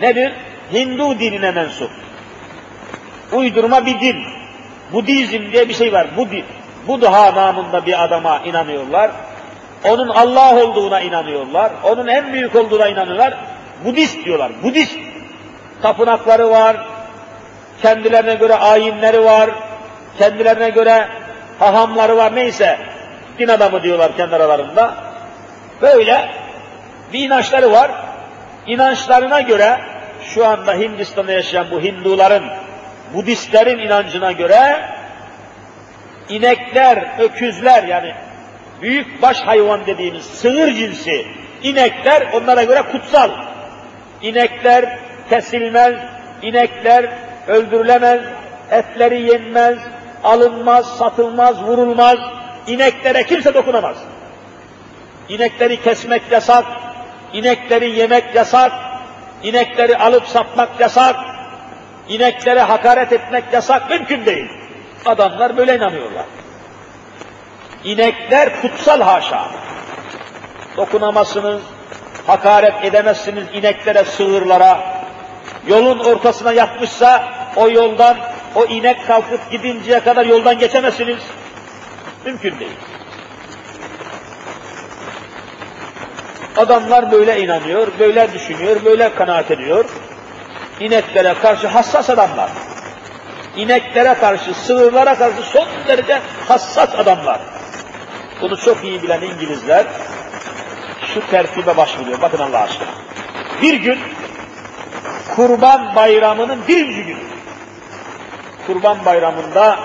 nedir? 0.00 0.32
Hindu 0.72 1.18
dinine 1.18 1.50
mensup. 1.50 1.90
Uydurma 3.32 3.86
bir 3.86 4.00
din. 4.00 4.16
Budizm 4.92 5.52
diye 5.52 5.68
bir 5.68 5.74
şey 5.74 5.92
var. 5.92 6.06
Budi, 6.16 6.44
Buddha 6.88 7.34
namında 7.34 7.86
bir 7.86 8.04
adama 8.04 8.38
inanıyorlar. 8.38 9.10
Onun 9.84 10.08
Allah 10.08 10.62
olduğuna 10.62 11.00
inanıyorlar. 11.00 11.72
Onun 11.84 12.06
en 12.06 12.32
büyük 12.32 12.56
olduğuna 12.56 12.88
inanıyorlar. 12.88 13.34
Budist 13.84 14.24
diyorlar. 14.24 14.52
Budist. 14.62 14.98
Tapınakları 15.82 16.50
var. 16.50 16.86
Kendilerine 17.82 18.34
göre 18.34 18.54
ayinleri 18.54 19.24
var. 19.24 19.50
Kendilerine 20.18 20.70
göre 20.70 21.08
hahamları 21.58 22.16
var. 22.16 22.34
Neyse. 22.34 22.78
Din 23.38 23.48
adamı 23.48 23.82
diyorlar 23.82 24.16
kendi 24.16 24.36
aralarında. 24.36 24.94
Böyle 25.82 26.28
bir 27.12 27.18
inançları 27.18 27.72
var. 27.72 27.90
İnançlarına 28.66 29.40
göre 29.40 29.80
şu 30.24 30.46
anda 30.46 30.74
Hindistan'da 30.74 31.32
yaşayan 31.32 31.66
bu 31.70 31.80
Hinduların, 31.80 32.44
Budistlerin 33.14 33.78
inancına 33.78 34.32
göre 34.32 34.88
inekler, 36.28 37.08
öküzler 37.18 37.84
yani 37.84 38.14
büyük 38.82 39.22
baş 39.22 39.40
hayvan 39.40 39.86
dediğimiz 39.86 40.24
sığır 40.24 40.72
cinsi 40.72 41.26
inekler 41.62 42.28
onlara 42.32 42.62
göre 42.62 42.82
kutsal. 42.82 43.30
İnekler 44.22 44.98
kesilmez, 45.30 45.94
inekler 46.42 47.12
öldürülemez, 47.48 48.20
etleri 48.70 49.22
yenmez, 49.22 49.78
alınmaz, 50.24 50.86
satılmaz, 50.98 51.62
vurulmaz, 51.62 52.18
ineklere 52.66 53.26
kimse 53.26 53.54
dokunamaz. 53.54 53.96
İnekleri 55.28 55.82
kesmek 55.82 56.22
yasak, 56.30 56.64
inekleri 57.32 57.90
yemek 57.90 58.34
yasak, 58.34 58.72
inekleri 59.42 59.96
alıp 59.96 60.26
satmak 60.26 60.80
yasak, 60.80 61.16
ineklere 62.08 62.60
hakaret 62.60 63.12
etmek 63.12 63.52
yasak, 63.52 63.90
mümkün 63.90 64.26
değil. 64.26 64.48
Adamlar 65.06 65.56
böyle 65.56 65.76
inanıyorlar. 65.76 66.24
İnekler 67.84 68.60
kutsal 68.60 69.00
haşa. 69.00 69.50
Dokunamazsınız, 70.76 71.62
hakaret 72.26 72.84
edemezsiniz 72.84 73.44
ineklere, 73.54 74.04
sığırlara. 74.04 75.02
Yolun 75.66 75.98
ortasına 75.98 76.52
yatmışsa 76.52 77.24
o 77.56 77.70
yoldan, 77.70 78.16
o 78.54 78.64
inek 78.64 79.06
kalkıp 79.06 79.50
gidinceye 79.50 80.00
kadar 80.00 80.26
yoldan 80.26 80.58
geçemezsiniz. 80.58 81.18
Mümkün 82.24 82.58
değil. 82.60 82.76
Adamlar 86.56 87.12
böyle 87.12 87.40
inanıyor, 87.40 87.88
böyle 87.98 88.32
düşünüyor, 88.32 88.84
böyle 88.84 89.14
kanaat 89.14 89.50
ediyor. 89.50 89.84
İneklere 90.80 91.34
karşı 91.34 91.66
hassas 91.66 92.10
adamlar. 92.10 92.50
İneklere 93.56 94.14
karşı, 94.14 94.54
sığırlara 94.54 95.14
karşı 95.14 95.42
son 95.42 95.68
derece 95.88 96.20
hassas 96.48 96.94
adamlar. 96.94 97.40
Bunu 98.40 98.56
çok 98.56 98.84
iyi 98.84 99.02
bilen 99.02 99.20
İngilizler 99.20 99.86
şu 101.14 101.30
tertibe 101.30 101.76
başvuruyor. 101.76 102.20
Bakın 102.20 102.38
Allah 102.38 102.60
aşkına. 102.60 102.88
Bir 103.62 103.74
gün 103.74 103.98
Kurban 105.36 105.96
Bayramı'nın 105.96 106.58
birinci 106.68 107.04
günü. 107.04 107.22
Kurban 108.66 109.04
Bayramı'nda 109.04 109.78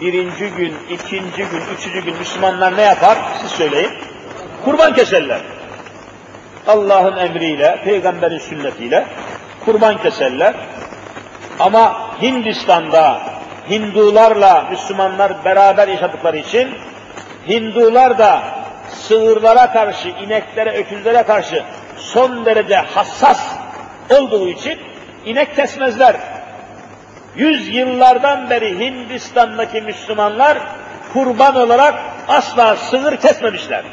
birinci 0.00 0.50
gün, 0.50 0.74
ikinci 0.90 1.36
gün, 1.36 1.62
üçüncü 1.76 2.04
gün 2.04 2.16
Müslümanlar 2.16 2.76
ne 2.76 2.82
yapar? 2.82 3.18
Siz 3.40 3.50
söyleyin. 3.50 3.90
Kurban 4.64 4.94
keserler. 4.94 5.40
Allah'ın 6.66 7.16
emriyle, 7.16 7.80
peygamberin 7.84 8.38
sünnetiyle 8.38 9.06
kurban 9.64 10.02
keserler. 10.02 10.54
Ama 11.58 12.10
Hindistan'da 12.22 13.20
Hindularla 13.70 14.66
Müslümanlar 14.70 15.44
beraber 15.44 15.88
yaşadıkları 15.88 16.36
için 16.36 16.74
Hindular 17.48 18.18
da 18.18 18.42
sığırlara 18.92 19.72
karşı, 19.72 20.08
ineklere, 20.08 20.70
öküzlere 20.70 21.22
karşı 21.22 21.64
son 21.96 22.44
derece 22.44 22.76
hassas 22.76 23.40
olduğu 24.10 24.48
için 24.48 24.78
inek 25.24 25.56
kesmezler. 25.56 26.16
Yüz 27.36 27.74
yıllardan 27.74 28.50
beri 28.50 28.78
Hindistan'daki 28.78 29.80
Müslümanlar 29.80 30.58
kurban 31.12 31.56
olarak 31.56 31.94
asla 32.28 32.76
sığır 32.76 33.16
kesmemişler. 33.16 33.84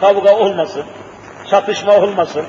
Kavga 0.00 0.36
olmasın, 0.36 0.84
çatışma 1.50 1.96
olmasın, 1.96 2.46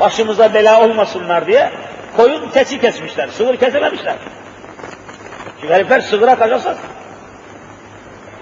başımıza 0.00 0.54
bela 0.54 0.84
olmasınlar 0.84 1.46
diye 1.46 1.70
koyun 2.16 2.50
keçi 2.50 2.80
kesmişler, 2.80 3.28
sığır 3.28 3.56
kesememişler. 3.56 4.16
Çünkü 5.60 5.74
herifler 5.74 6.00
sığıra 6.00 6.36
kaçasın. 6.38 6.76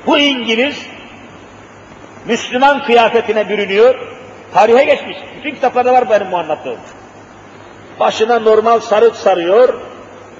Bu 0.06 0.18
İngiliz 0.18 0.86
Müslüman 2.26 2.84
kıyafetine 2.84 3.48
bürünüyor, 3.48 3.94
tarihe 4.54 4.84
geçmiş. 4.84 5.16
Bütün 5.38 5.54
kitaplarda 5.54 5.92
var 5.92 6.10
benim 6.10 6.32
bu 6.32 6.36
anlattığım. 6.36 6.78
Başına 8.00 8.38
normal 8.38 8.80
sarık 8.80 9.16
sarıyor, 9.16 9.74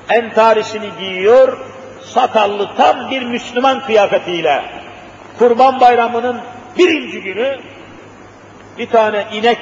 entarisini 0.09 0.89
giyiyor, 1.01 1.59
sakallı 2.03 2.69
tam 2.77 3.11
bir 3.11 3.23
Müslüman 3.23 3.87
kıyafetiyle. 3.87 4.63
Kurban 5.39 5.81
bayramının 5.81 6.41
birinci 6.79 7.23
günü 7.23 7.59
bir 8.79 8.91
tane 8.91 9.27
inek 9.33 9.59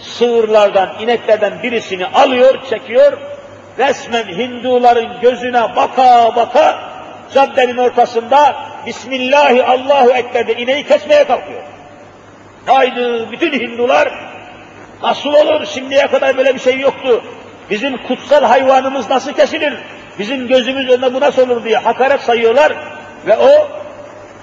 sığırlardan, 0.00 0.88
ineklerden 1.00 1.62
birisini 1.62 2.06
alıyor, 2.06 2.54
çekiyor, 2.70 3.12
resmen 3.78 4.24
Hinduların 4.24 5.20
gözüne 5.20 5.76
baka 5.76 6.36
baka 6.36 6.78
caddenin 7.34 7.76
ortasında 7.76 8.56
Bismillahi 8.86 9.64
Allahu 9.64 10.10
Ekber'de 10.10 10.54
ineği 10.54 10.86
kesmeye 10.86 11.24
kalkıyor. 11.24 11.62
Haydi 12.66 13.28
bütün 13.32 13.52
Hindular 13.52 14.08
nasıl 15.02 15.32
olur 15.32 15.66
şimdiye 15.66 16.06
kadar 16.06 16.36
böyle 16.36 16.54
bir 16.54 16.60
şey 16.60 16.80
yoktu. 16.80 17.24
Bizim 17.70 17.96
kutsal 18.02 18.44
hayvanımız 18.44 19.10
nasıl 19.10 19.32
kesilir? 19.32 19.74
Bizim 20.18 20.48
gözümüz 20.48 20.90
önünde 20.90 21.14
bu 21.14 21.20
nasıl 21.20 21.50
olur 21.50 21.64
diye 21.64 21.76
hakaret 21.76 22.20
sayıyorlar 22.20 22.72
ve 23.26 23.36
o 23.36 23.68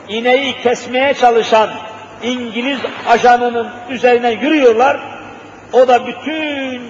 ineği 0.07 0.61
kesmeye 0.63 1.13
çalışan 1.13 1.69
İngiliz 2.23 2.79
ajanının 3.07 3.69
üzerine 3.89 4.31
yürüyorlar. 4.31 4.99
O 5.73 5.87
da 5.87 6.07
bütün 6.07 6.81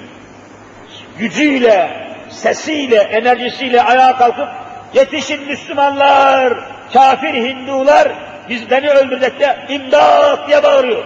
gücüyle, 1.17 1.89
sesiyle, 2.29 2.95
enerjisiyle 2.95 3.83
ayağa 3.83 4.17
kalkıp 4.17 4.47
yetişin 4.93 5.47
Müslümanlar, 5.47 6.53
kafir 6.93 7.33
Hindular 7.33 8.07
biz 8.49 8.69
beni 8.71 8.89
öldürecek 8.89 9.39
de 9.39 9.57
imdat 9.69 10.47
diye 10.47 10.63
bağırıyor. 10.63 11.03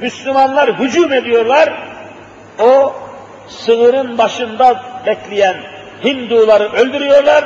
Müslümanlar 0.00 0.78
hücum 0.78 1.12
ediyorlar. 1.12 1.72
O 2.60 2.94
sığırın 3.48 4.18
başında 4.18 4.82
bekleyen 5.06 5.56
Hinduları 6.04 6.72
öldürüyorlar. 6.72 7.44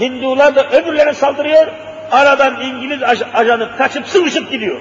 Hindular 0.00 0.54
da 0.54 0.70
öbürlerine 0.70 1.14
saldırıyor. 1.14 1.66
Aradan 2.10 2.60
İngiliz 2.60 3.02
aj 3.02 3.22
ajanı 3.34 3.76
kaçıp 3.76 4.06
sıvışıp 4.06 4.50
gidiyor. 4.50 4.80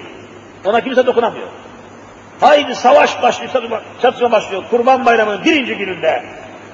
Ona 0.65 0.81
kimse 0.81 1.05
dokunamıyor. 1.05 1.47
Haydi 2.39 2.75
savaş 2.75 3.21
başlıyor, 3.21 3.51
çatışma 4.01 4.31
başlıyor. 4.31 4.63
Kurban 4.69 5.05
bayramının 5.05 5.45
birinci 5.45 5.75
gününde 5.75 6.23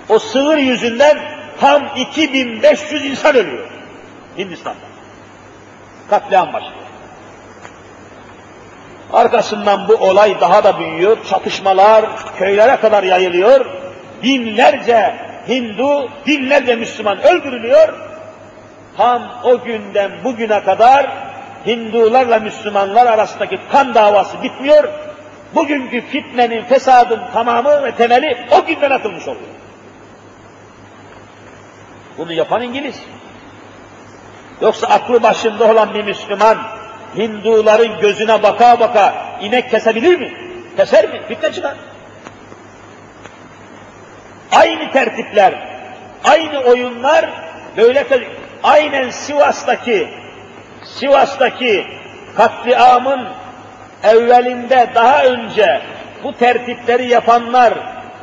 o 0.09 0.19
sığır 0.19 0.57
yüzünden 0.57 1.17
tam 1.63 1.83
2500 1.95 3.05
insan 3.05 3.35
ölüyor. 3.35 3.67
Hindistan'da. 4.37 4.85
Katliam 6.09 6.53
başlıyor. 6.53 6.83
Arkasından 9.13 9.87
bu 9.87 9.93
olay 9.93 10.41
daha 10.41 10.63
da 10.63 10.79
büyüyor, 10.79 11.17
çatışmalar 11.29 12.05
köylere 12.37 12.75
kadar 12.75 13.03
yayılıyor, 13.03 13.65
binlerce 14.23 15.15
Hindu, 15.49 16.09
binlerce 16.27 16.75
Müslüman 16.75 17.23
öldürülüyor. 17.23 17.93
Tam 18.97 19.21
o 19.43 19.63
günden 19.63 20.11
bugüne 20.23 20.63
kadar 20.63 21.09
Hindularla 21.65 22.39
Müslümanlar 22.39 23.05
arasındaki 23.05 23.59
kan 23.71 23.93
davası 23.93 24.43
bitmiyor. 24.43 24.89
Bugünkü 25.55 26.01
fitnenin, 26.01 26.63
fesadın 26.63 27.21
tamamı 27.33 27.83
ve 27.83 27.95
temeli 27.95 28.37
o 28.51 28.65
günden 28.65 28.91
atılmış 28.91 29.27
oluyor. 29.27 29.62
Bunu 32.17 32.33
yapan 32.33 32.61
İngiliz. 32.61 32.99
Yoksa 34.61 34.87
aklı 34.87 35.23
başında 35.23 35.71
olan 35.71 35.93
bir 35.93 36.03
Müslüman, 36.03 36.57
Hinduların 37.17 37.99
gözüne 38.01 38.43
baka 38.43 38.79
baka 38.79 39.13
inek 39.41 39.71
kesebilir 39.71 40.19
mi? 40.19 40.33
Keser 40.77 41.09
mi? 41.09 41.21
Fitne 41.27 41.51
çıkar. 41.51 41.75
Aynı 44.51 44.91
tertipler, 44.91 45.53
aynı 46.23 46.59
oyunlar 46.59 47.29
böyle 47.77 48.07
aynen 48.63 49.09
Sivas'taki 49.09 50.07
Sivas'taki 50.83 51.87
katliamın 52.37 53.27
evvelinde 54.03 54.87
daha 54.95 55.23
önce 55.23 55.81
bu 56.23 56.33
tertipleri 56.37 57.07
yapanlar, 57.09 57.73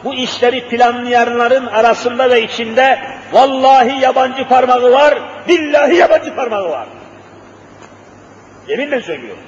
bu 0.04 0.14
işleri 0.14 0.68
planlayanların 0.68 1.66
arasında 1.66 2.30
ve 2.30 2.42
içinde 2.42 2.98
vallahi 3.32 4.02
yabancı 4.02 4.48
parmağı 4.48 4.92
var, 4.92 5.18
billahi 5.48 5.96
yabancı 5.96 6.34
parmağı 6.34 6.70
var. 6.70 6.86
Yeminle 8.68 9.00
söylüyorum. 9.00 9.42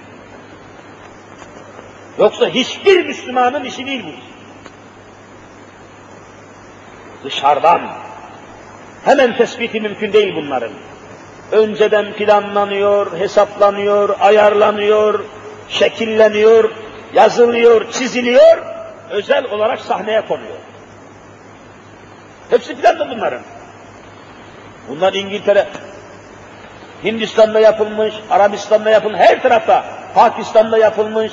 Yoksa 2.18 2.48
hiçbir 2.48 3.06
Müslümanın 3.06 3.64
işi 3.64 3.86
değil 3.86 4.04
bu. 4.06 4.12
Dışarıdan 7.24 7.80
hemen 9.04 9.36
tespiti 9.36 9.80
mümkün 9.80 10.12
değil 10.12 10.34
bunların. 10.36 10.70
Önceden 11.52 12.12
planlanıyor, 12.12 13.18
hesaplanıyor, 13.18 14.16
ayarlanıyor, 14.20 15.24
şekilleniyor, 15.68 16.70
yazılıyor, 17.14 17.90
çiziliyor, 17.90 18.71
özel 19.12 19.44
olarak 19.44 19.80
sahneye 19.80 20.20
konuyor. 20.20 20.56
Hepsi 22.50 22.76
planlı 22.76 23.10
bunların. 23.10 23.40
Bunlar 24.88 25.12
İngiltere, 25.12 25.66
Hindistan'da 27.04 27.60
yapılmış, 27.60 28.14
Arabistan'da 28.30 28.90
yapılmış, 28.90 29.20
her 29.20 29.42
tarafta, 29.42 29.84
Pakistan'da 30.14 30.78
yapılmış, 30.78 31.32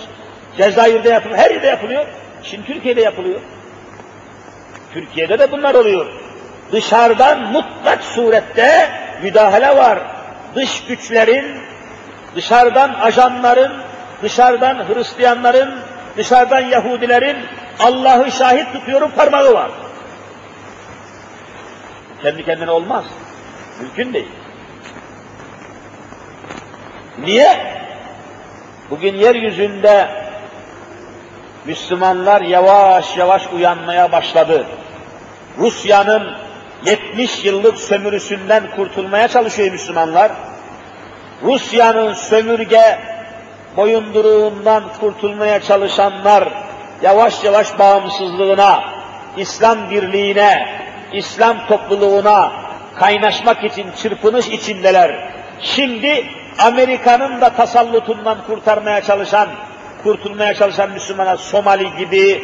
Cezayir'de 0.57 1.09
yapılmış, 1.09 1.39
her 1.39 1.51
yerde 1.51 1.67
yapılıyor. 1.67 2.05
Şimdi 2.43 2.65
Türkiye'de 2.65 3.01
yapılıyor. 3.01 3.41
Türkiye'de 4.93 5.39
de 5.39 5.51
bunlar 5.51 5.75
oluyor. 5.75 6.05
Dışarıdan 6.71 7.51
mutlak 7.51 8.03
surette 8.03 8.89
müdahale 9.23 9.77
var. 9.77 9.99
Dış 10.55 10.83
güçlerin, 10.83 11.57
dışarıdan 12.35 12.93
ajanların, 12.93 13.71
dışarıdan 14.23 14.87
Hristiyanların, 14.87 15.75
dışarıdan 16.19 16.59
Yahudilerin 16.61 17.37
Allah'ı 17.79 18.31
şahit 18.31 18.73
tutuyorum 18.73 19.11
parmağı 19.11 19.53
var. 19.53 19.71
Kendi 22.21 22.45
kendine 22.45 22.71
olmaz. 22.71 23.05
Mümkün 23.81 24.13
değil. 24.13 24.27
Niye? 27.19 27.79
Bugün 28.89 29.15
yeryüzünde 29.15 30.09
Müslümanlar 31.65 32.41
yavaş 32.41 33.17
yavaş 33.17 33.47
uyanmaya 33.53 34.11
başladı. 34.11 34.65
Rusya'nın 35.57 36.37
70 36.85 37.45
yıllık 37.45 37.77
sömürüsünden 37.77 38.63
kurtulmaya 38.75 39.27
çalışıyor 39.27 39.71
Müslümanlar. 39.71 40.31
Rusya'nın 41.43 42.13
sömürge 42.13 42.99
boyunduruğundan 43.77 44.83
kurtulmaya 44.99 45.61
çalışanlar 45.61 46.49
yavaş 47.01 47.43
yavaş 47.43 47.79
bağımsızlığına, 47.79 48.83
İslam 49.37 49.89
birliğine, 49.89 50.79
İslam 51.13 51.67
topluluğuna 51.67 52.51
kaynaşmak 52.95 53.63
için 53.63 53.85
çırpınış 54.01 54.47
içindeler. 54.47 55.31
Şimdi 55.61 56.25
Amerika'nın 56.59 57.41
da 57.41 57.49
tasallutundan 57.49 58.37
kurtarmaya 58.47 59.01
çalışan, 59.01 59.47
kurtulmaya 60.03 60.53
çalışan 60.53 60.89
Müslümana 60.91 61.37
Somali 61.37 61.95
gibi, 61.97 62.43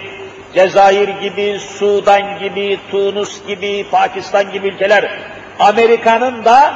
Cezayir 0.53 1.07
gibi, 1.07 1.59
Sudan 1.59 2.39
gibi, 2.39 2.79
Tunus 2.91 3.47
gibi, 3.47 3.85
Pakistan 3.91 4.51
gibi 4.51 4.67
ülkeler 4.67 5.19
Amerika'nın 5.59 6.45
da 6.45 6.73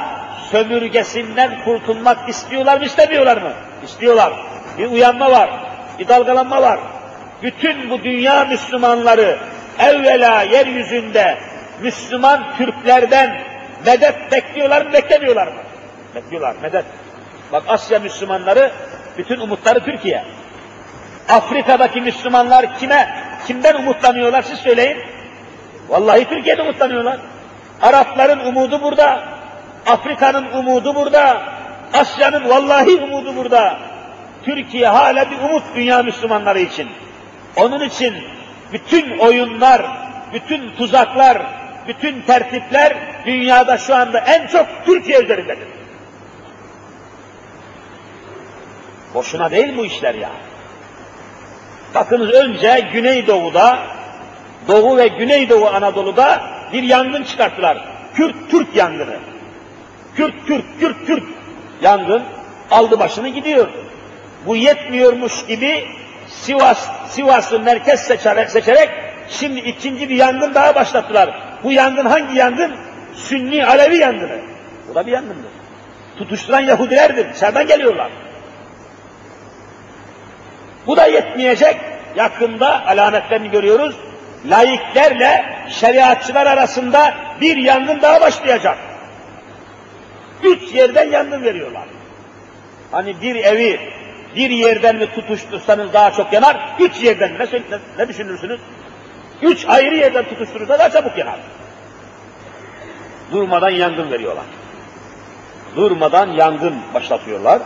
sömürgesinden 0.50 1.64
kurtulmak 1.64 2.28
istiyorlar 2.28 2.78
mı 2.78 2.84
istemiyorlar 2.84 3.42
mı? 3.42 3.52
İstiyorlar. 3.84 4.32
Bir 4.78 4.86
uyanma 4.86 5.30
var, 5.30 5.50
bir 5.98 6.08
dalgalanma 6.08 6.62
var. 6.62 6.78
Bütün 7.42 7.90
bu 7.90 8.04
dünya 8.04 8.44
Müslümanları 8.44 9.38
evvela 9.78 10.42
yeryüzünde 10.42 11.38
Müslüman 11.82 12.56
Türklerden 12.58 13.40
medet 13.86 14.32
bekliyorlar 14.32 14.86
mı 14.86 14.92
beklemiyorlar 14.92 15.46
mı? 15.46 15.60
Bekliyorlar 16.14 16.56
medet. 16.62 16.84
Bak 17.52 17.62
Asya 17.68 17.98
Müslümanları 17.98 18.72
bütün 19.18 19.40
umutları 19.40 19.84
Türkiye. 19.84 20.24
Afrika'daki 21.28 22.00
Müslümanlar 22.00 22.78
kime, 22.78 23.08
kimden 23.46 23.74
umutlanıyorlar 23.74 24.42
siz 24.42 24.58
söyleyin. 24.58 24.98
Vallahi 25.88 26.24
Türkiye'de 26.24 26.62
umutlanıyorlar. 26.62 27.18
Arapların 27.82 28.38
umudu 28.38 28.82
burada. 28.82 29.39
Afrika'nın 29.86 30.52
umudu 30.52 30.94
burada. 30.94 31.42
Asya'nın 31.94 32.48
vallahi 32.48 32.96
umudu 32.96 33.36
burada. 33.36 33.78
Türkiye 34.44 34.88
hala 34.88 35.30
bir 35.30 35.38
umut 35.38 35.62
dünya 35.74 36.02
Müslümanları 36.02 36.60
için. 36.60 36.88
Onun 37.56 37.80
için 37.80 38.14
bütün 38.72 39.18
oyunlar, 39.18 39.82
bütün 40.34 40.76
tuzaklar, 40.76 41.46
bütün 41.88 42.22
tertipler 42.22 42.96
dünyada 43.26 43.78
şu 43.78 43.94
anda 43.94 44.18
en 44.18 44.46
çok 44.46 44.66
Türkiye 44.86 45.22
üzerindedir. 45.22 45.68
Boşuna 49.14 49.50
değil 49.50 49.76
bu 49.76 49.84
işler 49.84 50.14
ya. 50.14 50.30
Bakınız 51.94 52.30
önce 52.30 52.88
Güneydoğu'da, 52.92 53.78
Doğu 54.68 54.96
ve 54.96 55.08
Güneydoğu 55.08 55.68
Anadolu'da 55.68 56.42
bir 56.72 56.82
yangın 56.82 57.22
çıkarttılar. 57.22 57.78
Kürt-Türk 58.14 58.76
yangını. 58.76 59.16
Kürt-Türk, 60.16 60.80
Kürt-Türk 60.80 61.24
yangın 61.82 62.22
aldı 62.70 62.98
başını 62.98 63.28
gidiyor. 63.28 63.68
Bu 64.46 64.56
yetmiyormuş 64.56 65.46
gibi 65.46 65.84
Sivas, 66.28 66.88
Sivas'ı 67.08 67.60
merkez 67.60 68.00
seçerek, 68.00 68.50
seçerek 68.50 68.88
şimdi 69.28 69.60
ikinci 69.60 70.08
bir 70.08 70.16
yangın 70.16 70.54
daha 70.54 70.74
başlattılar. 70.74 71.40
Bu 71.64 71.72
yangın 71.72 72.04
hangi 72.04 72.38
yangın? 72.38 72.72
Sünni 73.14 73.66
Alevi 73.66 73.96
yangını. 73.96 74.38
Bu 74.88 74.94
da 74.94 75.06
bir 75.06 75.12
yangındır. 75.12 75.50
Tutuşturan 76.18 76.60
Yahudilerdir. 76.60 77.34
Dışarıdan 77.34 77.66
geliyorlar. 77.66 78.10
Bu 80.86 80.96
da 80.96 81.06
yetmeyecek. 81.06 81.76
Yakında 82.16 82.86
alametlerini 82.86 83.50
görüyoruz. 83.50 83.96
Laiklerle 84.46 85.44
şeriatçılar 85.68 86.46
arasında 86.46 87.14
bir 87.40 87.56
yangın 87.56 88.02
daha 88.02 88.20
başlayacak. 88.20 88.78
Üç 90.44 90.74
yerden 90.74 91.10
yangın 91.10 91.42
veriyorlar. 91.42 91.84
Hani 92.90 93.20
bir 93.22 93.36
evi 93.36 93.80
bir 94.36 94.50
yerden 94.50 94.96
mi 94.96 95.06
tutuştursanız 95.14 95.92
daha 95.92 96.10
çok 96.12 96.32
yanar, 96.32 96.76
üç 96.78 97.02
yerden 97.02 97.38
ne, 97.38 97.60
ne, 97.70 97.78
ne 97.98 98.08
düşünürsünüz? 98.08 98.60
Üç 99.42 99.66
ayrı 99.68 99.96
yerden 99.96 100.24
tutuşturursa 100.24 100.78
daha 100.78 100.90
çabuk 100.90 101.18
yanar. 101.18 101.38
Durmadan 103.32 103.70
yangın 103.70 104.10
veriyorlar. 104.10 104.44
Durmadan 105.76 106.28
yangın 106.28 106.74
başlatıyorlar. 106.94 107.62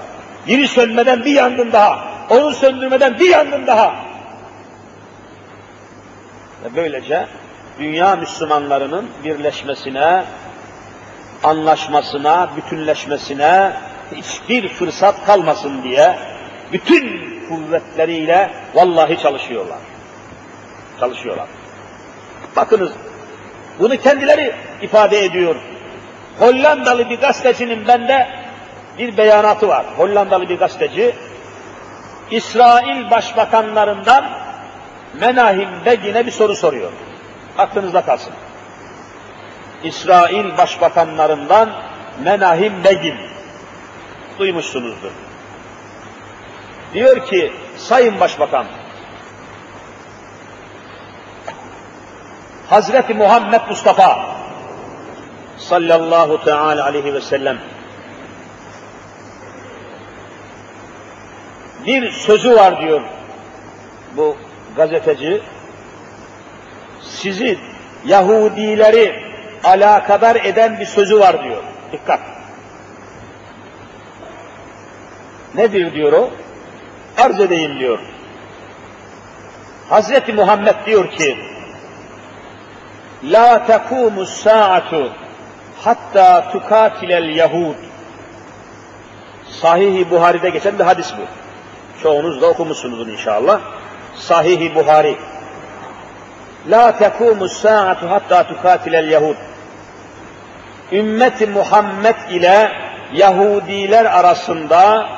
Biri 0.47 0.69
sönmeden 0.69 1.25
bir 1.25 1.33
yangın 1.33 1.73
daha, 1.73 2.09
onu 2.31 2.51
söndürmeden 2.51 3.19
bir 3.19 3.29
yangın 3.29 3.67
daha. 3.67 3.95
Ve 6.65 6.77
böylece 6.77 7.27
dünya 7.79 8.17
Müslümanlarının 8.17 9.11
birleşmesine, 9.25 10.25
anlaşmasına, 11.45 12.51
bütünleşmesine 12.57 13.73
hiçbir 14.15 14.69
fırsat 14.69 15.27
kalmasın 15.27 15.83
diye 15.83 16.19
bütün 16.73 17.35
kuvvetleriyle 17.49 18.51
vallahi 18.75 19.19
çalışıyorlar. 19.19 19.79
Çalışıyorlar. 21.01 21.47
Bakınız, 22.57 22.93
bunu 23.79 23.97
kendileri 23.97 24.55
ifade 24.83 25.25
ediyor. 25.25 25.57
Hollandalı 26.39 27.11
bir 27.11 27.21
gazetecinin 27.21 27.89
bende 27.89 28.29
bir 28.99 29.17
beyanatı 29.17 29.69
var. 29.69 29.87
Hollandalı 29.97 30.49
bir 30.49 30.59
gazeteci, 30.59 31.15
İsrail 32.31 33.11
başbakanlarından 33.11 34.25
Menahim 35.21 35.69
Begin'e 35.87 36.27
bir 36.27 36.31
soru 36.31 36.55
soruyor. 36.55 36.93
Aklınızda 37.59 38.01
kalsın. 38.01 38.33
İsrail 39.85 40.59
başbakanlarından 40.59 41.71
Menahim 42.25 42.85
Begin. 42.85 43.15
Duymuşsunuzdur. 44.39 45.11
Diyor 46.95 47.27
ki, 47.27 47.53
Sayın 47.77 48.21
Başbakan, 48.21 48.67
Hazreti 52.69 53.15
Muhammed 53.15 53.61
Mustafa 53.69 54.27
sallallahu 55.57 56.45
teala 56.45 56.85
aleyhi 56.85 57.15
ve 57.15 57.21
sellem 57.21 57.59
bir 61.87 62.11
sözü 62.11 62.57
var 62.57 62.83
diyor 62.83 63.01
bu 64.17 64.37
gazeteci. 64.77 65.43
Sizi 67.03 67.59
Yahudileri 68.05 69.34
alakadar 69.65 70.37
eden 70.37 70.81
bir 70.81 70.87
sözü 70.87 71.21
var 71.21 71.45
diyor. 71.45 71.63
Dikkat. 71.93 72.21
Nedir 75.55 75.95
diyor 75.95 76.13
o? 76.13 76.31
Arz 77.19 77.41
edeyim 77.41 77.79
diyor. 77.79 77.99
Hazreti 79.89 80.33
Muhammed 80.33 80.87
diyor 80.87 81.11
ki 81.11 81.39
La 83.25 83.67
tekumu 83.67 84.27
saatu 84.27 85.13
hatta 85.85 86.51
tukatilel 86.53 87.37
yahud 87.37 87.75
Sahih-i 89.49 90.11
Buhari'de 90.11 90.51
geçen 90.51 90.79
bir 90.79 90.85
hadis 90.85 91.13
bu. 91.19 91.23
Çoğunuz 92.03 92.41
da 92.41 92.47
okumuşsunuzdur 92.47 93.07
inşallah. 93.07 93.61
Sahih-i 94.15 94.75
Buhari. 94.75 95.17
La 96.71 96.99
tekumu 96.99 97.49
saatu 97.49 98.11
hatta 98.11 98.47
tukatilel 98.47 99.11
yahud. 99.11 99.37
Ümmeti 100.95 101.47
Muhammed 101.47 102.17
ile 102.31 102.73
Yahudiler 103.13 104.05
arasında 104.05 105.09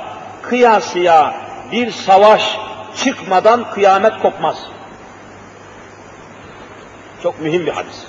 kıyasıya 0.43 1.35
bir 1.73 1.91
savaş 1.91 2.59
çıkmadan 2.97 3.71
kıyamet 3.71 4.23
kopmaz. 4.23 4.57
Çok 7.23 7.41
mühim 7.41 7.67
bir 7.67 7.73
hadis. 7.73 8.05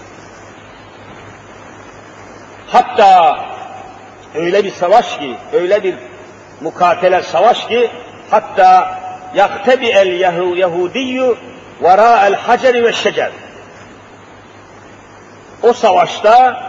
Hatta 2.67 3.39
öyle 4.35 4.63
bir 4.63 4.71
savaş 4.71 5.17
ki, 5.17 5.35
öyle 5.53 5.83
bir 5.83 5.95
mukatele 6.61 7.23
savaş 7.23 7.67
ki, 7.67 7.91
hatta 8.31 8.99
yaktebi 9.35 9.87
el 9.87 10.19
Yahudiyyü 10.57 11.35
vara 11.81 12.27
el 12.27 12.35
haceri 12.35 12.83
ve 12.83 12.93
şecer. 12.93 13.31
O 15.63 15.73
savaşta 15.73 16.66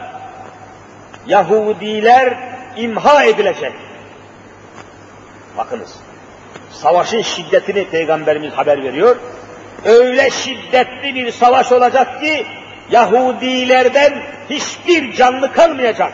Yahudiler 1.29 2.39
imha 2.77 3.25
edilecek. 3.25 3.73
Bakınız, 5.59 5.97
savaşın 6.73 7.23
şiddetini 7.23 7.89
Peygamberimiz 7.91 8.53
haber 8.53 8.85
veriyor. 8.85 9.17
Öyle 9.85 10.31
şiddetli 10.31 11.15
bir 11.15 11.33
savaş 11.33 11.73
olacak 11.73 12.21
ki 12.21 12.47
Yahudilerden 12.91 14.23
hiçbir 14.51 15.13
canlı 15.13 15.53
kalmayacak. 15.53 16.13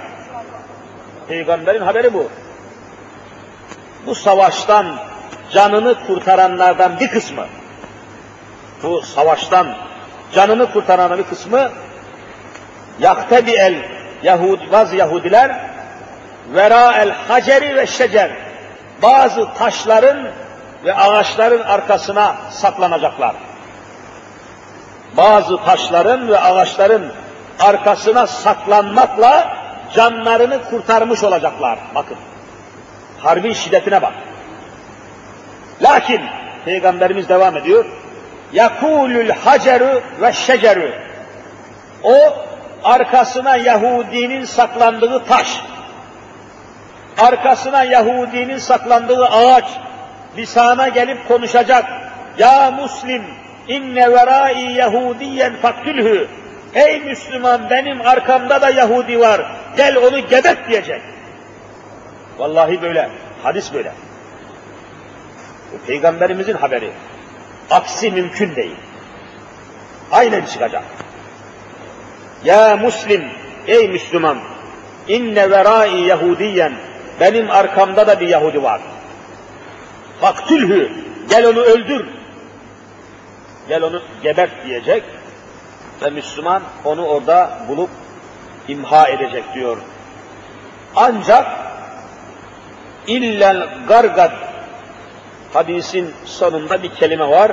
Peygamberin 1.29 1.83
haberi 1.83 2.15
bu. 2.15 2.29
Bu 4.07 4.15
savaştan 4.15 4.97
canını 5.51 6.07
kurtaranlardan 6.07 7.01
bir 7.01 7.09
kısmı, 7.09 7.47
bu 8.83 9.03
savaştan 9.03 9.77
canını 10.35 10.73
kurtaranların 10.73 11.25
bir 11.25 11.29
kısmı, 11.29 11.71
yaktebi 13.01 13.51
el 13.51 13.75
Yahud, 14.25 14.73
bazı 14.73 14.97
Yahudiler, 14.97 15.61
vera 16.55 16.93
el 16.93 17.11
haceri 17.11 17.77
ve 17.77 17.87
şecer, 17.87 18.31
bazı 19.03 19.49
taşların 19.55 20.29
ve 20.85 20.95
ağaçların 20.95 21.63
arkasına 21.63 22.37
saklanacaklar. 22.51 23.35
Bazı 25.17 25.57
taşların 25.57 26.29
ve 26.29 26.39
ağaçların 26.39 27.13
arkasına 27.61 28.27
saklanmakla 28.27 29.57
canlarını 29.95 30.65
kurtarmış 30.71 31.25
olacaklar. 31.25 31.79
Bakın. 31.95 32.17
Harbin 33.19 33.53
şiddetine 33.53 34.03
bak. 34.03 34.13
Lakin 35.83 36.21
Peygamberimiz 36.65 37.29
devam 37.29 37.57
ediyor. 37.57 37.85
Yakulül 38.53 39.31
haceru 39.31 40.03
ve 40.21 40.33
şeceru. 40.33 40.91
O 42.03 42.17
arkasına 42.85 43.57
Yahudinin 43.57 44.45
saklandığı 44.45 45.25
taş. 45.25 45.61
arkasına 47.19 47.85
Yahudinin 47.85 48.59
saklandığı 48.59 49.27
ağaç, 49.27 49.65
lisana 50.37 50.89
gelip 50.89 51.29
konuşacak. 51.29 51.85
Ya 52.39 52.71
Müslim, 52.71 53.23
inne 53.69 54.13
verai 54.13 54.73
Yahudiyen 54.73 55.57
faktülhü. 55.57 56.29
Ey 56.75 57.01
Müslüman 57.01 57.71
benim 57.71 58.01
arkamda 58.01 58.63
da 58.63 58.71
Yahudi 58.71 59.21
var, 59.21 59.53
gel 59.77 59.97
onu 59.97 60.27
gebet 60.27 60.69
diyecek. 60.69 61.03
Vallahi 62.39 62.83
böyle, 62.83 63.11
hadis 63.43 63.73
böyle. 63.73 63.93
Bu 65.73 65.87
peygamberimizin 65.87 66.55
haberi. 66.55 66.93
Aksi 67.71 68.11
mümkün 68.11 68.57
değil. 68.57 68.77
Aynen 70.13 70.45
çıkacak. 70.45 70.85
Ya 72.45 72.77
Müslim, 72.77 73.25
ey 73.67 73.89
Müslüman, 73.89 74.39
inne 75.09 75.51
verai 75.51 76.01
Yahudiyen, 76.01 76.73
benim 77.21 77.51
arkamda 77.51 78.07
da 78.07 78.21
bir 78.21 78.29
Yahudi 78.29 78.63
var. 78.63 78.81
Faktülhü, 80.21 80.93
gel 81.31 81.47
onu 81.47 81.61
öldür. 81.61 82.07
Gel 83.69 83.83
onu 83.83 84.03
gebert 84.23 84.67
diyecek 84.67 85.03
ve 86.03 86.11
Müslüman 86.11 86.63
onu 86.85 87.07
orada 87.07 87.59
bulup 87.69 87.91
imha 88.69 89.09
edecek 89.09 89.45
diyor. 89.55 89.77
Ancak 90.97 91.47
illel 93.07 93.69
gargad 93.89 94.33
hadisin 95.53 96.15
sonunda 96.25 96.83
bir 96.83 96.89
kelime 96.89 97.29
var. 97.29 97.53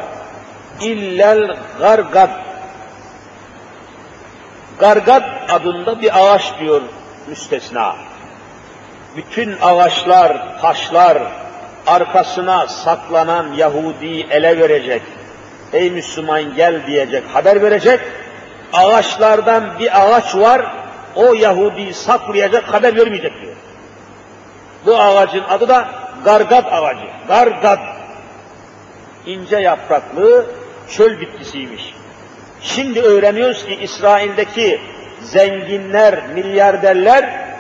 İllel 0.81 1.57
gargad 1.79 2.50
Gargad 4.79 5.23
adında 5.49 6.01
bir 6.01 6.11
ağaç 6.19 6.53
diyor 6.59 6.81
müstesna. 7.27 7.95
Bütün 9.15 9.55
ağaçlar, 9.61 10.61
taşlar 10.61 11.17
arkasına 11.87 12.67
saklanan 12.67 13.53
Yahudi 13.53 14.27
ele 14.29 14.59
verecek. 14.59 15.01
Ey 15.73 15.91
Müslüman 15.91 16.55
gel 16.55 16.87
diyecek, 16.87 17.23
haber 17.33 17.61
verecek. 17.61 17.99
Ağaçlardan 18.73 19.79
bir 19.79 20.01
ağaç 20.01 20.35
var, 20.35 20.75
o 21.15 21.33
Yahudi 21.33 21.93
saklayacak, 21.93 22.73
haber 22.73 22.97
vermeyecek 22.97 23.41
diyor. 23.41 23.55
Bu 24.85 24.97
ağacın 24.97 25.43
adı 25.43 25.67
da 25.67 25.89
gargad 26.25 26.65
ağacı. 26.71 27.07
Gargad. 27.27 27.79
ince 29.25 29.57
yapraklı 29.57 30.45
çöl 30.89 31.19
bitkisiymiş. 31.19 31.93
Şimdi 32.61 33.01
öğreniyoruz 33.01 33.65
ki 33.65 33.75
İsrail'deki 33.81 34.81
zenginler, 35.21 36.27
milyarderler 36.27 37.51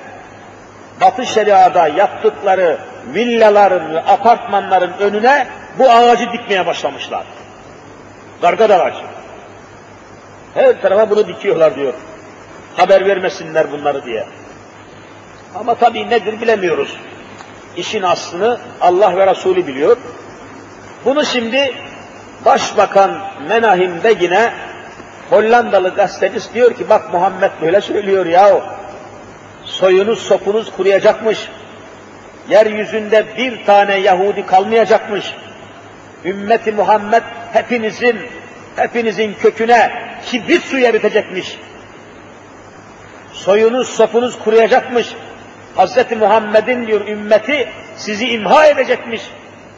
Batı 1.01 1.25
Şeria'da 1.25 1.87
yaptıkları 1.87 2.77
villaların 3.07 3.93
ve 3.93 3.99
apartmanların 3.99 4.93
önüne 4.99 5.47
bu 5.79 5.89
ağacı 5.89 6.31
dikmeye 6.31 6.65
başlamışlar. 6.65 7.23
Gargad 8.41 8.69
ağacı. 8.69 9.01
Her 10.53 10.81
tarafa 10.81 11.09
bunu 11.09 11.27
dikiyorlar 11.27 11.75
diyor. 11.75 11.93
Haber 12.77 13.07
vermesinler 13.07 13.71
bunları 13.71 14.05
diye. 14.05 14.25
Ama 15.55 15.75
tabii 15.75 16.09
nedir 16.09 16.41
bilemiyoruz. 16.41 16.97
İşin 17.77 18.01
aslını 18.01 18.59
Allah 18.81 19.17
ve 19.17 19.27
Resulü 19.27 19.67
biliyor. 19.67 19.97
Bunu 21.05 21.25
şimdi 21.25 21.73
Başbakan 22.45 23.17
Menahim 23.49 24.03
Begin'e 24.03 24.53
Hollandalı 25.31 25.89
gazeteci 25.95 26.53
diyor 26.53 26.73
ki 26.73 26.89
bak 26.89 27.13
Muhammed 27.13 27.51
böyle 27.61 27.81
söylüyor 27.81 28.25
ya. 28.25 28.61
Soyunuz 29.65 30.19
sopunuz 30.19 30.71
kuruyacakmış. 30.71 31.49
Yeryüzünde 32.49 33.25
bir 33.37 33.65
tane 33.65 33.95
Yahudi 33.95 34.45
kalmayacakmış. 34.45 35.33
Ümmeti 36.25 36.71
Muhammed 36.71 37.23
hepinizin 37.53 38.17
hepinizin 38.75 39.33
köküne 39.33 39.91
kibrit 40.25 40.63
su 40.63 40.79
eritecekmiş. 40.79 41.57
Soyunuz 43.33 43.89
sopunuz 43.89 44.39
kuruyacakmış. 44.39 45.15
Hz. 45.77 45.97
Muhammed'in 46.19 46.87
diyor 46.87 47.07
ümmeti 47.07 47.69
sizi 47.95 48.29
imha 48.29 48.67
edecekmiş. 48.67 49.21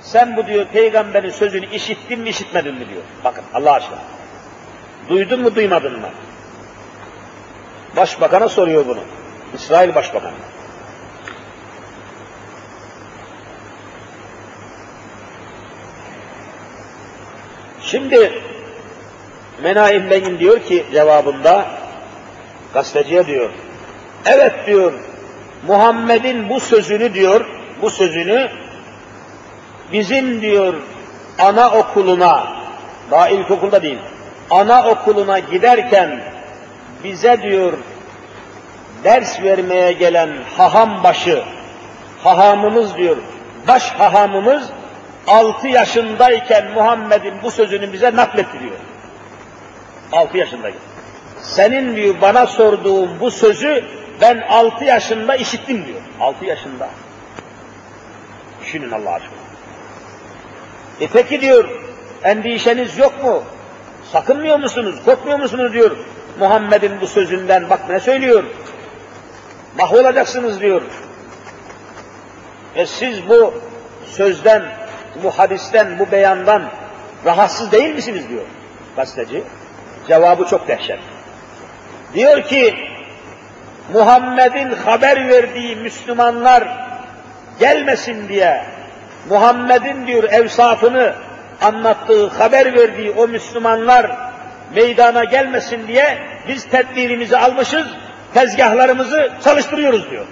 Sen 0.01 0.37
bu 0.37 0.47
diyor 0.47 0.65
peygamberin 0.65 1.29
sözünü 1.29 1.65
işittin 1.65 2.19
mi 2.19 2.29
işitmedin 2.29 2.73
mi 2.73 2.89
diyor. 2.89 3.01
Bakın 3.23 3.43
Allah 3.53 3.71
aşkına. 3.71 3.99
Duydun 5.09 5.41
mu 5.41 5.55
duymadın 5.55 5.99
mı? 5.99 6.09
Başbakan'a 7.95 8.49
soruyor 8.49 8.87
bunu. 8.87 8.99
İsrail 9.55 9.95
Başbakanı. 9.95 10.33
Şimdi 17.81 18.41
Menaim 19.63 20.09
Begin 20.09 20.39
diyor 20.39 20.59
ki 20.59 20.85
cevabında 20.93 21.67
gazeteciye 22.73 23.27
diyor. 23.27 23.49
Evet 24.25 24.67
diyor 24.67 24.93
Muhammed'in 25.67 26.49
bu 26.49 26.59
sözünü 26.59 27.13
diyor, 27.13 27.45
bu 27.81 27.89
sözünü 27.89 28.49
bizim 29.93 30.41
diyor 30.41 30.73
ana 31.39 31.71
okuluna, 31.71 32.47
daha 33.11 33.29
ilkokulda 33.29 33.81
değil, 33.81 33.99
ana 34.49 34.87
okuluna 34.87 35.39
giderken 35.39 36.19
bize 37.03 37.41
diyor 37.41 37.73
ders 39.03 39.41
vermeye 39.41 39.91
gelen 39.91 40.29
haham 40.57 41.03
başı, 41.03 41.43
hahamımız 42.23 42.97
diyor, 42.97 43.17
baş 43.67 43.91
hahamımız 43.91 44.69
altı 45.27 45.67
yaşındayken 45.67 46.71
Muhammed'in 46.71 47.33
bu 47.43 47.51
sözünü 47.51 47.93
bize 47.93 48.15
nakletti 48.15 48.59
diyor. 48.59 48.75
Altı 50.11 50.37
yaşındayken. 50.37 50.81
Senin 51.41 51.95
diyor 51.95 52.15
bana 52.21 52.47
sorduğun 52.47 53.09
bu 53.19 53.31
sözü 53.31 53.85
ben 54.21 54.37
altı 54.49 54.83
yaşında 54.83 55.35
işittim 55.35 55.85
diyor. 55.85 56.01
Altı 56.19 56.45
yaşında. 56.45 56.89
Düşünün 58.61 58.91
Allah 58.91 59.13
aşkına. 59.13 59.43
E 61.01 61.07
peki 61.07 61.41
diyor, 61.41 61.69
endişeniz 62.23 62.97
yok 62.97 63.23
mu? 63.23 63.43
Sakınmıyor 64.13 64.59
musunuz, 64.59 64.95
korkmuyor 65.05 65.39
musunuz 65.39 65.73
diyor. 65.73 65.91
Muhammed'in 66.39 67.01
bu 67.01 67.07
sözünden 67.07 67.69
bak 67.69 67.89
ne 67.89 67.99
söylüyor. 67.99 68.43
Mahvolacaksınız 69.77 70.61
diyor. 70.61 70.81
Ve 72.75 72.85
siz 72.85 73.29
bu 73.29 73.53
sözden, 74.05 74.63
bu 75.23 75.31
hadisten, 75.31 75.99
bu 75.99 76.11
beyandan 76.11 76.63
rahatsız 77.25 77.71
değil 77.71 77.95
misiniz 77.95 78.29
diyor 78.29 78.45
gazeteci. 78.95 79.43
Cevabı 80.07 80.45
çok 80.45 80.67
dehşet. 80.67 80.99
Diyor 82.13 82.43
ki, 82.43 82.75
Muhammed'in 83.93 84.71
haber 84.71 85.29
verdiği 85.29 85.75
Müslümanlar 85.75 86.87
gelmesin 87.59 88.29
diye, 88.29 88.65
Muhammed'in 89.29 90.07
diyor 90.07 90.23
evsafını 90.23 91.13
anlattığı, 91.63 92.27
haber 92.27 92.73
verdiği 92.73 93.11
o 93.11 93.27
Müslümanlar 93.27 94.11
meydana 94.75 95.23
gelmesin 95.23 95.87
diye 95.87 96.17
biz 96.47 96.65
tedbirimizi 96.69 97.37
almışız, 97.37 97.87
tezgahlarımızı 98.33 99.31
çalıştırıyoruz 99.43 100.11
diyor. 100.11 100.25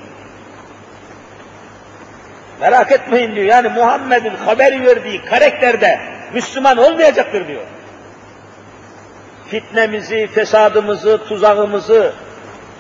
Merak 2.62 2.92
etmeyin 2.92 3.36
diyor. 3.36 3.46
Yani 3.46 3.70
Muhammed'in 3.70 4.36
haber 4.36 4.86
verdiği 4.86 5.26
karakterde 5.26 6.00
Müslüman 6.34 6.78
olmayacaktır 6.78 7.48
diyor. 7.48 7.62
Fitnemizi, 9.48 10.28
fesadımızı, 10.28 11.28
tuzağımızı, 11.28 12.14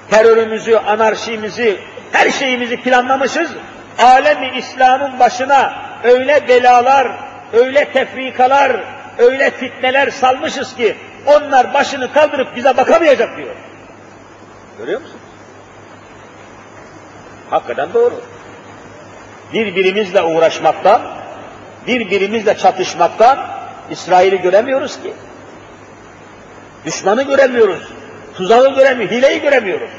terörümüzü, 0.09 0.75
anarşimizi, 0.75 1.79
her 2.11 2.31
şeyimizi 2.31 2.77
planlamışız. 2.77 3.51
Alemi 3.99 4.57
İslam'ın 4.57 5.19
başına 5.19 5.73
öyle 6.03 6.47
belalar, 6.47 7.07
öyle 7.53 7.91
tefrikalar, 7.91 8.83
öyle 9.17 9.51
fitneler 9.51 10.09
salmışız 10.09 10.75
ki 10.75 10.95
onlar 11.25 11.73
başını 11.73 12.13
kaldırıp 12.13 12.55
bize 12.55 12.77
bakamayacak 12.77 13.37
diyor. 13.37 13.55
Görüyor 14.77 15.01
musunuz? 15.01 15.21
Hakikaten 17.49 17.93
doğru. 17.93 18.21
Birbirimizle 19.53 20.21
uğraşmaktan, 20.21 21.01
birbirimizle 21.87 22.57
çatışmaktan 22.57 23.47
İsrail'i 23.89 24.41
göremiyoruz 24.41 25.01
ki. 25.01 25.13
Düşmanı 26.85 27.23
göremiyoruz. 27.23 27.91
Tuzağı 28.37 28.75
göremiyoruz, 28.75 29.15
hileyi 29.15 29.41
göremiyoruz. 29.41 29.89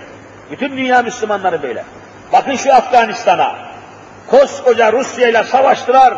Bütün 0.50 0.76
dünya 0.76 1.02
Müslümanları 1.02 1.62
böyle. 1.62 1.84
Bakın 2.32 2.56
şu 2.56 2.74
Afganistan'a. 2.74 3.56
Koskoca 4.26 4.92
Rusya 4.92 5.28
ile 5.28 5.44
savaştılar. 5.44 6.14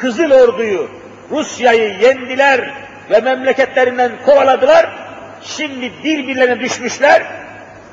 Kızıl 0.00 0.30
Ordu'yu, 0.30 0.88
Rusya'yı 1.30 1.98
yendiler 2.00 2.74
ve 3.10 3.20
memleketlerinden 3.20 4.12
kovaladılar. 4.24 4.90
Şimdi 5.42 5.92
birbirlerine 6.04 6.60
düşmüşler. 6.60 7.22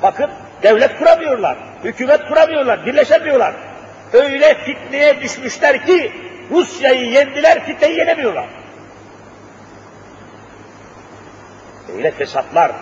Bakın 0.02 0.30
devlet 0.62 0.98
kuramıyorlar, 0.98 1.56
hükümet 1.84 2.28
kuramıyorlar, 2.28 2.86
birleşemiyorlar. 2.86 3.54
öyle 4.12 4.54
fitneye 4.54 5.20
düşmüşler 5.20 5.86
ki 5.86 6.12
Rusya'yı 6.50 7.10
yendiler, 7.10 7.64
fitneyi 7.64 7.98
yenemiyorlar. 7.98 8.46
Öyle 11.96 12.10
fesatlar, 12.10 12.72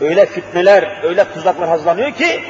öyle 0.00 0.26
fitneler, 0.26 1.00
öyle 1.02 1.32
tuzaklar 1.32 1.68
hazırlanıyor 1.68 2.12
ki 2.12 2.44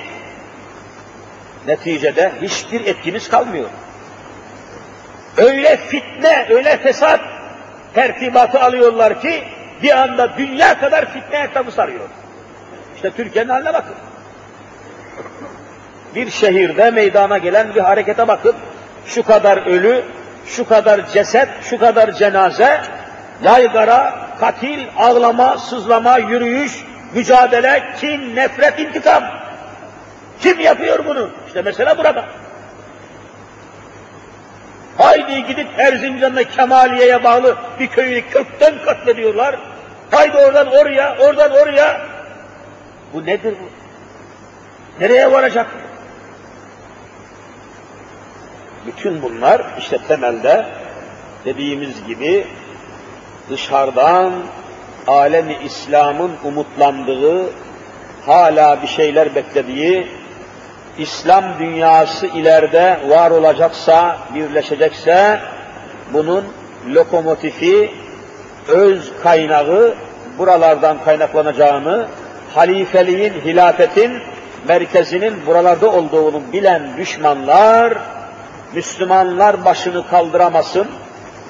neticede 1.66 2.32
hiçbir 2.42 2.86
etkimiz 2.86 3.28
kalmıyor. 3.28 3.68
Öyle 5.36 5.76
fitne, 5.76 6.46
öyle 6.50 6.76
fesat 6.76 7.20
tertibatı 7.94 8.60
alıyorlar 8.60 9.20
ki 9.20 9.44
bir 9.82 10.00
anda 10.00 10.36
dünya 10.38 10.80
kadar 10.80 11.12
fitne 11.12 11.38
etrafı 11.38 11.72
sarıyor. 11.72 12.08
İşte 12.96 13.10
Türkiye'nin 13.10 13.50
haline 13.50 13.74
bakın. 13.74 13.94
Bir 16.14 16.30
şehirde 16.30 16.90
meydana 16.90 17.38
gelen 17.38 17.74
bir 17.74 17.80
harekete 17.80 18.28
bakın. 18.28 18.54
Şu 19.06 19.22
kadar 19.22 19.66
ölü, 19.66 20.02
şu 20.46 20.68
kadar 20.68 21.06
ceset, 21.06 21.48
şu 21.62 21.78
kadar 21.78 22.12
cenaze, 22.12 22.80
yaygara, 23.42 24.14
katil, 24.40 24.86
ağlama, 24.96 25.58
sızlama, 25.58 26.18
yürüyüş, 26.18 26.84
mücadele, 27.14 27.82
kin, 28.00 28.36
nefret, 28.36 28.78
intikam. 28.80 29.24
Kim 30.40 30.60
yapıyor 30.60 31.06
bunu? 31.06 31.30
İşte 31.46 31.62
mesela 31.62 31.98
burada. 31.98 32.24
Haydi 35.00 35.46
gidip 35.46 35.66
Erzincan'da 35.78 36.44
Kemaliye'ye 36.44 37.24
bağlı 37.24 37.56
bir 37.80 37.86
köyü 37.86 38.30
kökten 38.30 38.74
katlediyorlar. 38.84 39.58
Haydi 40.10 40.36
oradan 40.36 40.66
oraya, 40.66 41.16
oradan 41.18 41.50
oraya. 41.52 42.00
Bu 43.14 43.26
nedir 43.26 43.54
bu? 43.62 43.68
Nereye 45.02 45.32
varacak? 45.32 45.66
Bütün 48.86 49.22
bunlar 49.22 49.62
işte 49.78 49.98
temelde 50.08 50.66
dediğimiz 51.44 52.06
gibi 52.06 52.46
dışarıdan 53.50 54.32
alemi 55.06 55.56
İslam'ın 55.64 56.32
umutlandığı, 56.44 57.50
hala 58.26 58.82
bir 58.82 58.88
şeyler 58.88 59.34
beklediği, 59.34 60.08
İslam 61.00 61.44
dünyası 61.58 62.26
ileride 62.26 63.00
var 63.08 63.30
olacaksa, 63.30 64.18
birleşecekse, 64.34 65.40
bunun 66.12 66.44
lokomotifi, 66.94 67.90
öz 68.68 69.12
kaynağı 69.22 69.94
buralardan 70.38 71.04
kaynaklanacağını, 71.04 72.08
halifeliğin, 72.54 73.32
hilafetin 73.32 74.12
merkezinin 74.68 75.46
buralarda 75.46 75.92
olduğunu 75.92 76.42
bilen 76.52 76.96
düşmanlar, 76.96 77.98
Müslümanlar 78.74 79.64
başını 79.64 80.06
kaldıramasın, 80.08 80.86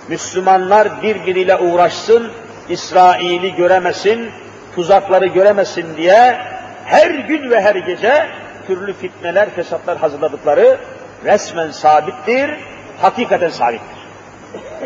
Müslümanlar 0.09 1.03
birbiriyle 1.03 1.57
uğraşsın, 1.57 2.31
İsrail'i 2.69 3.55
göremesin, 3.55 4.31
tuzakları 4.75 5.27
göremesin 5.27 5.97
diye 5.97 6.39
her 6.85 7.11
gün 7.11 7.51
ve 7.51 7.61
her 7.61 7.75
gece 7.75 8.27
türlü 8.71 8.93
fitneler, 8.93 9.51
fesatlar 9.51 9.99
hazırladıkları 9.99 10.79
resmen 11.25 11.71
sabittir, 11.71 12.51
hakikaten 13.01 13.49
sabittir. 13.49 13.99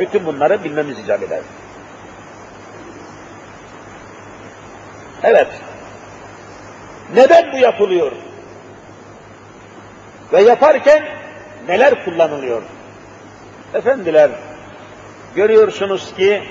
Bütün 0.01 0.27
bunları 0.27 0.65
bilmemiz 0.65 0.99
icap 0.99 1.23
eder. 1.23 1.41
Evet. 5.23 5.49
Neden 7.15 7.53
bu 7.53 7.57
yapılıyor? 7.57 8.13
Ve 10.33 10.43
yaparken 10.43 11.03
neler 11.69 12.05
kullanılıyor? 12.05 12.63
Efendiler, 13.75 14.31
görüyorsunuz 15.35 16.15
ki 16.15 16.43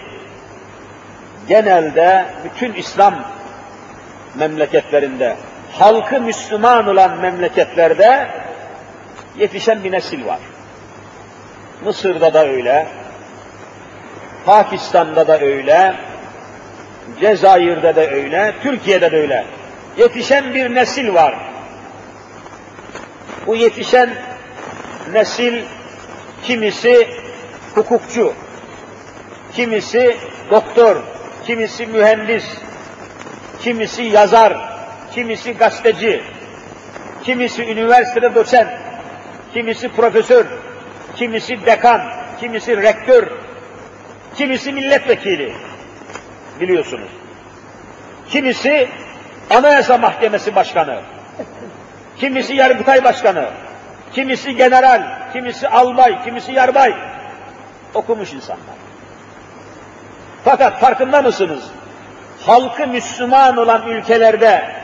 genelde 1.48 2.26
bütün 2.46 2.74
İslam 2.74 3.26
memleketlerinde, 4.36 5.38
halkı 5.80 6.22
Müslüman 6.22 6.88
olan 6.88 7.20
memleketlerde 7.20 8.28
yetişen 9.38 9.84
bir 9.84 9.92
nesil 9.92 10.26
var. 10.26 10.40
Mısır'da 11.84 12.34
da 12.34 12.48
öyle, 12.48 12.88
Pakistan'da 14.46 15.28
da 15.28 15.40
öyle, 15.40 15.96
Cezayir'de 17.20 17.96
de 17.96 18.12
öyle, 18.12 18.56
Türkiye'de 18.64 19.12
de 19.12 19.18
öyle. 19.18 19.46
Yetişen 19.98 20.54
bir 20.54 20.76
nesil 20.76 21.14
var. 21.14 21.36
Bu 23.48 23.56
yetişen 23.56 24.10
nesil 25.12 25.64
kimisi 26.44 27.08
hukukçu, 27.76 28.34
kimisi 29.56 30.18
doktor, 30.52 30.96
kimisi 31.46 31.88
mühendis, 31.88 32.46
kimisi 33.62 34.04
yazar, 34.04 34.73
kimisi 35.16 35.54
gazeteci, 35.54 36.24
kimisi 37.24 37.64
üniversitede 37.64 38.36
doçent, 38.36 38.70
kimisi 39.54 39.90
profesör, 39.90 40.46
kimisi 41.16 41.66
dekan, 41.66 42.02
kimisi 42.40 42.78
rektör, 42.78 43.28
kimisi 44.36 44.74
milletvekili 44.74 45.54
biliyorsunuz. 46.60 47.10
Kimisi 48.30 48.90
Anayasa 49.50 49.98
Mahkemesi 49.98 50.56
Başkanı, 50.56 51.02
kimisi 52.18 52.56
Yargıtay 52.56 53.04
Başkanı, 53.04 53.50
kimisi 54.14 54.56
general, 54.56 55.32
kimisi 55.34 55.68
albay, 55.68 56.24
kimisi 56.24 56.52
yarbay. 56.52 56.94
Okumuş 57.94 58.34
insanlar. 58.34 58.76
Fakat 60.46 60.80
farkında 60.80 61.22
mısınız? 61.22 61.64
Halkı 62.46 62.88
Müslüman 62.88 63.58
olan 63.58 63.88
ülkelerde 63.88 64.83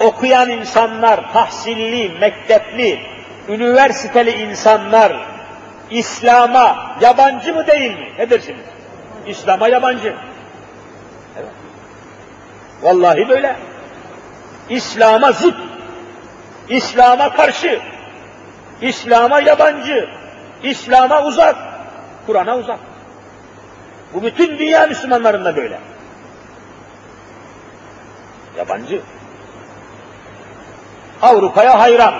okuyan 0.00 0.50
insanlar, 0.50 1.32
tahsilli, 1.32 2.18
mektepli, 2.20 3.00
üniversiteli 3.48 4.30
insanlar 4.30 5.16
İslam'a 5.90 6.96
yabancı 7.00 7.54
mı 7.54 7.66
değil 7.66 7.98
mi? 7.98 8.08
Ne 8.18 8.30
dersiniz? 8.30 8.64
İslam'a 9.26 9.68
yabancı. 9.68 10.14
Vallahi 12.82 13.28
böyle. 13.28 13.56
İslam'a 14.68 15.32
zıt, 15.32 15.56
İslam'a 16.68 17.32
karşı, 17.32 17.80
İslam'a 18.80 19.40
yabancı, 19.40 20.08
İslam'a 20.62 21.24
uzak, 21.24 21.56
Kur'an'a 22.26 22.56
uzak. 22.56 22.78
Bu 24.14 24.22
bütün 24.22 24.58
dünya 24.58 24.86
Müslümanlarında 24.86 25.56
böyle. 25.56 25.78
Yabancı. 28.58 29.00
Avrupa'ya 31.22 31.78
hayran. 31.78 32.14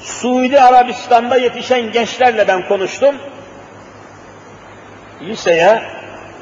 Suudi 0.00 0.60
Arabistan'da 0.60 1.36
yetişen 1.36 1.92
gençlerle 1.92 2.48
ben 2.48 2.68
konuştum. 2.68 3.14
Liseye 5.22 5.82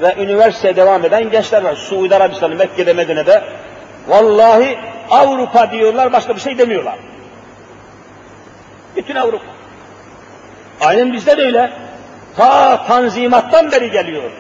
ve 0.01 0.15
üniversiteye 0.19 0.77
devam 0.77 1.05
eden 1.05 1.31
gençler 1.31 1.63
var. 1.63 1.75
Suudi 1.77 2.17
Arabistan'da, 2.17 2.55
Mekke'de, 2.55 2.93
Medine'de. 2.93 3.45
Vallahi 4.09 4.79
Avrupa 5.11 5.71
diyorlar, 5.71 6.13
başka 6.13 6.37
bir 6.37 6.41
şey 6.41 6.59
demiyorlar. 6.59 6.99
Bütün 8.97 9.15
Avrupa. 9.15 9.45
Aynen 10.81 11.13
bizde 11.13 11.37
de 11.37 11.43
öyle. 11.43 11.71
Ta 12.37 12.87
tanzimattan 12.87 13.73
beri 13.73 13.91
geliyor. 13.91 14.31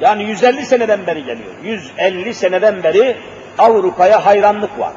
Yani 0.00 0.22
150 0.22 0.66
seneden 0.66 1.06
beri 1.06 1.24
geliyor. 1.24 1.52
150 1.62 2.34
seneden 2.34 2.82
beri 2.82 3.16
Avrupa'ya 3.58 4.26
hayranlık 4.26 4.78
var. 4.78 4.92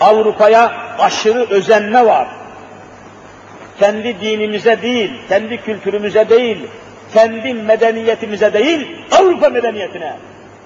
Avrupa'ya 0.00 0.72
aşırı 0.98 1.46
özenme 1.50 2.06
var. 2.06 2.28
Kendi 3.78 4.20
dinimize 4.20 4.82
değil, 4.82 5.12
kendi 5.28 5.56
kültürümüze 5.56 6.28
değil, 6.28 6.58
kendi 7.14 7.54
medeniyetimize 7.54 8.52
değil, 8.52 9.06
Avrupa 9.12 9.48
medeniyetine 9.48 10.16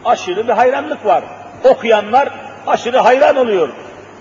aşırı 0.04 0.48
bir 0.48 0.52
hayranlık 0.52 1.06
var. 1.06 1.24
Okuyanlar 1.64 2.28
aşırı 2.66 2.98
hayran 2.98 3.36
oluyor. 3.36 3.68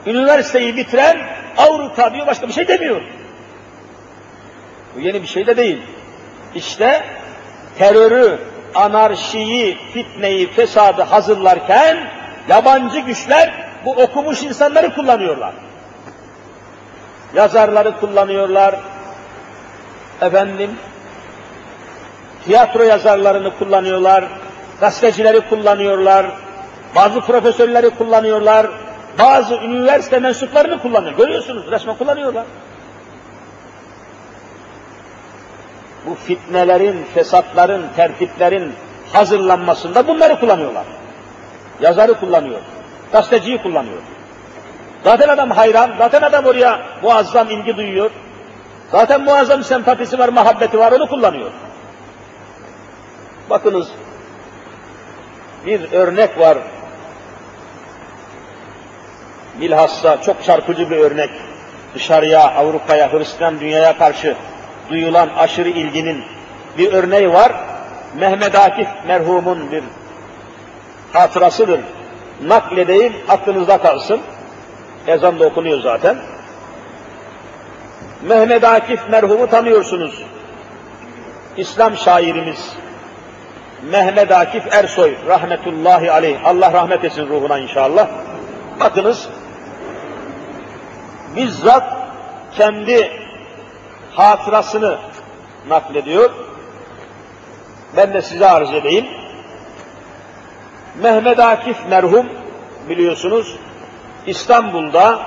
Üniversiteyi 0.06 0.78
bitiren 0.78 1.18
Avrupa 1.58 2.14
diyor 2.14 2.28
başka 2.28 2.48
bir 2.48 2.54
şey 2.54 2.68
demiyor. 2.68 3.02
Bu 4.96 5.00
yeni 5.00 5.22
bir 5.22 5.28
şey 5.28 5.48
de 5.48 5.58
değil. 5.58 5.82
İşte 6.56 7.04
terörü, 7.78 8.40
anarşiyi, 8.76 9.78
fitneyi, 9.94 10.52
fesadı 10.52 11.02
hazırlarken 11.02 11.98
yabancı 12.50 13.00
güçler 13.00 13.54
bu 13.86 13.92
okumuş 13.92 14.44
insanları 14.44 14.96
kullanıyorlar. 14.96 15.54
Yazarları 17.36 18.00
kullanıyorlar. 18.00 18.76
Efendim, 20.22 20.72
tiyatro 22.46 22.84
yazarlarını 22.84 23.58
kullanıyorlar. 23.58 24.26
Gazetecileri 24.80 25.42
kullanıyorlar. 25.50 26.26
Bazı 26.96 27.22
profesörleri 27.22 27.90
kullanıyorlar. 27.90 28.68
Bazı 29.20 29.56
üniversite 29.56 30.20
mensuplarını 30.20 30.82
kullanıyor. 30.82 31.18
Görüyorsunuz 31.18 31.72
resmen 31.72 31.98
kullanıyorlar. 31.98 32.46
bu 36.06 36.16
fitnelerin, 36.16 37.06
fesatların, 37.14 37.86
tertiplerin 37.96 38.74
hazırlanmasında 39.14 40.08
bunları 40.08 40.40
kullanıyorlar. 40.40 40.84
Yazarı 41.82 42.14
kullanıyor, 42.14 42.60
gazeteciyi 43.16 43.58
kullanıyor. 43.62 44.02
Zaten 45.04 45.30
adam 45.30 45.50
hayran, 45.52 45.96
zaten 45.98 46.22
adam 46.22 46.46
oraya 46.46 46.82
muazzam 47.02 47.50
ilgi 47.50 47.78
duyuyor. 47.78 48.12
Zaten 48.92 49.22
muazzam 49.22 49.64
sempatisi 49.64 50.20
var, 50.20 50.30
muhabbeti 50.30 50.80
var, 50.80 50.92
onu 50.92 51.08
kullanıyor. 51.10 51.52
Bakınız, 53.50 53.88
bir 55.66 55.92
örnek 55.92 56.40
var. 56.40 56.58
Bilhassa 59.62 60.22
çok 60.22 60.44
çarpıcı 60.44 60.90
bir 60.90 60.98
örnek. 60.98 61.30
Dışarıya, 61.94 62.54
Avrupa'ya, 62.56 63.14
Hristiyan 63.14 63.60
dünyaya 63.60 63.98
karşı 63.98 64.36
duyulan 64.90 65.30
aşırı 65.38 65.70
ilginin 65.70 66.24
bir 66.78 66.94
örneği 66.94 67.34
var. 67.34 67.52
Mehmet 68.16 68.56
Akif 68.56 68.88
merhumun 69.08 69.72
bir 69.72 69.84
hatırasıdır. 71.14 71.80
Nakledeyim, 72.44 73.14
aklınızda 73.30 73.78
kalsın. 73.78 74.22
Ezan 75.08 75.40
da 75.40 75.46
okunuyor 75.46 75.82
zaten. 75.82 76.18
Mehmet 78.28 78.64
Akif 78.64 79.10
merhumu 79.10 79.50
tanıyorsunuz. 79.50 80.24
İslam 81.58 81.98
şairimiz 81.98 82.74
Mehmet 83.92 84.32
Akif 84.32 84.74
Ersoy 84.74 85.16
rahmetullahi 85.28 86.12
aleyh. 86.12 86.46
Allah 86.46 86.74
rahmet 86.74 87.04
etsin 87.04 87.28
ruhuna 87.28 87.60
inşallah. 87.60 88.08
Bakınız 88.80 89.30
bizzat 91.36 91.84
kendi 92.58 93.12
hatırasını 94.14 94.98
naklediyor. 95.68 96.30
Ben 97.98 98.14
de 98.14 98.22
size 98.22 98.50
arz 98.50 98.74
edeyim. 98.74 99.06
Mehmet 101.02 101.40
Akif 101.40 101.78
merhum 101.90 102.26
biliyorsunuz 102.90 103.56
İstanbul'da 104.28 105.20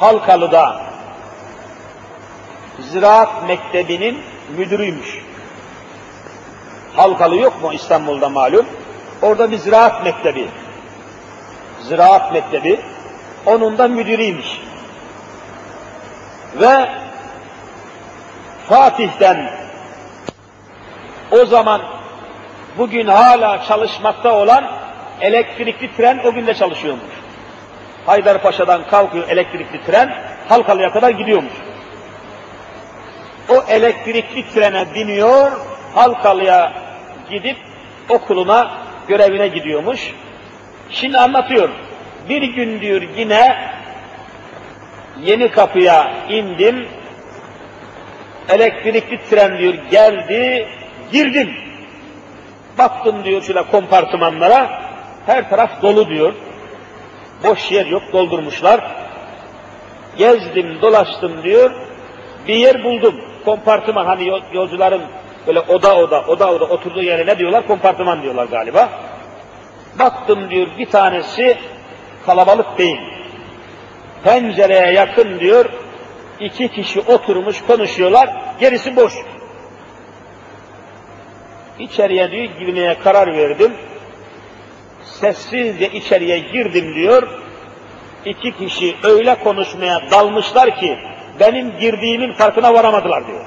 Halkalı'da 0.00 0.76
Ziraat 2.78 3.48
Mektebi'nin 3.48 4.18
müdürüymüş. 4.56 5.22
Halkalı 6.96 7.36
yok 7.36 7.62
mu 7.62 7.72
İstanbul'da 7.72 8.28
malum? 8.28 8.66
Orada 9.22 9.50
bir 9.50 9.58
ziraat 9.58 10.04
mektebi. 10.04 10.48
Ziraat 11.82 12.32
mektebi. 12.32 12.80
Onun 13.46 13.78
da 13.78 13.88
müdürüymüş. 13.88 14.46
Ve 16.60 16.88
Fatih'ten 18.68 19.50
o 21.30 21.46
zaman 21.46 21.82
bugün 22.78 23.06
hala 23.06 23.62
çalışmakta 23.62 24.34
olan 24.34 24.64
elektrikli 25.20 25.96
tren 25.96 26.20
o 26.24 26.32
gün 26.32 26.46
de 26.46 26.54
çalışıyormuş. 26.54 27.12
Haydarpaşa'dan 28.06 28.86
kalkıyor 28.86 29.28
elektrikli 29.28 29.84
tren, 29.86 30.14
Halkalı'ya 30.48 30.92
kadar 30.92 31.10
gidiyormuş. 31.10 31.52
O 33.48 33.64
elektrikli 33.68 34.44
trene 34.54 34.94
biniyor, 34.94 35.52
Halkalı'ya 35.94 36.72
gidip 37.30 37.56
okuluna, 38.08 38.70
görevine 39.08 39.48
gidiyormuş. 39.48 40.12
Şimdi 40.90 41.18
anlatıyor. 41.18 41.68
Bir 42.28 42.42
gün 42.42 42.80
diyor 42.80 43.02
yine 43.16 43.72
yeni 45.20 45.50
kapıya 45.50 46.12
indim, 46.28 46.88
elektrikli 48.48 49.18
tren 49.30 49.58
diyor 49.58 49.74
geldi, 49.90 50.68
girdim. 51.12 51.71
Baktım 52.78 53.24
diyor 53.24 53.42
şöyle 53.42 53.62
kompartımanlara, 53.62 54.82
her 55.26 55.50
taraf 55.50 55.82
dolu 55.82 56.08
diyor. 56.08 56.34
Boş 57.44 57.72
yer 57.72 57.86
yok, 57.86 58.02
doldurmuşlar. 58.12 58.92
Gezdim, 60.16 60.82
dolaştım 60.82 61.42
diyor, 61.42 61.70
bir 62.48 62.54
yer 62.54 62.84
buldum. 62.84 63.20
Kompartıman, 63.44 64.06
hani 64.06 64.42
yolcuların 64.52 65.02
böyle 65.46 65.60
oda 65.60 65.96
oda, 65.96 66.22
oda 66.22 66.52
oda 66.52 66.64
oturduğu 66.64 67.02
yere 67.02 67.26
ne 67.26 67.38
diyorlar? 67.38 67.66
Kompartıman 67.66 68.22
diyorlar 68.22 68.44
galiba. 68.44 68.88
Baktım 69.98 70.50
diyor 70.50 70.66
bir 70.78 70.86
tanesi 70.86 71.58
kalabalık 72.26 72.78
değil. 72.78 73.00
Pencereye 74.24 74.92
yakın 74.92 75.40
diyor, 75.40 75.64
iki 76.40 76.68
kişi 76.68 77.00
oturmuş 77.00 77.62
konuşuyorlar, 77.66 78.30
gerisi 78.60 78.96
boş. 78.96 79.12
İçeriye 81.82 82.30
diyor 82.30 82.44
girmeye 82.44 82.98
karar 82.98 83.36
verdim. 83.36 83.72
Sessizce 85.04 85.88
içeriye 85.88 86.38
girdim 86.38 86.94
diyor. 86.94 87.28
İki 88.24 88.56
kişi 88.56 88.96
öyle 89.02 89.34
konuşmaya 89.34 90.10
dalmışlar 90.10 90.76
ki 90.76 90.98
benim 91.40 91.78
girdiğimin 91.78 92.32
farkına 92.32 92.74
varamadılar 92.74 93.26
diyor. 93.26 93.44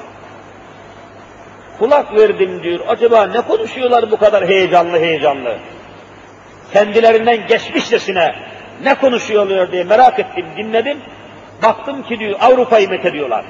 Kulak 1.79 2.15
verdim 2.15 2.63
diyor. 2.63 2.79
Acaba 2.87 3.27
ne 3.27 3.41
konuşuyorlar 3.41 4.11
bu 4.11 4.17
kadar 4.17 4.47
heyecanlı 4.47 4.99
heyecanlı? 4.99 5.57
Kendilerinden 6.73 7.47
geçmişçesine 7.47 8.35
ne 8.83 8.95
konuşuyorlar 8.95 9.71
diye 9.71 9.83
merak 9.83 10.19
ettim, 10.19 10.45
dinledim. 10.57 10.97
Baktım 11.63 12.03
ki 12.03 12.19
diyor 12.19 12.39
Avrupa'yı 12.41 12.89
methediyorlar. 12.89 13.45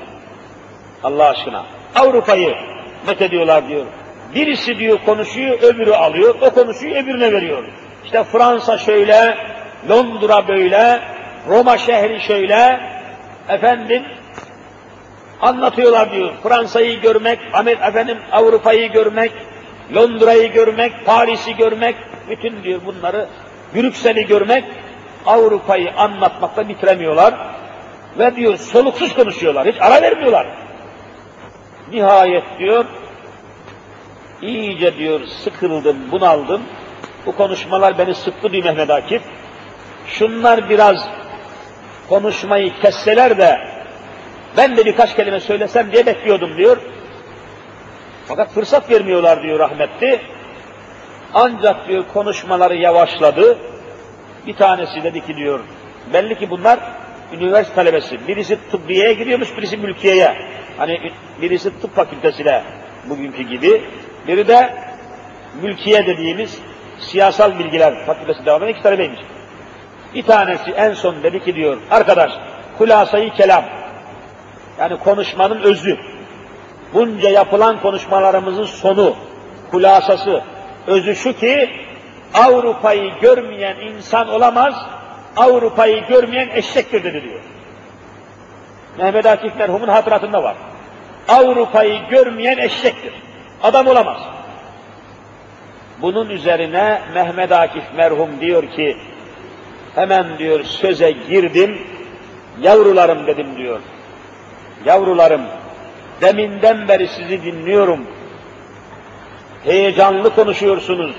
Allah 1.03 1.29
aşkına. 1.29 1.65
Avrupa'yı 1.95 2.55
methediyorlar 3.07 3.69
diyor. 3.69 3.85
Birisi 4.35 4.79
diyor 4.79 4.99
konuşuyor, 5.05 5.59
öbürü 5.61 5.93
alıyor, 5.93 6.35
o 6.41 6.49
konuşuyor, 6.49 7.03
öbürüne 7.03 7.31
veriyor. 7.31 7.63
İşte 8.05 8.23
Fransa 8.23 8.77
şöyle, 8.77 9.37
Londra 9.89 10.47
böyle, 10.47 10.99
Roma 11.49 11.77
şehri 11.77 12.21
şöyle, 12.21 12.79
efendim 13.49 14.03
anlatıyorlar 15.41 16.11
diyor. 16.11 16.31
Fransa'yı 16.43 17.01
görmek, 17.01 17.39
efendim 17.81 18.17
Avrupa'yı 18.31 18.91
görmek, 18.91 19.31
Londra'yı 19.95 20.51
görmek, 20.51 21.05
Paris'i 21.05 21.55
görmek, 21.55 21.95
bütün 22.29 22.63
diyor 22.63 22.81
bunları, 22.85 23.27
Brüksel'i 23.75 24.27
görmek, 24.27 24.63
Avrupa'yı 25.25 25.91
anlatmakta 25.97 26.69
bitiremiyorlar. 26.69 27.33
Ve 28.19 28.35
diyor 28.35 28.57
soluksuz 28.57 29.13
konuşuyorlar, 29.13 29.67
hiç 29.67 29.75
ara 29.81 30.01
vermiyorlar. 30.01 30.47
Nihayet 31.91 32.43
diyor, 32.59 32.85
iyice 34.41 34.97
diyor 34.97 35.21
sıkıldım, 35.43 36.11
bunaldım. 36.11 36.61
Bu 37.25 37.35
konuşmalar 37.35 37.97
beni 37.97 38.15
sıktı 38.15 38.51
diyor 38.51 38.63
Mehmet 38.63 38.89
Akif. 38.89 39.21
Şunlar 40.07 40.69
biraz 40.69 41.07
konuşmayı 42.09 42.73
kesseler 42.81 43.37
de 43.37 43.57
ben 44.57 44.77
de 44.77 44.85
birkaç 44.85 45.15
kelime 45.15 45.39
söylesem 45.39 45.91
diye 45.91 46.05
bekliyordum 46.05 46.57
diyor. 46.57 46.77
Fakat 48.25 48.53
fırsat 48.53 48.91
vermiyorlar 48.91 49.43
diyor 49.43 49.59
rahmetli. 49.59 50.21
Ancak 51.33 51.87
diyor 51.87 52.03
konuşmaları 52.13 52.75
yavaşladı. 52.75 53.57
Bir 54.47 54.55
tanesi 54.55 55.03
dedi 55.03 55.25
ki 55.25 55.35
diyor, 55.35 55.59
belli 56.13 56.39
ki 56.39 56.49
bunlar 56.49 56.79
üniversite 57.33 57.75
talebesi. 57.75 58.27
Birisi 58.27 58.57
tıbbiyeye 58.71 59.13
gidiyormuş, 59.13 59.57
birisi 59.57 59.77
mülkiyeye. 59.77 60.35
Hani 60.77 61.11
birisi 61.41 61.81
tıp 61.81 61.95
fakültesine 61.95 62.63
bugünkü 63.09 63.43
gibi. 63.43 63.83
Biri 64.27 64.47
de 64.47 64.75
mülkiye 65.61 66.07
dediğimiz 66.07 66.59
siyasal 66.99 67.59
bilgiler 67.59 68.05
fakültesi 68.05 68.45
devam 68.45 68.63
eden 68.63 68.71
iki 68.71 68.81
talebeymiş. 68.81 69.19
Bir 70.15 70.23
tanesi 70.23 70.71
en 70.71 70.93
son 70.93 71.23
dedi 71.23 71.43
ki 71.43 71.55
diyor, 71.55 71.77
arkadaş 71.91 72.31
kulasayı 72.77 73.33
kelam, 73.33 73.63
yani 74.79 74.97
konuşmanın 74.99 75.61
özü, 75.61 75.97
bunca 76.93 77.29
yapılan 77.29 77.81
konuşmalarımızın 77.81 78.65
sonu, 78.65 79.15
kulasası, 79.71 80.43
özü 80.87 81.15
şu 81.15 81.33
ki, 81.33 81.69
Avrupa'yı 82.33 83.11
görmeyen 83.21 83.75
insan 83.75 84.29
olamaz, 84.29 84.73
Avrupa'yı 85.37 86.07
görmeyen 86.07 86.49
eşektir 86.49 87.03
dedi 87.03 87.23
diyor. 87.23 87.41
Mehmet 88.97 89.25
Akif 89.25 89.55
merhumun 89.55 89.87
hatıratında 89.87 90.43
var. 90.43 90.55
Avrupa'yı 91.27 91.99
görmeyen 92.09 92.57
eşektir. 92.57 93.13
Adam 93.63 93.87
olamaz. 93.87 94.17
Bunun 96.01 96.29
üzerine 96.29 97.01
Mehmet 97.13 97.51
Akif 97.51 97.83
merhum 97.95 98.29
diyor 98.41 98.63
ki, 98.71 98.97
hemen 99.95 100.37
diyor 100.37 100.63
söze 100.63 101.11
girdim, 101.11 101.77
yavrularım 102.61 103.27
dedim 103.27 103.57
diyor. 103.57 103.79
Yavrularım, 104.85 105.41
deminden 106.21 106.87
beri 106.87 107.07
sizi 107.07 107.43
dinliyorum. 107.43 108.05
Heyecanlı 109.63 110.35
konuşuyorsunuz. 110.35 111.15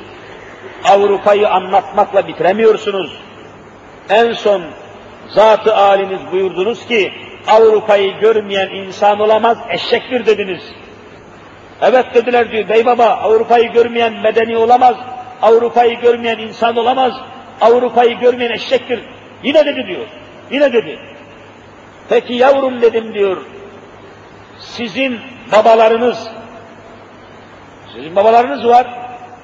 Avrupa'yı 0.84 1.48
anlatmakla 1.48 2.28
bitiremiyorsunuz. 2.28 3.20
En 4.08 4.32
son 4.32 4.62
zat-ı 5.28 5.76
aliniz 5.76 6.20
buyurdunuz 6.32 6.86
ki 6.86 7.12
Avrupa'yı 7.46 8.20
görmeyen 8.20 8.68
insan 8.68 9.20
olamaz, 9.20 9.58
eşektir 9.68 10.26
dediniz. 10.26 10.62
Evet 11.82 12.14
dediler 12.14 12.52
diyor, 12.52 12.68
bey 12.68 12.86
baba 12.86 13.06
Avrupa'yı 13.06 13.72
görmeyen 13.72 14.12
medeni 14.12 14.56
olamaz, 14.56 14.96
Avrupa'yı 15.42 16.00
görmeyen 16.00 16.38
insan 16.38 16.76
olamaz, 16.76 17.12
Avrupa'yı 17.60 18.18
görmeyen 18.18 18.50
eşektir. 18.50 19.00
Yine 19.42 19.66
dedi 19.66 19.86
diyor, 19.86 20.06
yine 20.50 20.72
dedi. 20.72 20.98
Peki 22.08 22.34
yavrum 22.34 22.82
dedim 22.82 23.14
diyor, 23.14 23.36
sizin 24.58 25.18
babalarınız, 25.52 26.28
sizin 27.94 28.16
babalarınız 28.16 28.66
var, 28.66 28.86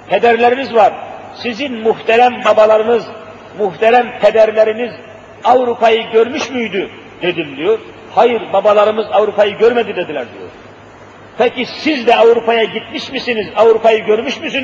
pederleriniz 0.09 0.75
var. 0.75 0.93
Sizin 1.35 1.81
muhterem 1.81 2.45
babalarınız, 2.45 3.05
muhterem 3.59 4.19
pederleriniz 4.21 4.93
Avrupa'yı 5.45 6.11
görmüş 6.13 6.51
müydü 6.51 6.91
dedim 7.23 7.57
diyor. 7.57 7.79
Hayır 8.15 8.53
babalarımız 8.53 9.07
Avrupa'yı 9.13 9.59
görmedi 9.59 9.97
dediler 9.97 10.27
diyor. 10.39 10.51
Peki 11.39 11.67
siz 11.67 12.07
de 12.07 12.17
Avrupa'ya 12.17 12.65
gitmiş 12.65 13.13
misiniz? 13.13 13.47
Avrupa'yı 13.57 14.05
görmüş 14.05 14.41
müsünüz? 14.41 14.55